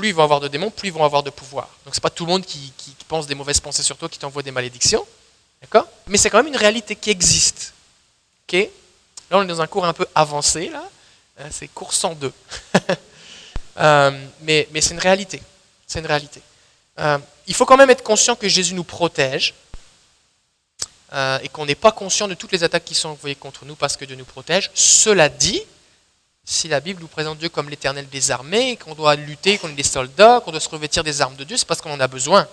plus 0.00 0.08
ils 0.08 0.14
vont 0.14 0.22
avoir 0.22 0.40
de 0.40 0.48
démons, 0.48 0.70
plus 0.70 0.88
ils 0.88 0.92
vont 0.92 1.04
avoir 1.04 1.22
de 1.22 1.28
pouvoir. 1.28 1.68
Donc 1.84 1.94
c'est 1.94 2.02
pas 2.02 2.08
tout 2.08 2.24
le 2.24 2.32
monde 2.32 2.44
qui, 2.44 2.72
pense 3.06 3.26
des 3.26 3.34
mauvaises 3.34 3.60
pensées 3.60 3.82
sur 3.82 3.96
toi, 3.96 4.08
qui 4.08 4.18
t'envoie 4.18 4.42
des 4.42 4.50
malédictions. 4.50 5.06
D'accord? 5.60 5.86
Mais 6.06 6.16
c'est 6.16 6.30
quand 6.30 6.38
même 6.38 6.46
une 6.46 6.56
réalité 6.56 6.96
qui 6.96 7.10
existe. 7.10 7.74
ok? 8.48 8.68
Là, 9.30 9.38
on 9.38 9.42
est 9.42 9.46
dans 9.46 9.60
un 9.60 9.66
cours 9.66 9.84
un 9.84 9.92
peu 9.92 10.06
avancé, 10.14 10.70
là. 10.70 10.82
Euh, 11.40 11.48
c'est 11.50 11.68
cours 11.68 11.92
102. 11.92 12.32
Euh, 13.78 14.10
mais, 14.42 14.68
mais 14.72 14.82
c'est 14.82 14.92
une 14.92 15.00
réalité. 15.00 15.40
C'est 15.86 16.00
une 16.00 16.06
réalité. 16.06 16.42
Euh, 16.98 17.16
il 17.46 17.54
faut 17.54 17.64
quand 17.64 17.78
même 17.78 17.88
être 17.88 18.02
conscient 18.02 18.36
que 18.36 18.46
Jésus 18.46 18.74
nous 18.74 18.84
protège 18.84 19.54
et 21.42 21.48
qu'on 21.48 21.64
n'est 21.64 21.76
pas 21.76 21.92
conscient 21.92 22.28
de 22.28 22.34
toutes 22.34 22.52
les 22.52 22.62
attaques 22.62 22.84
qui 22.84 22.94
sont 22.94 23.10
envoyées 23.10 23.36
contre 23.36 23.64
nous 23.64 23.76
parce 23.76 23.96
que 23.96 24.04
Dieu 24.04 24.16
nous 24.16 24.26
protège. 24.26 24.70
Cela 24.74 25.30
dit, 25.30 25.62
si 26.50 26.66
la 26.66 26.80
Bible 26.80 27.00
nous 27.00 27.06
présente 27.06 27.38
Dieu 27.38 27.48
comme 27.48 27.70
l'éternel 27.70 28.08
des 28.08 28.32
armées, 28.32 28.76
qu'on 28.76 28.96
doit 28.96 29.14
lutter, 29.14 29.56
qu'on 29.56 29.68
est 29.68 29.74
des 29.74 29.84
soldats, 29.84 30.42
qu'on 30.44 30.50
doit 30.50 30.58
se 30.58 30.68
revêtir 30.68 31.04
des 31.04 31.20
armes 31.20 31.36
de 31.36 31.44
Dieu, 31.44 31.56
c'est 31.56 31.66
parce 31.66 31.80
qu'on 31.80 31.92
en 31.92 32.00
a 32.00 32.08
besoin. 32.08 32.48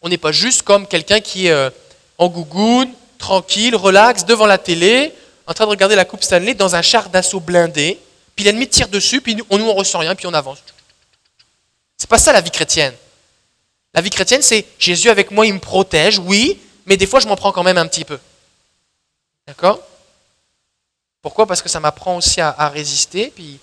On 0.00 0.08
n'est 0.08 0.18
pas 0.18 0.32
juste 0.32 0.62
comme 0.62 0.88
quelqu'un 0.88 1.20
qui 1.20 1.46
est 1.46 1.72
en 2.18 2.28
gougoune, 2.28 2.92
tranquille, 3.18 3.76
relax, 3.76 4.24
devant 4.24 4.46
la 4.46 4.58
télé, 4.58 5.14
en 5.46 5.54
train 5.54 5.66
de 5.66 5.70
regarder 5.70 5.94
la 5.94 6.04
Coupe 6.04 6.24
Stanley 6.24 6.54
dans 6.54 6.74
un 6.74 6.82
char 6.82 7.10
d'assaut 7.10 7.38
blindé, 7.38 8.00
puis 8.34 8.44
l'ennemi 8.44 8.66
tire 8.66 8.88
dessus, 8.88 9.20
puis 9.20 9.36
nous, 9.36 9.44
on 9.50 9.74
ressent 9.74 10.00
rien, 10.00 10.16
puis 10.16 10.26
on 10.26 10.34
avance. 10.34 10.58
C'est 11.96 12.10
pas 12.10 12.18
ça 12.18 12.32
la 12.32 12.40
vie 12.40 12.50
chrétienne. 12.50 12.94
La 13.94 14.00
vie 14.00 14.10
chrétienne, 14.10 14.42
c'est 14.42 14.66
Jésus 14.80 15.10
avec 15.10 15.30
moi, 15.30 15.46
il 15.46 15.54
me 15.54 15.60
protège, 15.60 16.18
oui, 16.18 16.58
mais 16.86 16.96
des 16.96 17.06
fois 17.06 17.20
je 17.20 17.28
m'en 17.28 17.36
prends 17.36 17.52
quand 17.52 17.62
même 17.62 17.78
un 17.78 17.86
petit 17.86 18.04
peu. 18.04 18.18
D'accord? 19.46 19.80
Pourquoi? 21.22 21.46
Parce 21.46 21.62
que 21.62 21.68
ça 21.68 21.80
m'apprend 21.80 22.16
aussi 22.16 22.40
à, 22.40 22.68
résister, 22.68 23.32
puis 23.34 23.58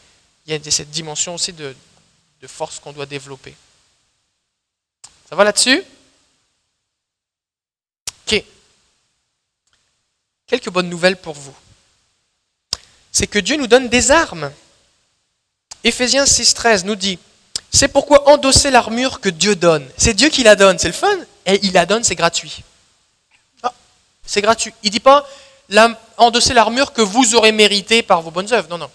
il 0.48 0.54
y 0.54 0.56
a 0.56 0.72
cette 0.72 0.90
dimension 0.90 1.36
aussi 1.36 1.54
de, 1.54 1.76
force 2.48 2.80
qu'on 2.80 2.94
doit 2.94 3.06
développer. 3.06 3.56
Ça 5.30 5.36
va 5.36 5.44
là-dessus? 5.44 5.84
Ok. 8.26 8.44
Quelques 10.48 10.70
bonnes 10.70 10.90
nouvelles 10.90 11.18
pour 11.18 11.36
vous 11.36 11.56
c'est 13.12 13.28
que 13.28 13.40
Dieu 13.40 13.58
nous 13.58 13.68
donne 13.68 13.90
des 13.90 14.12
armes. 14.12 14.52
Éphésiens 15.84 16.26
6.13 16.26 16.86
nous 16.86 16.96
dit, 16.96 17.20
c'est 17.72 17.88
pourquoi 17.88 18.30
endosser 18.30 18.72
l'armure 18.72 19.20
que 19.20 19.30
Dieu 19.30 19.56
donne. 19.56 19.88
C'est 19.98 20.14
Dieu 20.14 20.30
qui 20.30 20.44
la 20.44 20.56
donne, 20.56 20.80
c'est 20.80 20.88
le 20.88 20.94
fun. 20.94 21.18
Et 21.46 21.60
il 21.64 21.74
la 21.74 21.86
donne, 21.86 22.04
c'est 22.04 22.16
gratuit. 22.16 22.64
Ah, 23.64 23.74
c'est 24.26 24.42
gratuit. 24.42 24.74
Il 24.84 24.92
dit 24.92 25.00
pas 25.00 25.28
endosser 26.18 26.54
l'armure 26.54 26.94
que 26.94 27.02
vous 27.02 27.36
aurez 27.36 27.52
méritée 27.52 28.02
par 28.02 28.22
vos 28.22 28.32
bonnes 28.32 28.52
œuvres. 28.54 28.70
Non, 28.70 28.78
non. 28.78 28.90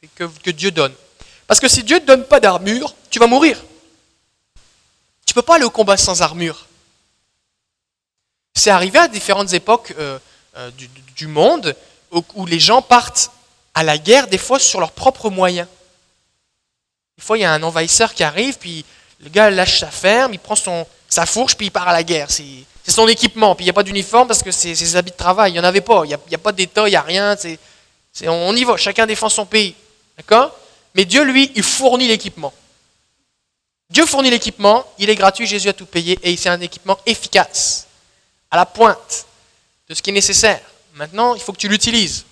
C'est 0.00 0.08
que, 0.14 0.50
Dieu 0.50 0.70
donne. 0.70 0.94
Parce 1.46 1.60
que 1.60 1.68
si 1.68 1.82
Dieu 1.82 1.98
ne 1.98 2.04
donne 2.04 2.24
pas 2.24 2.40
d'armure, 2.40 2.94
tu 3.10 3.18
vas 3.18 3.26
mourir. 3.26 3.62
Tu 5.24 5.32
ne 5.32 5.34
peux 5.34 5.42
pas 5.42 5.56
aller 5.56 5.64
au 5.64 5.70
combat 5.70 5.96
sans 5.96 6.22
armure. 6.22 6.66
C'est 8.54 8.70
arrivé 8.70 8.98
à 8.98 9.08
différentes 9.08 9.52
époques 9.52 9.94
euh, 9.98 10.18
euh, 10.56 10.70
du, 10.72 10.88
du, 11.14 11.26
monde 11.26 11.76
où 12.34 12.46
les 12.46 12.58
gens 12.58 12.80
partent 12.80 13.30
à 13.74 13.82
la 13.82 13.98
guerre, 13.98 14.26
des 14.28 14.38
fois 14.38 14.58
sur 14.58 14.80
leurs 14.80 14.92
propres 14.92 15.28
moyens. 15.28 15.68
Des 17.18 17.22
fois, 17.22 17.36
il 17.36 17.42
y 17.42 17.44
a 17.44 17.52
un 17.52 17.62
envahisseur 17.62 18.14
qui 18.14 18.22
arrive, 18.22 18.58
puis 18.58 18.84
le 19.20 19.28
gars 19.28 19.50
lâche 19.50 19.80
sa 19.80 19.90
ferme, 19.90 20.32
il 20.34 20.38
prend 20.38 20.56
son, 20.56 20.86
sa 21.08 21.26
fourche, 21.26 21.56
puis 21.56 21.66
il 21.66 21.70
part 21.70 21.88
à 21.88 21.92
la 21.92 22.02
guerre. 22.02 22.30
C'est 22.30 22.64
son 22.90 23.08
équipement, 23.08 23.54
puis 23.54 23.64
il 23.64 23.66
n'y 23.66 23.70
a 23.70 23.72
pas 23.72 23.82
d'uniforme 23.82 24.28
parce 24.28 24.42
que 24.42 24.50
c'est 24.50 24.74
ses 24.74 24.96
habits 24.96 25.10
de 25.10 25.16
travail. 25.16 25.50
Il 25.50 25.54
n'y 25.54 25.60
en 25.60 25.64
avait 25.64 25.80
pas. 25.80 26.02
Il 26.04 26.08
n'y 26.08 26.34
a, 26.34 26.38
pas 26.38 26.52
d'État, 26.52 26.86
il 26.86 26.90
n'y 26.90 26.96
a 26.96 27.02
rien. 27.02 27.36
on 28.26 28.54
y 28.54 28.64
va, 28.64 28.76
chacun 28.76 29.06
défend 29.06 29.28
son 29.28 29.44
pays. 29.44 29.74
D'accord? 30.16 30.56
Mais 30.94 31.04
Dieu, 31.04 31.24
lui, 31.24 31.50
il 31.54 31.62
fournit 31.62 32.08
l'équipement. 32.08 32.52
Dieu 33.90 34.06
fournit 34.06 34.30
l'équipement, 34.30 34.84
il 34.98 35.10
est 35.10 35.14
gratuit, 35.14 35.46
Jésus 35.46 35.68
a 35.68 35.72
tout 35.72 35.86
payé, 35.86 36.18
et 36.22 36.36
c'est 36.36 36.48
un 36.48 36.60
équipement 36.60 36.98
efficace, 37.06 37.86
à 38.50 38.56
la 38.56 38.66
pointe 38.66 39.26
de 39.88 39.94
ce 39.94 40.02
qui 40.02 40.10
est 40.10 40.12
nécessaire. 40.12 40.60
Maintenant, 40.94 41.34
il 41.34 41.40
faut 41.40 41.52
que 41.52 41.58
tu 41.58 41.68
l'utilises. 41.68 42.24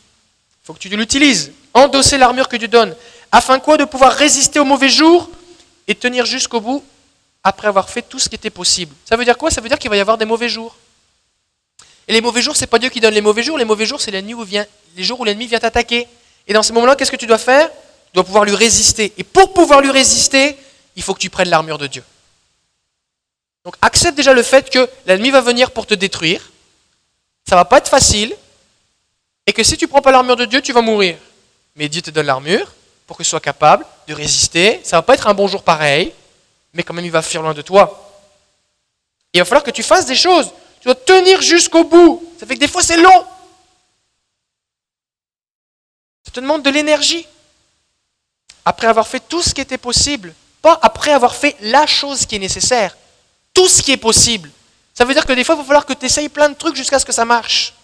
Il 0.63 0.67
faut 0.67 0.75
que 0.75 0.79
tu 0.79 0.89
l'utilises. 0.89 1.53
Endosser 1.75 2.19
l'armure 2.19 2.49
que 2.49 2.57
Dieu 2.57 2.69
donne. 2.69 2.97
Afin 3.31 3.59
quoi? 3.61 3.77
De 3.77 3.85
pouvoir 3.85 4.13
résister 4.13 4.59
aux 4.59 4.65
mauvais 4.65 4.89
jours 4.89 5.29
et 5.87 5.95
tenir 5.95 6.25
jusqu'au 6.27 6.61
bout 6.61 6.83
après 7.45 7.69
avoir 7.69 7.91
fait 7.91 8.03
tout 8.03 8.19
ce 8.19 8.29
qui 8.29 8.35
était 8.35 8.51
possible. 8.51 8.95
Ça 9.05 9.17
veut 9.17 9.25
dire 9.25 9.37
quoi? 9.37 9.51
Ça 9.51 9.61
veut 9.61 9.69
dire 9.69 9.79
qu'il 9.79 9.91
va 9.91 9.97
y 9.97 10.01
avoir 10.01 10.17
des 10.17 10.25
mauvais 10.25 10.49
jours. 10.49 10.75
Et 12.09 12.13
les 12.13 12.21
mauvais 12.21 12.43
jours, 12.43 12.57
c'est 12.57 12.67
pas 12.67 12.79
Dieu 12.79 12.89
qui 12.89 13.01
donne 13.01 13.15
les 13.15 13.21
mauvais 13.21 13.43
jours. 13.43 13.59
Les 13.59 13.65
mauvais 13.65 13.87
jours, 13.87 14.01
c'est 14.01 14.11
l'ennemi 14.11 14.35
vient, 14.45 14.67
les 14.97 15.05
jours 15.05 15.21
où 15.21 15.25
l'ennemi 15.25 15.47
vient 15.47 15.59
t'attaquer. 15.59 16.09
Et 16.47 16.53
dans 16.53 16.63
ces 16.63 16.73
moments-là, 16.73 16.97
qu'est-ce 16.97 17.11
que 17.11 17.17
tu 17.17 17.27
dois 17.27 17.39
faire? 17.39 17.69
Tu 17.69 18.15
dois 18.15 18.25
pouvoir 18.25 18.45
lui 18.45 18.55
résister. 18.55 19.13
Et 19.19 19.25
pour 19.25 19.53
pouvoir 19.53 19.81
lui 19.81 19.91
résister, 19.91 20.57
il 20.97 21.03
faut 21.03 21.15
que 21.15 21.21
tu 21.21 21.31
prennes 21.31 21.51
l'armure 21.51 21.79
de 21.79 21.87
Dieu. 21.87 22.03
Donc 23.65 23.77
accepte 23.81 24.17
déjà 24.17 24.33
le 24.33 24.43
fait 24.43 24.69
que 24.71 24.89
l'ennemi 25.07 25.31
va 25.31 25.41
venir 25.41 25.71
pour 25.71 25.87
te 25.87 25.95
détruire. 25.95 26.51
Ça 27.49 27.57
va 27.57 27.65
pas 27.65 27.79
être 27.79 27.89
facile. 27.89 28.35
Et 29.47 29.53
que 29.53 29.63
si 29.63 29.77
tu 29.77 29.89
prends 29.89 30.03
pas 30.03 30.13
l'armure 30.13 30.37
de 30.37 30.45
Dieu, 30.47 30.63
tu 30.63 30.73
vas 30.73 30.83
mourir. 30.83 31.17
Mais 31.77 31.89
Dieu 31.89 32.01
te 32.01 32.11
donne 32.11 32.27
l'armure 32.27 32.73
pour 33.07 33.17
que 33.17 33.23
tu 33.23 33.29
sois 33.29 33.41
capable 33.41 33.85
de 34.09 34.15
résister. 34.15 34.81
Ça 34.85 34.97
va 34.97 35.03
pas 35.03 35.15
être 35.15 35.27
un 35.27 35.35
bon 35.35 35.49
jour 35.49 35.63
pareil, 35.63 36.13
mais 36.75 36.83
quand 36.83 36.93
même 36.93 37.05
il 37.05 37.11
va 37.11 37.23
fuir 37.23 37.41
loin 37.43 37.55
de 37.55 37.63
toi. 37.63 38.13
Il 39.33 39.41
va 39.41 39.45
falloir 39.45 39.65
que 39.65 39.71
tu 39.71 39.83
fasses 39.83 40.07
des 40.07 40.17
choses. 40.17 40.53
Tu 40.81 40.87
dois 40.87 40.95
tenir 40.95 41.41
jusqu'au 41.41 41.85
bout. 41.85 42.23
Ça 42.39 42.47
fait 42.47 42.55
que 42.55 42.61
des 42.61 42.69
fois 42.69 42.83
c'est 42.83 43.01
long. 43.01 43.27
Ça 46.25 46.33
te 46.33 46.41
demande 46.41 46.63
de 46.63 46.71
l'énergie. 46.71 47.27
Après 48.65 48.87
avoir 48.87 49.07
fait 49.07 49.21
tout 49.21 49.43
ce 49.43 49.55
qui 49.55 49.61
était 49.61 49.79
possible, 49.79 50.35
pas 50.63 50.79
après 50.83 51.13
avoir 51.13 51.35
fait 51.35 51.57
la 51.61 51.87
chose 51.87 52.27
qui 52.27 52.37
est 52.37 52.39
nécessaire, 52.39 52.97
tout 53.53 53.69
ce 53.69 53.83
qui 53.83 53.93
est 53.93 53.99
possible. 53.99 54.51
Ça 54.95 55.05
veut 55.05 55.13
dire 55.13 55.27
que 55.27 55.33
des 55.33 55.45
fois, 55.45 55.57
il 55.57 55.59
va 55.59 55.65
falloir 55.65 55.87
que 55.87 55.93
tu 55.93 56.07
essayes 56.07 56.29
plein 56.29 56.49
de 56.49 56.55
trucs 56.55 56.77
jusqu'à 56.77 56.99
ce 56.99 57.05
que 57.05 57.13
ça 57.13 57.25
marche. 57.25 57.75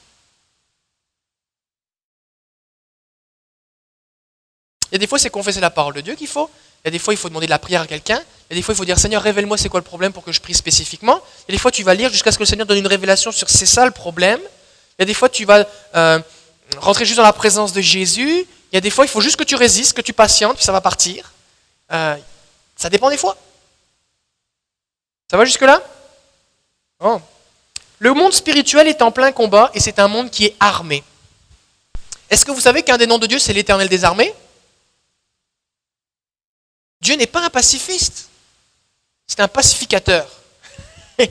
Il 4.91 4.95
y 4.95 4.97
a 4.97 4.99
des 4.99 5.07
fois, 5.07 5.19
c'est 5.19 5.29
confesser 5.29 5.61
la 5.61 5.71
parole 5.71 5.95
de 5.95 6.01
Dieu 6.01 6.15
qu'il 6.15 6.29
faut. 6.29 6.49
Il 6.85 6.87
y 6.87 6.89
a 6.89 6.91
des 6.91 6.99
fois, 6.99 7.13
il 7.13 7.17
faut 7.17 7.29
demander 7.29 7.47
de 7.47 7.51
la 7.51 7.59
prière 7.59 7.83
à 7.83 7.87
quelqu'un. 7.87 8.21
Il 8.49 8.55
y 8.55 8.55
a 8.55 8.57
des 8.57 8.63
fois, 8.63 8.75
il 8.75 8.77
faut 8.77 8.85
dire 8.85 8.99
Seigneur, 8.99 9.23
révèle-moi 9.23 9.59
c'est 9.59 9.69
quoi 9.69 9.81
le 9.81 9.85
problème 9.85 10.13
pour 10.13 10.25
que 10.25 10.33
je 10.33 10.41
prie 10.41 10.55
spécifiquement. 10.55 11.21
Il 11.41 11.53
y 11.53 11.53
a 11.53 11.57
des 11.57 11.61
fois, 11.61 11.71
tu 11.71 11.83
vas 11.83 11.95
lire 11.95 12.11
jusqu'à 12.11 12.33
ce 12.33 12.39
que 12.39 12.43
le 12.43 12.47
Seigneur 12.47 12.67
donne 12.67 12.79
une 12.79 12.87
révélation 12.87 13.33
sur 13.33 13.49
c'est 13.51 13.67
ça 13.67 13.85
le 13.85 13.91
problème. 13.91 14.41
Il 14.99 15.01
y 15.01 15.05
a 15.05 15.05
des 15.05 15.15
fois, 15.15 15.29
tu 15.29 15.45
vas 15.45 15.67
euh, 15.95 16.19
rentrer 16.79 17.05
juste 17.05 17.19
dans 17.19 17.23
la 17.23 17.33
présence 17.33 17.73
de 17.73 17.81
Jésus. 17.81 18.47
Il 18.73 18.75
y 18.75 18.79
a 18.79 18.81
des 18.81 18.91
fois, 18.91 19.05
il 19.05 19.09
faut 19.09 19.21
juste 19.21 19.37
que 19.37 19.45
tu 19.45 19.57
résistes, 19.57 19.95
que 19.95 20.01
tu 20.01 20.13
patientes, 20.13 20.57
puis 20.57 20.65
ça 20.65 20.73
va 20.73 20.81
partir. 20.81 21.33
Euh, 21.93 22.17
ça 22.77 22.89
dépend 22.89 23.11
des 23.11 23.17
fois. 23.17 23.37
Ça 25.31 25.37
va 25.37 25.45
jusque-là? 25.45 25.83
Oh. 27.01 27.21
Le 27.99 28.15
monde 28.15 28.33
spirituel 28.33 28.89
est 28.89 29.03
en 29.03 29.11
plein 29.11 29.33
combat 29.33 29.71
et 29.75 29.81
c'est 29.81 29.99
un 29.99 30.09
monde 30.09 30.31
qui 30.31 30.47
est 30.47 30.57
armé. 30.59 31.05
Est-ce 32.31 32.45
que 32.45 32.51
vous 32.51 32.61
savez 32.61 32.83
qu'un 32.83 32.97
des 32.97 33.07
noms 33.07 33.19
de 33.19 33.27
Dieu, 33.27 33.39
c'est 33.39 33.53
l'éternel 33.53 33.89
des 33.89 34.05
armées? 34.05 34.33
Dieu 37.01 37.15
n'est 37.17 37.27
pas 37.27 37.45
un 37.45 37.51
pacifiste, 37.51 38.29
c'est 39.27 39.41
un 39.41 39.49
pacificateur. 39.49 40.29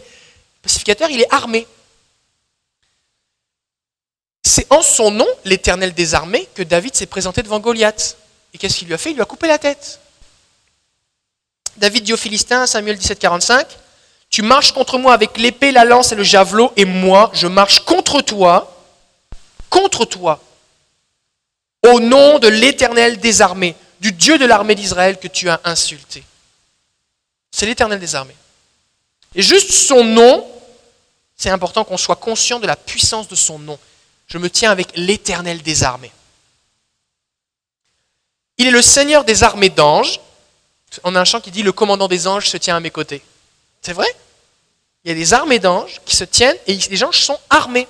Pacificateur, 0.61 1.09
il 1.09 1.21
est 1.21 1.33
armé. 1.33 1.67
C'est 4.43 4.65
en 4.71 4.81
son 4.81 5.11
nom, 5.11 5.27
l'Éternel 5.45 5.93
des 5.93 6.15
armées, 6.15 6.47
que 6.55 6.63
David 6.63 6.95
s'est 6.95 7.05
présenté 7.05 7.43
devant 7.43 7.59
Goliath. 7.59 8.17
Et 8.53 8.57
qu'est-ce 8.57 8.79
qu'il 8.79 8.87
lui 8.87 8.95
a 8.95 8.97
fait? 8.97 9.11
Il 9.11 9.15
lui 9.15 9.21
a 9.21 9.25
coupé 9.25 9.47
la 9.47 9.59
tête. 9.59 9.99
David 11.77 12.03
dit 12.03 12.13
aux 12.13 12.17
Philistins, 12.17 12.65
Samuel 12.65 12.97
17, 12.97 13.19
45, 13.19 13.67
Tu 14.29 14.41
marches 14.41 14.71
contre 14.71 14.97
moi 14.97 15.13
avec 15.13 15.37
l'épée, 15.37 15.71
la 15.71 15.85
lance 15.85 16.11
et 16.11 16.15
le 16.15 16.23
javelot, 16.23 16.73
et 16.75 16.85
moi, 16.85 17.29
je 17.33 17.47
marche 17.47 17.81
contre 17.81 18.21
toi, 18.21 18.75
contre 19.69 20.05
toi, 20.05 20.41
au 21.85 21.99
nom 21.99 22.39
de 22.39 22.47
l'Éternel 22.47 23.19
des 23.19 23.41
armées 23.41 23.75
du 23.99 24.11
Dieu 24.11 24.37
de 24.37 24.45
l'armée 24.45 24.75
d'Israël 24.75 25.19
que 25.19 25.27
tu 25.27 25.49
as 25.49 25.59
insulté. 25.63 26.23
C'est 27.51 27.65
l'Éternel 27.65 27.99
des 27.99 28.15
armées. 28.15 28.35
Et 29.35 29.41
juste 29.41 29.71
son 29.71 30.03
nom, 30.03 30.47
c'est 31.35 31.49
important 31.49 31.83
qu'on 31.83 31.97
soit 31.97 32.15
conscient 32.15 32.59
de 32.59 32.67
la 32.67 32.75
puissance 32.75 33.27
de 33.27 33.35
son 33.35 33.59
nom. 33.59 33.79
Je 34.27 34.37
me 34.37 34.49
tiens 34.49 34.71
avec 34.71 34.89
l'Éternel 34.95 35.61
des 35.61 35.83
armées. 35.83 36.11
Il 38.57 38.67
est 38.67 38.71
le 38.71 38.81
Seigneur 38.81 39.23
des 39.23 39.43
armées 39.43 39.69
d'anges. 39.69 40.19
On 41.03 41.15
a 41.15 41.21
un 41.21 41.25
chant 41.25 41.41
qui 41.41 41.51
dit 41.51 41.63
Le 41.63 41.71
commandant 41.71 42.07
des 42.07 42.27
anges 42.27 42.47
se 42.47 42.57
tient 42.57 42.75
à 42.75 42.79
mes 42.79 42.91
côtés. 42.91 43.21
C'est 43.81 43.93
vrai? 43.93 44.07
Il 45.03 45.09
y 45.09 45.11
a 45.11 45.15
des 45.15 45.33
armées 45.33 45.59
d'anges 45.59 46.01
qui 46.05 46.15
se 46.15 46.25
tiennent 46.25 46.57
et 46.67 46.75
les 46.75 47.03
anges 47.03 47.21
sont 47.21 47.39
armés. 47.49 47.87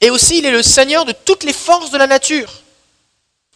Et 0.00 0.10
aussi, 0.10 0.38
il 0.38 0.46
est 0.46 0.50
le 0.50 0.62
Seigneur 0.62 1.04
de 1.04 1.12
toutes 1.12 1.44
les 1.44 1.52
forces 1.52 1.90
de 1.90 1.98
la 1.98 2.06
nature. 2.06 2.52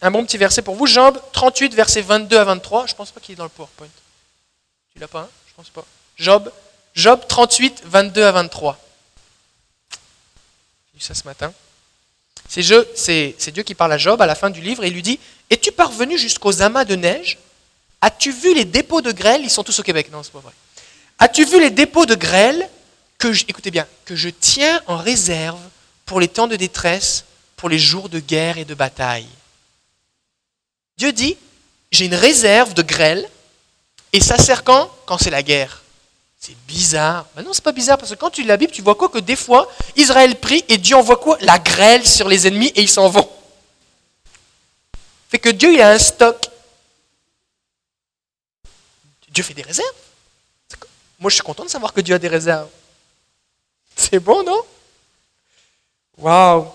Un 0.05 0.11
bon 0.11 0.23
petit 0.23 0.37
verset 0.37 0.61
pour 0.61 0.75
vous, 0.75 0.85
Job 0.85 1.19
38, 1.33 1.73
versets 1.73 2.01
22 2.01 2.37
à 2.37 2.43
23. 2.43 2.85
Je 2.85 2.93
pense 2.93 3.09
pas 3.09 3.19
qu'il 3.19 3.33
est 3.33 3.35
dans 3.37 3.43
le 3.43 3.49
PowerPoint. 3.49 3.87
Tu 4.93 4.99
l'as 4.99 5.07
pas, 5.07 5.21
hein? 5.21 5.29
Je 5.47 5.53
pense 5.55 5.69
pas. 5.69 5.83
Job, 6.15 6.51
Job 6.93 7.21
38, 7.27 7.81
22 7.85 8.23
à 8.23 8.31
23. 8.33 8.77
J'ai 9.89 10.99
vu 10.99 11.03
ça 11.03 11.15
ce 11.15 11.23
matin. 11.23 11.51
C'est 12.47 12.61
Dieu 13.51 13.63
qui 13.63 13.73
parle 13.73 13.93
à 13.93 13.97
Job 13.97 14.21
à 14.21 14.27
la 14.27 14.35
fin 14.35 14.51
du 14.51 14.61
livre 14.61 14.83
et 14.83 14.89
il 14.89 14.93
lui 14.93 15.01
dit 15.01 15.19
Es-tu 15.49 15.71
parvenu 15.71 16.19
jusqu'aux 16.19 16.61
amas 16.61 16.85
de 16.85 16.95
neige? 16.95 17.39
As-tu 17.99 18.31
vu 18.31 18.53
les 18.53 18.65
dépôts 18.65 19.01
de 19.01 19.11
grêle? 19.11 19.41
Ils 19.41 19.49
sont 19.49 19.63
tous 19.63 19.79
au 19.79 19.83
Québec, 19.83 20.11
non, 20.11 20.21
c'est 20.21 20.33
pas 20.33 20.37
vrai. 20.37 20.53
As-tu 21.17 21.45
vu 21.45 21.59
les 21.59 21.71
dépôts 21.71 22.05
de 22.05 22.13
grêle 22.13 22.69
que 23.17 23.29
écoutez 23.49 23.71
bien, 23.71 23.87
que 24.05 24.15
je 24.15 24.29
tiens 24.29 24.83
en 24.85 24.97
réserve 24.97 25.57
pour 26.05 26.19
les 26.19 26.27
temps 26.27 26.45
de 26.45 26.57
détresse, 26.57 27.25
pour 27.55 27.69
les 27.69 27.79
jours 27.79 28.07
de 28.07 28.19
guerre 28.19 28.59
et 28.59 28.65
de 28.65 28.75
bataille? 28.75 29.25
Dieu 30.97 31.11
dit, 31.11 31.37
j'ai 31.91 32.05
une 32.05 32.15
réserve 32.15 32.73
de 32.73 32.81
grêle, 32.81 33.29
et 34.13 34.21
ça 34.21 34.37
sert 34.37 34.63
quand? 34.63 34.89
Quand 35.05 35.17
c'est 35.17 35.29
la 35.29 35.43
guerre. 35.43 35.83
C'est 36.39 36.55
bizarre. 36.67 37.25
Mais 37.35 37.43
non, 37.43 37.53
c'est 37.53 37.63
pas 37.63 37.71
bizarre, 37.71 37.97
parce 37.97 38.11
que 38.11 38.15
quand 38.15 38.29
tu 38.29 38.41
lis 38.41 38.47
la 38.47 38.57
Bible, 38.57 38.71
tu 38.71 38.81
vois 38.81 38.95
quoi 38.95 39.09
Que 39.09 39.17
des 39.17 39.35
fois, 39.35 39.69
Israël 39.95 40.39
prie, 40.39 40.63
et 40.69 40.77
Dieu 40.77 40.95
envoie 40.95 41.17
quoi? 41.17 41.37
La 41.41 41.59
grêle 41.59 42.07
sur 42.07 42.27
les 42.27 42.47
ennemis, 42.47 42.71
et 42.75 42.81
ils 42.81 42.89
s'en 42.89 43.09
vont. 43.09 43.29
Fait 45.29 45.39
que 45.39 45.49
Dieu, 45.49 45.73
il 45.73 45.81
a 45.81 45.91
un 45.91 45.99
stock. 45.99 46.49
Dieu 49.29 49.43
fait 49.43 49.53
des 49.53 49.63
réserves. 49.63 49.87
Moi, 51.19 51.29
je 51.29 51.35
suis 51.35 51.43
content 51.43 51.65
de 51.65 51.69
savoir 51.69 51.91
que 51.91 52.01
Dieu 52.01 52.15
a 52.15 52.19
des 52.19 52.27
réserves. 52.27 52.69
C'est 53.95 54.19
bon, 54.19 54.43
non? 54.43 54.61
Waouh 56.17 56.67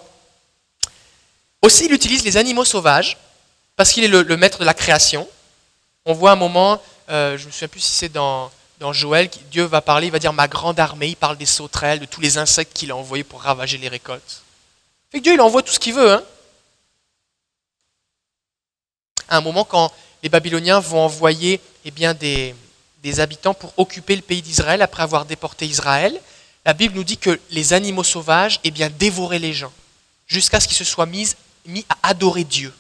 Aussi, 1.63 1.87
il 1.87 1.93
utilise 1.93 2.25
les 2.25 2.37
animaux 2.37 2.65
sauvages 2.65 3.17
parce 3.81 3.93
qu'il 3.93 4.05
est 4.05 4.09
le, 4.09 4.37
maître 4.37 4.59
de 4.59 4.67
la 4.67 4.75
création. 4.75 5.27
On 6.05 6.13
voit 6.13 6.33
un 6.33 6.37
moment, 6.37 6.83
euh, 7.09 7.39
je 7.39 7.45
ne 7.45 7.47
me 7.47 7.51
souviens 7.51 7.69
plus 7.69 7.81
si 7.81 7.93
c'est 7.93 8.11
dans, 8.11 8.51
Joël, 8.93 9.31
Dieu 9.51 9.65
va 9.65 9.81
parler, 9.81 10.09
il 10.09 10.13
va 10.13 10.19
dire 10.19 10.35
ma 10.35 10.49
grande 10.49 10.79
armée, 10.79 11.09
il 11.09 11.17
parle 11.17 11.39
des 11.39 11.47
sauterelles, 11.47 11.99
de 11.99 12.05
tous 12.05 12.21
les 12.21 12.37
insectes 12.37 12.75
qu'il 12.75 12.91
a 12.91 12.97
envoyés 12.97 13.25
pour 13.25 13.41
ravager 13.41 13.79
les 13.79 13.89
récoltes. 13.89 14.43
Dieu, 15.15 15.33
il 15.33 15.41
envoie 15.41 15.63
tout 15.63 15.73
ce 15.73 15.79
qu'il 15.79 15.95
veut. 15.95 16.13
Hein. 16.13 16.23
À 19.31 19.39
un 19.39 19.41
moment, 19.41 19.65
quand 19.65 19.91
les 20.23 20.29
Babyloniens 20.29 20.81
vont 20.81 21.01
envoyer 21.01 21.59
eh 21.87 21.91
des, 21.91 22.55
habitants 23.19 23.55
pour 23.55 23.73
occuper 23.79 24.15
le 24.15 24.21
pays 24.21 24.43
d'Israël 24.43 24.83
après 24.83 25.05
avoir 25.05 25.25
déporté 25.25 25.65
Israël, 25.65 26.21
la 26.67 26.75
Bible 26.75 26.97
nous 26.97 27.05
dit 27.05 27.17
que 27.17 27.41
les 27.49 27.73
animaux 27.73 28.05
sauvages 28.05 28.61
eh 28.63 28.73
bien, 28.73 28.91
dévoraient 28.91 29.39
les 29.39 29.55
gens, 29.55 29.73
jusqu'à 30.27 30.61
ce 30.61 30.69
qu'ils 30.69 30.77
se 30.77 30.85
soient 30.85 31.07
mis 31.07 31.35
à 31.89 32.11
adorer 32.11 32.45
Dieu 32.45 32.75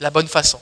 la 0.00 0.10
bonne 0.10 0.28
façon. 0.28 0.60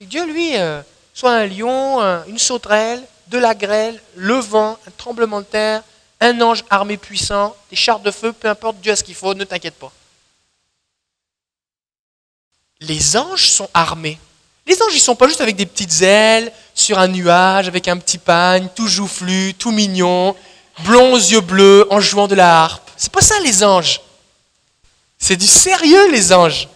Dieu, 0.00 0.24
lui, 0.26 0.56
euh, 0.56 0.82
soit 1.12 1.32
un 1.32 1.46
lion, 1.46 2.00
une 2.26 2.38
sauterelle, 2.38 3.02
de 3.30 3.38
la 3.38 3.54
grêle, 3.54 4.00
le 4.16 4.34
vent, 4.34 4.78
un 4.86 4.90
tremblement 4.96 5.40
de 5.40 5.46
terre, 5.46 5.82
un 6.20 6.40
ange 6.40 6.64
armé 6.68 6.96
puissant, 6.96 7.56
des 7.70 7.76
chars 7.76 8.00
de 8.00 8.10
feu, 8.10 8.32
peu 8.32 8.48
importe, 8.48 8.80
Dieu 8.80 8.92
a 8.92 8.96
ce 8.96 9.04
qu'il 9.04 9.14
faut, 9.14 9.34
ne 9.34 9.44
t'inquiète 9.44 9.76
pas. 9.76 9.92
Les 12.80 13.16
anges 13.16 13.48
sont 13.48 13.68
armés. 13.72 14.18
Les 14.66 14.80
anges, 14.82 14.92
ils 14.92 14.96
ne 14.96 15.00
sont 15.02 15.16
pas 15.16 15.28
juste 15.28 15.40
avec 15.40 15.56
des 15.56 15.66
petites 15.66 16.02
ailes, 16.02 16.52
sur 16.74 16.98
un 16.98 17.08
nuage, 17.08 17.68
avec 17.68 17.88
un 17.88 17.98
petit 17.98 18.18
pagne, 18.18 18.68
tout 18.74 18.88
joufflu, 18.88 19.54
tout 19.54 19.70
mignon, 19.70 20.34
blond 20.84 21.12
aux 21.12 21.18
yeux 21.18 21.40
bleus, 21.40 21.86
en 21.90 22.00
jouant 22.00 22.28
de 22.28 22.34
la 22.34 22.62
harpe. 22.62 22.90
C'est 22.96 23.12
pas 23.12 23.22
ça, 23.22 23.38
les 23.40 23.62
anges. 23.62 24.00
C'est 25.18 25.36
du 25.36 25.46
sérieux, 25.46 26.10
les 26.10 26.32
anges. 26.32 26.68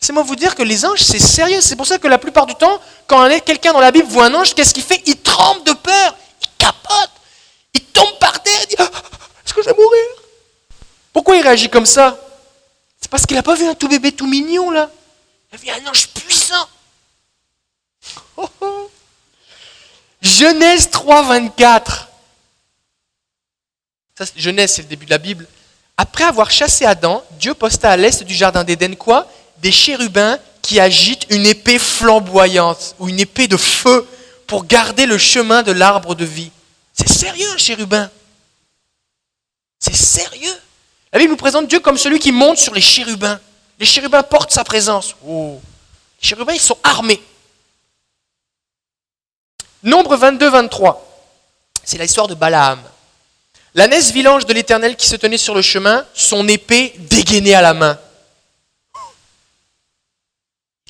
Laissez-moi 0.00 0.22
vous 0.22 0.36
dire 0.36 0.54
que 0.54 0.62
les 0.62 0.86
anges, 0.86 1.02
c'est 1.02 1.18
sérieux. 1.18 1.60
C'est 1.60 1.76
pour 1.76 1.86
ça 1.86 1.98
que 1.98 2.08
la 2.08 2.16
plupart 2.16 2.46
du 2.46 2.54
temps, 2.54 2.80
quand 3.06 3.28
quelqu'un 3.44 3.72
dans 3.72 3.80
la 3.80 3.90
Bible 3.90 4.08
voit 4.08 4.26
un 4.26 4.34
ange, 4.34 4.54
qu'est-ce 4.54 4.72
qu'il 4.72 4.82
fait? 4.82 5.02
Il 5.06 5.16
tremble 5.20 5.62
de 5.64 5.72
peur, 5.72 6.16
il 6.40 6.48
capote, 6.56 7.10
il 7.74 7.82
tombe 7.82 8.18
par 8.18 8.42
terre, 8.42 8.58
il 8.62 8.68
dit 8.68 8.76
ah, 8.78 8.90
Est-ce 9.44 9.52
que 9.52 9.62
je 9.62 9.66
vais 9.68 9.74
mourir? 9.74 10.06
Pourquoi 11.12 11.36
il 11.36 11.42
réagit 11.42 11.68
comme 11.68 11.86
ça? 11.86 12.18
C'est 13.00 13.10
parce 13.10 13.26
qu'il 13.26 13.36
n'a 13.36 13.42
pas 13.42 13.56
vu 13.56 13.66
un 13.66 13.74
tout 13.74 13.88
bébé 13.88 14.12
tout 14.12 14.26
mignon 14.26 14.70
là. 14.70 14.90
Il 15.52 15.56
a 15.56 15.58
vu 15.58 15.82
un 15.82 15.90
ange 15.90 16.08
puissant. 16.08 16.68
Genèse 20.22 20.90
3, 20.90 21.22
24. 21.22 22.08
Genèse, 24.36 24.72
c'est 24.72 24.82
le 24.82 24.88
début 24.88 25.06
de 25.06 25.10
la 25.10 25.18
Bible. 25.18 25.46
Après 25.96 26.24
avoir 26.24 26.50
chassé 26.50 26.86
Adam, 26.86 27.22
Dieu 27.32 27.52
posta 27.52 27.90
à 27.90 27.96
l'est 27.96 28.22
du 28.22 28.34
jardin 28.34 28.64
d'Éden 28.64 28.96
quoi? 28.96 29.30
Des 29.60 29.72
chérubins 29.72 30.38
qui 30.62 30.80
agitent 30.80 31.26
une 31.30 31.46
épée 31.46 31.78
flamboyante 31.78 32.94
ou 32.98 33.08
une 33.08 33.20
épée 33.20 33.48
de 33.48 33.56
feu 33.56 34.06
pour 34.46 34.66
garder 34.66 35.06
le 35.06 35.18
chemin 35.18 35.62
de 35.62 35.72
l'arbre 35.72 36.14
de 36.14 36.24
vie. 36.24 36.50
C'est 36.92 37.08
sérieux 37.08 37.56
chérubin. 37.56 38.10
C'est 39.78 39.96
sérieux. 39.96 40.54
La 41.12 41.18
Bible 41.18 41.30
nous 41.30 41.36
présente 41.36 41.66
Dieu 41.66 41.80
comme 41.80 41.98
celui 41.98 42.18
qui 42.18 42.32
monte 42.32 42.58
sur 42.58 42.74
les 42.74 42.80
chérubins. 42.80 43.40
Les 43.78 43.86
chérubins 43.86 44.22
portent 44.22 44.52
sa 44.52 44.64
présence. 44.64 45.16
Oh. 45.26 45.60
Les 46.20 46.28
chérubins, 46.28 46.52
ils 46.52 46.60
sont 46.60 46.78
armés. 46.82 47.20
Nombre 49.82 50.16
22-23. 50.16 50.98
C'est 51.82 51.98
l'histoire 51.98 52.28
de 52.28 52.34
Balaam. 52.34 52.80
L'ânesse 53.74 54.10
vilange 54.10 54.46
de 54.46 54.52
l'Éternel 54.52 54.96
qui 54.96 55.06
se 55.06 55.16
tenait 55.16 55.38
sur 55.38 55.54
le 55.54 55.62
chemin, 55.62 56.04
son 56.12 56.46
épée 56.48 56.94
dégainée 56.98 57.54
à 57.54 57.62
la 57.62 57.72
main. 57.72 57.98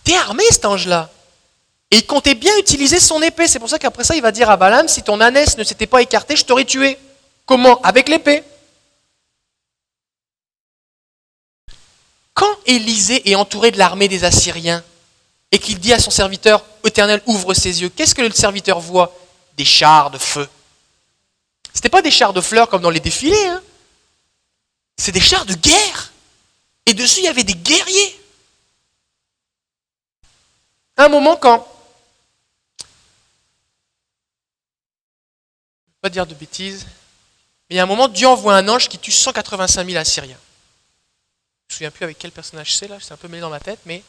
Était 0.05 0.17
armé 0.17 0.45
cet 0.51 0.65
ange-là. 0.65 1.11
Et 1.91 1.97
il 1.97 2.07
comptait 2.07 2.35
bien 2.35 2.57
utiliser 2.59 3.01
son 3.01 3.21
épée. 3.21 3.49
C'est 3.49 3.59
pour 3.59 3.69
ça 3.69 3.79
qu'après 3.79 4.05
ça, 4.05 4.15
il 4.15 4.23
va 4.23 4.33
dire 4.33 4.49
à 4.49 4.57
Balaam, 4.57 4.89
si 4.89 5.03
ton 5.03 5.21
ânesse 5.21 5.57
ne 5.57 5.65
s'était 5.65 5.87
pas 5.87 6.03
écartée, 6.03 6.37
je 6.37 6.45
t'aurais 6.45 6.65
tué. 6.65 6.97
Comment? 7.47 7.81
Avec 7.83 8.09
l'épée. 8.09 8.45
Quand 12.33 12.57
Élisée 12.67 13.29
est 13.29 13.35
entouré 13.35 13.71
de 13.71 13.79
l'armée 13.79 14.09
des 14.09 14.25
Assyriens 14.25 14.85
et 15.51 15.59
qu'il 15.59 15.79
dit 15.81 15.93
à 15.93 15.99
son 15.99 16.11
serviteur, 16.11 16.65
Éternel, 16.85 17.21
ouvre 17.27 17.55
ses 17.55 17.83
yeux, 17.83 17.89
qu'est-ce 17.89 18.15
que 18.15 18.23
le 18.23 18.31
serviteur 18.31 18.81
voit? 18.81 19.13
Des 19.57 19.65
chars 19.65 20.11
de 20.11 20.19
feu. 20.19 20.49
Ce 21.75 21.79
n'était 21.79 21.89
pas 21.89 22.03
des 22.03 22.11
chars 22.11 22.33
de 22.33 22.41
fleurs 22.41 22.69
comme 22.69 22.83
dans 22.83 22.91
les 22.91 23.01
défilés. 23.01 23.47
Hein. 23.47 23.61
C'est 24.97 25.13
des 25.13 25.21
chars 25.21 25.45
de 25.45 25.55
guerre. 25.55 26.13
Et 26.87 26.95
dessus, 26.95 27.21
il 27.21 27.25
y 27.25 27.29
avait 27.29 27.45
des 27.45 27.55
guerriers. 27.55 28.20
Un 31.01 31.09
moment, 31.09 31.35
quand. 31.35 31.67
Pas 36.03 36.11
dire 36.11 36.27
de 36.27 36.35
bêtises. 36.35 36.85
Mais 36.85 37.77
il 37.77 37.77
y 37.77 37.81
a 37.81 37.85
un 37.85 37.87
moment, 37.87 38.07
Dieu 38.07 38.29
envoie 38.29 38.55
un 38.55 38.69
ange 38.69 38.87
qui 38.87 38.99
tue 38.99 39.11
185 39.11 39.87
000 39.87 39.97
Assyriens. 39.99 40.37
Je 40.37 40.37
ne 40.37 40.37
me 40.37 41.75
souviens 41.75 41.91
plus 41.91 42.05
avec 42.05 42.19
quel 42.19 42.33
personnage 42.33 42.77
c'est 42.77 42.87
là, 42.87 42.99
c'est 43.01 43.13
un 43.13 43.17
peu 43.17 43.29
mêlé 43.29 43.41
dans 43.41 43.49
ma 43.49 43.61
tête, 43.61 43.79
mais 43.87 44.03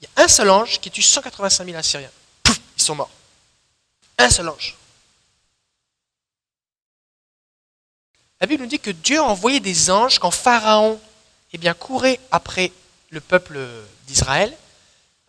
il 0.00 0.04
y 0.04 0.20
a 0.20 0.22
un 0.24 0.28
seul 0.28 0.48
ange 0.48 0.78
qui 0.80 0.88
tue 0.88 1.02
185 1.02 1.64
000 1.64 1.76
Assyriens. 1.76 2.12
Pouf, 2.44 2.60
ils 2.76 2.82
sont 2.82 2.94
morts. 2.94 3.10
Un 4.16 4.30
seul 4.30 4.48
ange. 4.48 4.76
La 8.40 8.46
Bible 8.46 8.62
nous 8.62 8.68
dit 8.68 8.78
que 8.78 8.92
Dieu 8.92 9.18
a 9.18 9.24
envoyé 9.24 9.58
des 9.58 9.90
anges 9.90 10.20
quand 10.20 10.30
Pharaon 10.30 11.00
eh 11.54 11.58
bien, 11.58 11.74
courait 11.74 12.20
après 12.30 12.70
le 13.10 13.20
peuple 13.20 13.58
d'Israël, 14.06 14.56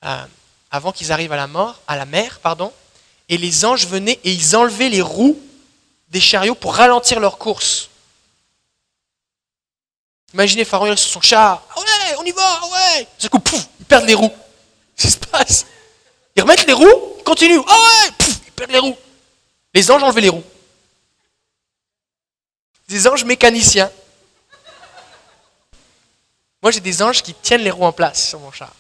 euh, 0.04 0.26
avant 0.72 0.92
qu'ils 0.92 1.12
arrivent 1.12 1.32
à 1.32 1.38
la, 1.38 1.48
mort, 1.48 1.82
à 1.88 1.96
la 1.96 2.06
mer, 2.06 2.40
pardon, 2.40 2.72
et 3.30 3.38
les 3.38 3.66
anges 3.66 3.88
venaient 3.88 4.20
et 4.24 4.32
ils 4.32 4.56
enlevaient 4.56 4.90
les 4.90 5.02
roues 5.02 5.40
des 6.10 6.22
chariots 6.22 6.56
pour 6.56 6.76
ralentir 6.76 7.20
leur 7.20 7.38
course. 7.38 7.90
Imaginez 10.34 10.66
Pharaon 10.66 10.96
sur 10.96 11.10
son 11.10 11.22
char, 11.22 11.64
ah 11.76 11.80
ouais, 11.80 12.16
on 12.20 12.24
y 12.24 12.32
va, 12.32 12.60
ah 12.62 12.68
ouais. 12.68 13.08
Du 13.20 13.30
coup, 13.30 13.40
pouf, 13.40 13.68
ils 13.80 13.86
perdent 13.86 14.06
les 14.06 14.14
roues. 14.14 14.34
Qu'est-ce 14.96 15.18
qui 15.18 15.26
se 15.26 15.30
passe? 15.30 15.66
Ils 16.36 16.42
remettent 16.42 16.68
les 16.68 16.74
roues, 16.74 17.16
ils 17.20 17.24
continuent, 17.24 17.62
ah 17.68 17.74
ouais, 17.74 18.28
ils 18.46 18.52
perdent 18.52 18.72
les 18.72 18.80
roues. 18.80 18.98
Les 19.74 19.90
anges 19.92 20.04
enlevaient 20.04 20.22
les 20.22 20.30
roues 20.30 20.44
des 22.88 23.08
anges 23.08 23.26
mécaniciens. 23.26 23.92
Moi, 26.62 26.72
j'ai 26.72 26.80
des 26.80 27.02
anges 27.02 27.22
qui 27.22 27.34
tiennent 27.34 27.62
les 27.62 27.72
roues 27.72 27.86
en 27.86 27.92
place 27.92 28.30
sur 28.30 28.40
mon 28.40 28.52
char. 28.52 28.74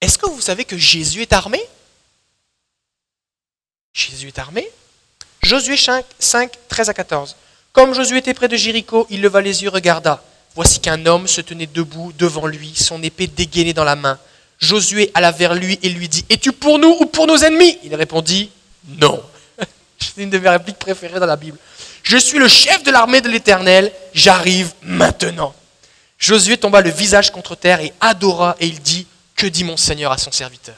Est-ce 0.00 0.16
que 0.18 0.28
vous 0.28 0.40
savez 0.40 0.64
que 0.64 0.78
Jésus 0.78 1.22
est 1.22 1.32
armé? 1.32 1.60
Jésus 3.92 4.28
est 4.28 4.38
armé? 4.38 4.68
Josué 5.42 5.76
5, 5.76 6.04
5, 6.18 6.52
13 6.68 6.88
à 6.88 6.94
14. 6.94 7.36
Comme 7.72 7.94
Josué 7.94 8.18
était 8.18 8.34
près 8.34 8.48
de 8.48 8.56
Jéricho, 8.56 9.06
il 9.10 9.20
leva 9.20 9.40
les 9.40 9.62
yeux, 9.62 9.68
regarda. 9.68 10.22
Voici 10.54 10.80
qu'un 10.80 11.06
homme 11.06 11.28
se 11.28 11.40
tenait 11.40 11.66
debout 11.66 12.12
devant 12.18 12.46
lui, 12.46 12.72
son 12.74 13.02
épée 13.02 13.26
dégainée 13.26 13.72
dans 13.72 13.84
la 13.84 13.96
main. 13.96 14.18
Josué 14.58 15.10
alla 15.14 15.30
vers 15.30 15.54
lui 15.54 15.78
et 15.82 15.88
lui 15.88 16.08
dit 16.08 16.24
Es-tu 16.28 16.52
pour 16.52 16.78
nous 16.78 16.96
ou 17.00 17.06
pour 17.06 17.26
nos 17.26 17.36
ennemis? 17.36 17.78
Il 17.84 17.94
répondit 17.94 18.50
Non. 18.86 19.22
C'est 19.98 20.22
une 20.22 20.30
de 20.30 20.38
mes 20.38 20.48
répliques 20.48 20.78
préférées 20.78 21.20
dans 21.20 21.26
la 21.26 21.36
Bible. 21.36 21.58
Je 22.02 22.16
suis 22.16 22.38
le 22.38 22.48
chef 22.48 22.82
de 22.82 22.90
l'armée 22.90 23.20
de 23.20 23.28
l'Éternel, 23.28 23.92
j'arrive 24.12 24.72
maintenant. 24.82 25.54
Josué 26.18 26.56
tomba 26.56 26.80
le 26.80 26.90
visage 26.90 27.30
contre 27.30 27.54
terre 27.54 27.80
et 27.80 27.92
adora, 28.00 28.56
et 28.60 28.66
il 28.66 28.80
dit 28.80 29.06
Que 29.40 29.46
dit 29.46 29.64
mon 29.64 29.76
Seigneur 29.76 30.12
à 30.12 30.18
son 30.18 30.30
serviteur 30.30 30.76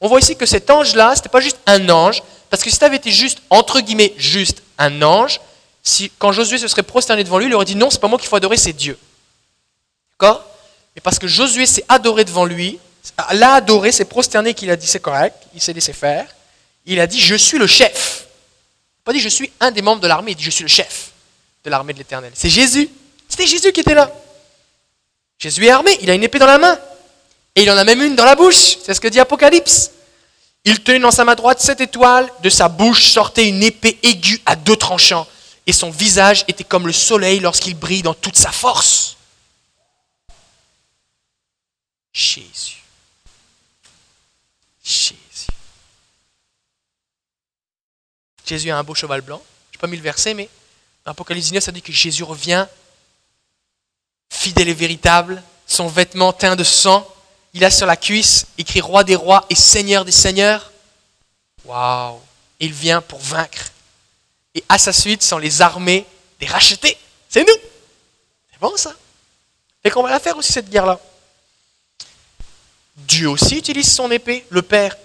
On 0.00 0.08
voit 0.08 0.20
ici 0.20 0.36
que 0.36 0.46
cet 0.46 0.70
ange-là, 0.70 1.12
ce 1.14 1.20
n'était 1.20 1.28
pas 1.28 1.40
juste 1.40 1.58
un 1.66 1.88
ange, 1.88 2.22
parce 2.50 2.62
que 2.62 2.70
si 2.70 2.76
ça 2.76 2.86
avait 2.86 2.96
été 2.96 3.10
juste, 3.10 3.38
entre 3.50 3.80
guillemets, 3.80 4.14
juste 4.16 4.62
un 4.78 5.02
ange, 5.02 5.40
si, 5.82 6.12
quand 6.18 6.30
Josué 6.30 6.58
se 6.58 6.68
serait 6.68 6.84
prosterné 6.84 7.24
devant 7.24 7.38
lui, 7.38 7.46
il 7.46 7.54
aurait 7.54 7.64
dit 7.64 7.74
Non, 7.74 7.90
c'est 7.90 8.00
pas 8.00 8.08
moi 8.08 8.18
qu'il 8.18 8.28
faut 8.28 8.36
adorer, 8.36 8.56
c'est 8.56 8.72
Dieu. 8.72 8.96
D'accord? 10.12 10.44
Mais 10.94 11.00
parce 11.00 11.18
que 11.18 11.26
Josué 11.26 11.66
s'est 11.66 11.84
adoré 11.88 12.24
devant 12.24 12.44
lui, 12.44 12.78
l'a 13.32 13.54
adoré, 13.54 13.90
s'est 13.90 14.04
prosterné, 14.04 14.54
qu'il 14.54 14.70
a 14.70 14.76
dit 14.76 14.86
C'est 14.86 15.00
correct, 15.00 15.36
il 15.54 15.60
s'est 15.60 15.72
laissé 15.72 15.92
faire, 15.92 16.26
il 16.84 17.00
a 17.00 17.08
dit 17.08 17.20
Je 17.20 17.34
suis 17.34 17.58
le 17.58 17.66
chef 17.66 18.26
pas 19.06 19.12
dit 19.12 19.20
je 19.20 19.28
suis 19.28 19.52
un 19.60 19.70
des 19.70 19.82
membres 19.82 20.02
de 20.02 20.08
l'armée, 20.08 20.32
il 20.32 20.34
dit 20.34 20.42
je 20.42 20.50
suis 20.50 20.64
le 20.64 20.68
chef 20.68 21.12
de 21.64 21.70
l'armée 21.70 21.92
de 21.92 21.98
l'Éternel. 21.98 22.32
C'est 22.34 22.48
Jésus. 22.48 22.90
C'était 23.28 23.46
Jésus 23.46 23.70
qui 23.70 23.80
était 23.80 23.94
là. 23.94 24.12
Jésus 25.38 25.64
est 25.64 25.70
armé, 25.70 25.96
il 26.00 26.10
a 26.10 26.14
une 26.14 26.24
épée 26.24 26.40
dans 26.40 26.46
la 26.46 26.58
main. 26.58 26.76
Et 27.56 27.62
il 27.62 27.70
en 27.70 27.76
a 27.76 27.84
même 27.84 28.02
une 28.02 28.14
dans 28.14 28.24
la 28.26 28.36
bouche. 28.36 28.76
C'est 28.84 28.94
ce 28.94 29.00
que 29.00 29.08
dit 29.08 29.18
Apocalypse. 29.18 29.90
Il 30.64 30.82
tenait 30.82 30.98
dans 30.98 31.10
sa 31.10 31.24
main 31.24 31.34
droite 31.34 31.60
sept 31.60 31.80
étoiles, 31.80 32.30
de 32.42 32.50
sa 32.50 32.68
bouche 32.68 33.10
sortait 33.10 33.48
une 33.48 33.62
épée 33.62 33.98
aiguë 34.02 34.42
à 34.44 34.56
deux 34.56 34.76
tranchants, 34.76 35.26
et 35.64 35.72
son 35.72 35.90
visage 35.90 36.44
était 36.48 36.64
comme 36.64 36.88
le 36.88 36.92
soleil 36.92 37.38
lorsqu'il 37.38 37.76
brille 37.76 38.02
dans 38.02 38.14
toute 38.14 38.36
sa 38.36 38.50
force. 38.50 39.16
Jésus. 42.12 42.82
Jésus. 44.82 45.14
Jésus 48.44 48.70
a 48.70 48.78
un 48.78 48.84
beau 48.84 48.94
cheval 48.94 49.20
blanc. 49.20 49.42
Je 49.70 49.76
n'ai 49.76 49.80
pas 49.80 49.86
mis 49.86 49.96
le 49.96 50.02
verset, 50.02 50.34
mais 50.34 50.48
dans 51.04 51.12
Apocalypse 51.12 51.46
19, 51.46 51.62
ça 51.62 51.72
dit 51.72 51.82
que 51.82 51.92
Jésus 51.92 52.24
revient, 52.24 52.66
fidèle 54.30 54.68
et 54.68 54.74
véritable, 54.74 55.42
son 55.66 55.86
vêtement 55.86 56.32
teint 56.32 56.56
de 56.56 56.64
sang. 56.64 57.06
Il 57.54 57.64
a 57.64 57.70
sur 57.70 57.86
la 57.86 57.96
cuisse 57.96 58.46
écrit 58.58 58.80
Roi 58.80 59.04
des 59.04 59.16
rois 59.16 59.46
et 59.50 59.54
Seigneur 59.54 60.04
des 60.04 60.12
seigneurs. 60.12 60.72
Waouh 61.64 62.20
Il 62.60 62.72
vient 62.72 63.00
pour 63.00 63.20
vaincre. 63.20 63.72
Et 64.54 64.64
à 64.68 64.78
sa 64.78 64.92
suite 64.92 65.22
sont 65.22 65.38
les 65.38 65.62
armées 65.62 66.06
des 66.40 66.46
rachetés. 66.46 66.96
C'est 67.28 67.44
nous. 67.44 67.60
C'est 68.50 68.60
bon 68.60 68.76
ça. 68.76 68.92
Et 69.84 69.90
qu'on 69.90 70.02
va 70.02 70.10
la 70.10 70.20
faire 70.20 70.36
aussi 70.36 70.52
cette 70.52 70.70
guerre-là. 70.70 70.98
Dieu 72.96 73.28
aussi 73.28 73.56
utilise 73.58 73.92
son 73.92 74.10
épée, 74.10 74.46
le 74.48 74.62
Père. 74.62 74.96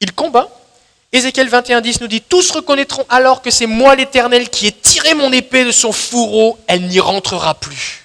Il 0.00 0.12
combat, 0.12 0.48
Ézéchiel 1.14 1.48
21.10 1.48 1.98
nous 2.00 2.08
dit, 2.08 2.20
tous 2.20 2.50
reconnaîtront 2.50 3.06
alors 3.08 3.40
que 3.40 3.50
c'est 3.50 3.66
moi 3.66 3.94
l'Éternel 3.94 4.50
qui 4.50 4.66
ai 4.66 4.72
tiré 4.72 5.14
mon 5.14 5.32
épée 5.32 5.64
de 5.64 5.70
son 5.70 5.92
fourreau, 5.92 6.58
elle 6.66 6.88
n'y 6.88 6.98
rentrera 6.98 7.54
plus. 7.54 8.03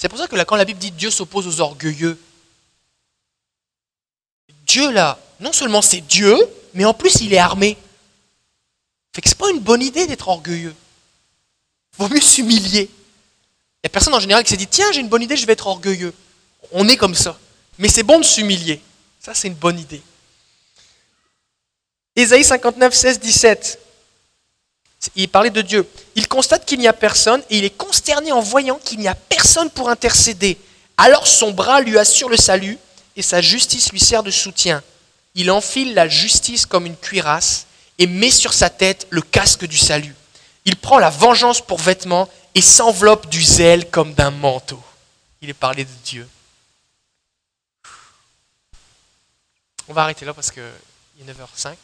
C'est 0.00 0.08
pour 0.08 0.16
ça 0.16 0.26
que 0.26 0.42
quand 0.44 0.56
la 0.56 0.64
Bible 0.64 0.78
dit 0.78 0.92
Dieu 0.92 1.10
s'oppose 1.10 1.46
aux 1.46 1.60
orgueilleux, 1.60 2.18
Dieu 4.66 4.90
là, 4.90 5.20
non 5.40 5.52
seulement 5.52 5.82
c'est 5.82 6.00
Dieu, 6.00 6.34
mais 6.72 6.86
en 6.86 6.94
plus 6.94 7.20
il 7.20 7.34
est 7.34 7.38
armé. 7.38 7.76
Fait 9.12 9.20
que 9.20 9.28
c'est 9.28 9.36
pas 9.36 9.50
une 9.50 9.60
bonne 9.60 9.82
idée 9.82 10.06
d'être 10.06 10.28
orgueilleux. 10.28 10.74
Vaut 11.98 12.08
mieux 12.08 12.22
s'humilier. 12.22 12.88
Il 12.88 13.84
n'y 13.84 13.88
a 13.88 13.90
personne 13.90 14.14
en 14.14 14.20
général 14.20 14.42
qui 14.42 14.48
s'est 14.48 14.56
dit 14.56 14.66
tiens 14.66 14.90
j'ai 14.90 15.02
une 15.02 15.10
bonne 15.10 15.22
idée, 15.22 15.36
je 15.36 15.44
vais 15.44 15.52
être 15.52 15.66
orgueilleux. 15.66 16.14
On 16.72 16.88
est 16.88 16.96
comme 16.96 17.14
ça. 17.14 17.38
Mais 17.76 17.88
c'est 17.88 18.02
bon 18.02 18.20
de 18.20 18.24
s'humilier. 18.24 18.80
Ça, 19.20 19.34
c'est 19.34 19.48
une 19.48 19.54
bonne 19.54 19.78
idée. 19.78 20.00
Ésaïe 22.16 22.42
59, 22.42 22.94
16, 22.94 23.20
17. 23.20 23.78
Il 25.16 25.28
parlait 25.28 25.50
de 25.50 25.62
Dieu. 25.62 25.88
Il 26.14 26.28
constate 26.28 26.66
qu'il 26.66 26.78
n'y 26.78 26.88
a 26.88 26.92
personne 26.92 27.42
et 27.50 27.58
il 27.58 27.64
est 27.64 27.76
consterné 27.76 28.32
en 28.32 28.40
voyant 28.40 28.78
qu'il 28.78 28.98
n'y 28.98 29.08
a 29.08 29.14
personne 29.14 29.70
pour 29.70 29.88
intercéder. 29.88 30.58
Alors 30.96 31.26
son 31.26 31.52
bras 31.52 31.80
lui 31.80 31.98
assure 31.98 32.28
le 32.28 32.36
salut 32.36 32.78
et 33.16 33.22
sa 33.22 33.40
justice 33.40 33.90
lui 33.92 34.00
sert 34.00 34.22
de 34.22 34.30
soutien. 34.30 34.82
Il 35.34 35.50
enfile 35.50 35.94
la 35.94 36.08
justice 36.08 36.66
comme 36.66 36.86
une 36.86 36.96
cuirasse 36.96 37.66
et 37.98 38.06
met 38.06 38.30
sur 38.30 38.52
sa 38.52 38.68
tête 38.68 39.06
le 39.10 39.22
casque 39.22 39.64
du 39.64 39.78
salut. 39.78 40.14
Il 40.66 40.76
prend 40.76 40.98
la 40.98 41.10
vengeance 41.10 41.62
pour 41.62 41.78
vêtement 41.78 42.28
et 42.54 42.60
s'enveloppe 42.60 43.28
du 43.28 43.42
zèle 43.42 43.90
comme 43.90 44.12
d'un 44.12 44.30
manteau. 44.30 44.82
Il 45.40 45.48
est 45.48 45.54
parlé 45.54 45.84
de 45.84 45.90
Dieu. 46.04 46.28
On 49.88 49.94
va 49.94 50.02
arrêter 50.02 50.24
là 50.24 50.34
parce 50.34 50.50
qu'il 50.50 50.62
est 50.62 51.24
9h05. 51.24 51.74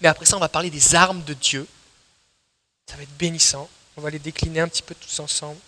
Mais 0.00 0.08
après 0.08 0.26
ça, 0.26 0.36
on 0.36 0.40
va 0.40 0.48
parler 0.48 0.70
des 0.70 0.94
armes 0.94 1.22
de 1.22 1.34
Dieu. 1.34 1.66
Ça 2.88 2.96
va 2.96 3.02
être 3.02 3.16
bénissant. 3.16 3.68
On 3.96 4.00
va 4.00 4.10
les 4.10 4.18
décliner 4.18 4.60
un 4.60 4.68
petit 4.68 4.82
peu 4.82 4.94
tous 4.94 5.20
ensemble. 5.20 5.58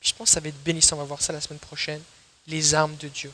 je 0.00 0.12
pense 0.12 0.28
que 0.28 0.34
ça 0.34 0.40
va 0.40 0.48
être 0.48 0.62
bénissant. 0.62 0.96
On 0.96 1.00
va 1.00 1.04
voir 1.04 1.22
ça 1.22 1.32
la 1.32 1.40
semaine 1.40 1.58
prochaine. 1.58 2.02
Les 2.46 2.74
armes 2.74 2.96
de 2.96 3.08
Dieu. 3.08 3.32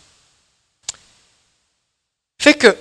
Fait 2.39 2.55
que 2.55 2.77